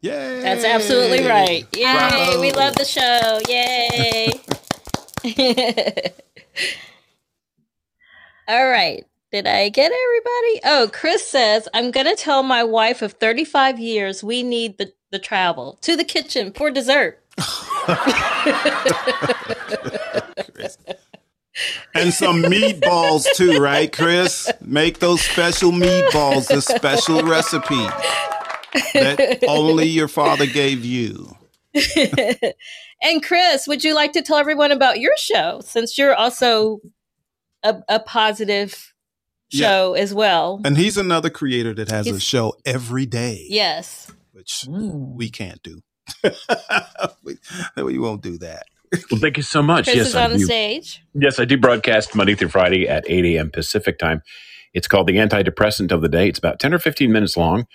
Yeah. 0.00 0.40
That's 0.40 0.64
absolutely 0.64 1.26
right. 1.26 1.66
Yay. 1.74 1.82
Bravo. 1.82 2.40
We 2.40 2.52
love 2.52 2.76
the 2.76 2.84
show. 2.84 3.40
Yay. 3.48 4.32
All 8.48 8.68
right. 8.68 9.04
Did 9.32 9.46
I 9.46 9.68
get 9.68 9.92
everybody? 9.92 10.60
Oh, 10.64 10.90
Chris 10.92 11.26
says, 11.26 11.68
I'm 11.74 11.90
going 11.90 12.06
to 12.06 12.14
tell 12.14 12.42
my 12.42 12.62
wife 12.62 13.02
of 13.02 13.14
35 13.14 13.78
years 13.80 14.22
we 14.22 14.42
need 14.42 14.78
the, 14.78 14.92
the 15.10 15.18
travel 15.18 15.78
to 15.82 15.96
the 15.96 16.04
kitchen 16.04 16.52
for 16.52 16.70
dessert. 16.70 17.22
And 21.94 22.12
some 22.12 22.42
meatballs 22.42 23.24
too, 23.34 23.58
right, 23.58 23.90
Chris? 23.90 24.50
Make 24.60 24.98
those 24.98 25.22
special 25.22 25.72
meatballs, 25.72 26.48
the 26.48 26.60
special 26.60 27.22
recipe 27.22 27.86
that 28.74 29.44
only 29.48 29.86
your 29.88 30.08
father 30.08 30.46
gave 30.46 30.84
you. 30.84 31.36
and 33.02 33.22
Chris, 33.22 33.66
would 33.66 33.84
you 33.84 33.94
like 33.94 34.12
to 34.12 34.22
tell 34.22 34.36
everyone 34.36 34.72
about 34.72 34.98
your 35.00 35.16
show 35.16 35.60
since 35.64 35.96
you're 35.98 36.14
also 36.14 36.80
a, 37.62 37.76
a 37.88 38.00
positive 38.00 38.92
Yeah. 39.50 39.66
show 39.68 39.94
as 39.94 40.14
well? 40.14 40.60
And 40.64 40.76
he's 40.76 40.96
another 40.96 41.30
creator 41.30 41.74
that 41.74 41.90
has 41.90 42.06
a 42.06 42.20
show 42.20 42.54
every 42.64 43.06
day, 43.06 43.46
Yes. 43.48 44.10
which 44.32 44.64
Mm. 44.68 45.14
we 45.14 45.28
can't 45.30 45.62
do. 45.62 45.82
we, 47.24 47.36
we 47.76 47.98
won't 47.98 48.22
do 48.22 48.38
that. 48.38 48.64
Well, 49.10 49.20
thank 49.20 49.36
you 49.36 49.42
so 49.42 49.62
much. 49.62 49.84
Chris 49.86 49.96
yes, 49.96 50.06
is 50.08 50.14
I 50.14 50.24
on 50.24 50.32
the 50.32 50.38
do. 50.38 50.44
stage. 50.44 51.02
Yes, 51.12 51.40
I 51.40 51.44
do 51.44 51.58
broadcast 51.58 52.14
Monday 52.14 52.34
through 52.36 52.48
Friday 52.50 52.88
at 52.88 53.04
8 53.08 53.24
a.m. 53.36 53.50
Pacific 53.50 53.98
time. 53.98 54.22
It's 54.72 54.86
called 54.86 55.08
the 55.08 55.16
antidepressant 55.16 55.90
of 55.90 56.02
the 56.02 56.08
day. 56.08 56.28
It's 56.28 56.38
about 56.38 56.60
10 56.60 56.72
or 56.72 56.78
15 56.78 57.10
minutes 57.10 57.36
long. 57.36 57.66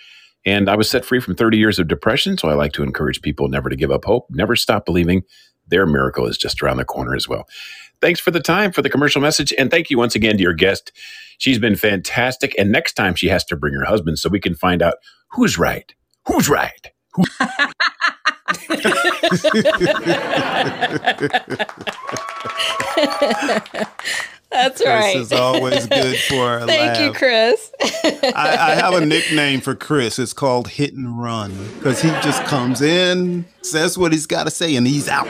And 0.44 0.68
I 0.68 0.76
was 0.76 0.90
set 0.90 1.04
free 1.04 1.20
from 1.20 1.36
30 1.36 1.56
years 1.56 1.78
of 1.78 1.88
depression. 1.88 2.36
So 2.36 2.48
I 2.48 2.54
like 2.54 2.72
to 2.72 2.82
encourage 2.82 3.22
people 3.22 3.48
never 3.48 3.68
to 3.68 3.76
give 3.76 3.90
up 3.90 4.04
hope, 4.04 4.26
never 4.30 4.56
stop 4.56 4.84
believing. 4.84 5.22
Their 5.68 5.86
miracle 5.86 6.26
is 6.26 6.36
just 6.36 6.62
around 6.62 6.78
the 6.78 6.84
corner 6.84 7.14
as 7.14 7.28
well. 7.28 7.48
Thanks 8.00 8.18
for 8.18 8.32
the 8.32 8.40
time 8.40 8.72
for 8.72 8.82
the 8.82 8.90
commercial 8.90 9.22
message. 9.22 9.54
And 9.56 9.70
thank 9.70 9.88
you 9.88 9.96
once 9.96 10.16
again 10.16 10.36
to 10.36 10.42
your 10.42 10.54
guest. 10.54 10.90
She's 11.38 11.58
been 11.58 11.76
fantastic. 11.76 12.54
And 12.58 12.72
next 12.72 12.94
time 12.94 13.14
she 13.14 13.28
has 13.28 13.44
to 13.44 13.56
bring 13.56 13.74
her 13.74 13.84
husband 13.84 14.18
so 14.18 14.28
we 14.28 14.40
can 14.40 14.54
find 14.54 14.82
out 14.82 14.94
who's 15.30 15.56
right. 15.56 15.94
Who's 16.26 16.48
right? 16.48 16.90
That's 24.52 24.82
Chris 24.82 24.86
right. 24.86 25.16
is 25.16 25.32
always 25.32 25.86
good 25.86 26.18
for 26.28 26.58
a 26.58 26.66
Thank 26.66 27.00
you. 27.00 27.12
Chris. 27.14 27.72
I, 27.82 28.32
I 28.34 28.74
have 28.80 28.92
a 28.94 29.04
nickname 29.04 29.62
for 29.62 29.74
Chris. 29.74 30.18
It's 30.18 30.34
called 30.34 30.68
Hit 30.68 30.92
and 30.92 31.20
Run 31.20 31.52
because 31.78 32.02
he 32.02 32.10
just 32.22 32.44
comes 32.44 32.82
in, 32.82 33.46
says 33.62 33.96
what 33.96 34.12
he's 34.12 34.26
got 34.26 34.44
to 34.44 34.50
say, 34.50 34.76
and 34.76 34.86
he's 34.86 35.08
out. 35.08 35.26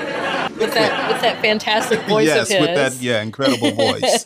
with 0.58 0.74
that 0.74 1.12
with 1.12 1.22
that 1.22 1.40
fantastic 1.40 2.02
voice 2.08 2.26
yes, 2.26 2.50
of 2.50 2.58
his. 2.58 2.66
with 2.66 2.74
that 2.74 3.00
yeah 3.00 3.22
incredible 3.22 3.70
voice. 3.70 4.24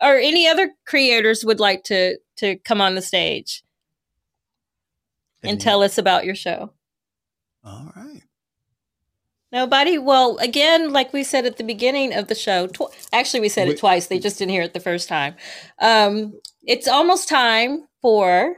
or 0.00 0.16
any 0.16 0.48
other 0.48 0.70
creators 0.86 1.44
would 1.44 1.60
like 1.60 1.84
to 1.84 2.16
to 2.36 2.56
come 2.56 2.80
on 2.80 2.94
the 2.94 3.02
stage 3.02 3.62
and 5.42 5.60
tell 5.60 5.82
us 5.82 5.98
about 5.98 6.24
your 6.24 6.34
show. 6.34 6.72
All 7.68 7.92
right. 7.94 8.22
Nobody? 9.50 9.96
Well, 9.98 10.36
again, 10.38 10.92
like 10.92 11.12
we 11.12 11.24
said 11.24 11.46
at 11.46 11.56
the 11.56 11.64
beginning 11.64 12.12
of 12.12 12.28
the 12.28 12.34
show, 12.34 12.66
tw- 12.66 12.92
actually, 13.12 13.40
we 13.40 13.48
said 13.48 13.68
We- 13.68 13.74
it 13.74 13.78
twice. 13.80 14.06
They 14.06 14.18
just 14.18 14.38
didn't 14.38 14.50
hear 14.52 14.62
it 14.62 14.74
the 14.74 14.80
first 14.80 15.08
time. 15.08 15.36
Um, 15.78 16.34
it's 16.66 16.86
almost 16.88 17.28
time 17.28 17.86
for. 18.02 18.56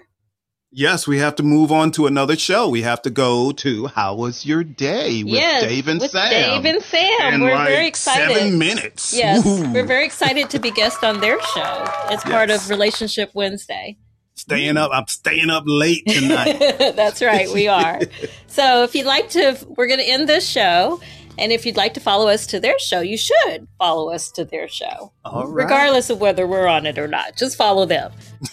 Yes, 0.73 1.07
we 1.07 1.19
have 1.19 1.35
to 1.37 1.43
move 1.43 1.73
on 1.73 1.91
to 1.93 2.07
another 2.07 2.37
show. 2.37 2.69
We 2.69 2.83
have 2.83 3.03
to 3.03 3.11
go 3.11 3.51
to 3.53 3.87
How 3.89 4.15
Was 4.15 4.47
Your 4.47 4.63
Day 4.63 5.25
with 5.25 5.33
yes, 5.35 5.63
Dave 5.63 5.89
and 5.89 6.01
with 6.01 6.13
Sam. 6.13 6.31
Dave 6.31 6.65
and 6.75 6.83
Sam. 6.83 7.35
In 7.35 7.41
we're 7.41 7.55
like 7.57 7.69
very 7.69 7.87
excited. 7.89 8.37
Seven 8.37 8.59
minutes. 8.59 9.13
Yes, 9.17 9.45
Woo. 9.45 9.73
we're 9.73 9.87
very 9.87 10.05
excited 10.05 10.49
to 10.51 10.61
be 10.61 10.71
guest 10.71 11.03
on 11.03 11.21
their 11.21 11.41
show 11.55 11.85
as 12.09 12.23
part 12.23 12.51
of 12.51 12.69
Relationship 12.71 13.31
Wednesday. 13.35 13.97
Staying 14.41 14.77
up. 14.77 14.91
I'm 14.93 15.07
staying 15.07 15.51
up 15.51 15.65
late 15.67 16.05
tonight. 16.07 16.59
That's 16.97 17.23
right, 17.23 17.49
we 17.53 17.69
are. 17.69 18.01
so 18.47 18.83
if 18.85 18.95
you'd 18.95 19.07
like 19.07 19.31
to, 19.31 19.57
we're 19.77 19.87
going 19.87 20.01
to 20.01 20.09
end 20.09 20.29
this 20.29 20.49
show. 20.49 21.01
And 21.39 21.53
if 21.53 21.65
you'd 21.65 21.77
like 21.77 21.95
to 21.95 22.01
follow 22.01 22.29
us 22.29 22.47
to 22.49 22.61
their 22.61 22.79
show, 22.79 23.01
you 23.01 23.17
should 23.17 23.67
follow 23.79 24.11
us 24.13 24.31
to 24.33 24.45
their 24.45 24.69
show, 24.69 25.13
All 25.25 25.47
right. 25.47 25.65
regardless 25.65 26.11
of 26.11 26.21
whether 26.21 26.47
we're 26.47 26.67
on 26.67 26.85
it 26.85 26.99
or 26.99 27.09
not. 27.09 27.35
Just 27.37 27.57
follow 27.57 27.87
them. 27.87 28.13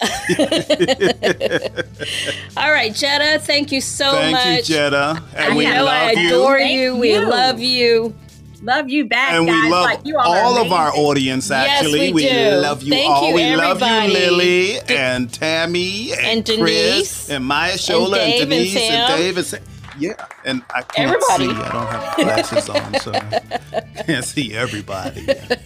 All 2.56 2.72
right, 2.72 2.94
Jetta, 2.94 3.40
thank 3.44 3.72
you 3.72 3.80
so 3.82 4.12
Thank 4.12 4.32
much. 4.32 4.68
you, 4.70 4.74
Jetta. 4.76 5.22
And 5.36 5.52
I 5.52 5.56
we 5.56 5.64
know 5.64 5.86
I 5.86 6.06
love 6.12 6.18
you. 6.18 6.28
adore 6.28 6.58
Thank 6.58 6.78
you. 6.78 6.96
We 6.96 7.12
you. 7.12 7.28
love 7.28 7.60
you. 7.60 8.14
Love 8.62 8.88
you 8.88 9.04
back, 9.04 9.32
and 9.32 9.46
guys. 9.46 9.62
we 9.64 9.70
love 9.70 9.84
like, 9.84 10.00
you 10.04 10.18
all, 10.18 10.34
all 10.34 10.58
of 10.58 10.72
our 10.72 10.88
amazing. 10.88 11.04
audience. 11.04 11.50
Yes, 11.50 11.68
Actually, 11.80 12.12
we 12.12 12.28
do. 12.28 12.50
love 12.56 12.82
you 12.82 12.90
Thank 12.92 13.10
all. 13.10 13.28
you, 13.28 13.34
we 13.34 13.56
love 13.56 13.80
you, 13.80 14.12
Lily 14.12 14.78
and 14.88 15.32
Tammy 15.32 16.12
and, 16.12 16.20
And 16.26 16.44
Denise. 16.44 16.60
Chris 16.60 17.30
and 17.30 17.44
Maya 17.44 17.74
Shola 17.74 18.14
Dave 18.16 18.42
and 18.42 18.42
and 18.42 18.50
Denise 18.50 18.76
and, 18.76 18.82
Sam. 19.08 19.18
Dave 19.18 19.36
and 19.36 19.46
Sam. 19.46 19.62
Yeah, 20.00 20.26
and 20.44 20.62
I 20.74 20.82
can't 20.82 21.08
Everybody. 21.10 21.54
see. 21.54 21.62
I 21.62 21.72
don't 21.72 21.86
have 21.86 22.16
glasses 22.16 22.68
on, 22.68 22.94
so 23.00 23.12
I 23.14 24.02
can't 24.04 24.24
see 24.24 24.54
everybody. 24.54 25.26
But 25.26 25.60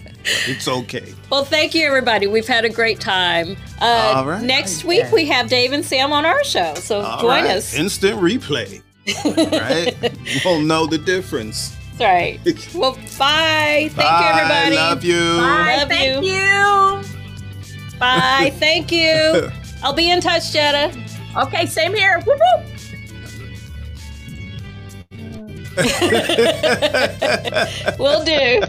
it's 0.47 0.69
okay. 0.69 1.15
Well, 1.31 1.45
thank 1.45 1.75
you, 1.75 1.87
everybody. 1.87 2.27
We've 2.27 2.47
had 2.47 2.65
a 2.65 2.71
great 2.71 2.99
time. 3.01 3.57
Uh, 3.81 4.15
All 4.17 4.27
right. 4.27 4.43
Next 4.43 4.85
week, 4.85 5.11
we 5.13 5.27
have 5.27 5.49
Dave 5.49 5.73
and 5.73 5.85
Sam 5.85 6.13
on 6.13 6.25
our 6.25 6.43
show. 6.45 6.75
So 6.77 7.01
All 7.03 7.21
join 7.21 7.45
right. 7.45 7.57
us. 7.57 7.75
Instant 7.75 8.21
replay. 8.21 8.83
right? 9.25 10.19
We'll 10.45 10.61
know 10.61 10.87
the 10.87 10.99
difference. 10.99 11.77
That's 12.03 12.75
right. 12.75 12.75
Well, 12.75 12.93
bye. 13.19 13.89
Thank 13.91 13.97
Bye. 13.97 14.21
you, 14.21 14.41
everybody. 14.41 14.77
Love 14.77 15.05
you. 15.05 15.37
Bye. 15.37 15.77
Love 15.79 15.89
Thank 15.89 16.25
you. 16.25 16.33
you. 16.33 17.99
Bye. 17.99 18.53
Thank 18.59 18.93
you. 18.93 19.51
I'll 19.83 19.93
be 19.95 20.11
in 20.11 20.21
touch, 20.21 20.53
Jetta. 20.53 20.97
Okay, 21.37 21.67
same 21.67 21.95
here. 21.95 22.21
Whoop, 22.21 22.39
whoop. 22.39 22.67
Will 27.99 28.25
do. 28.25 28.63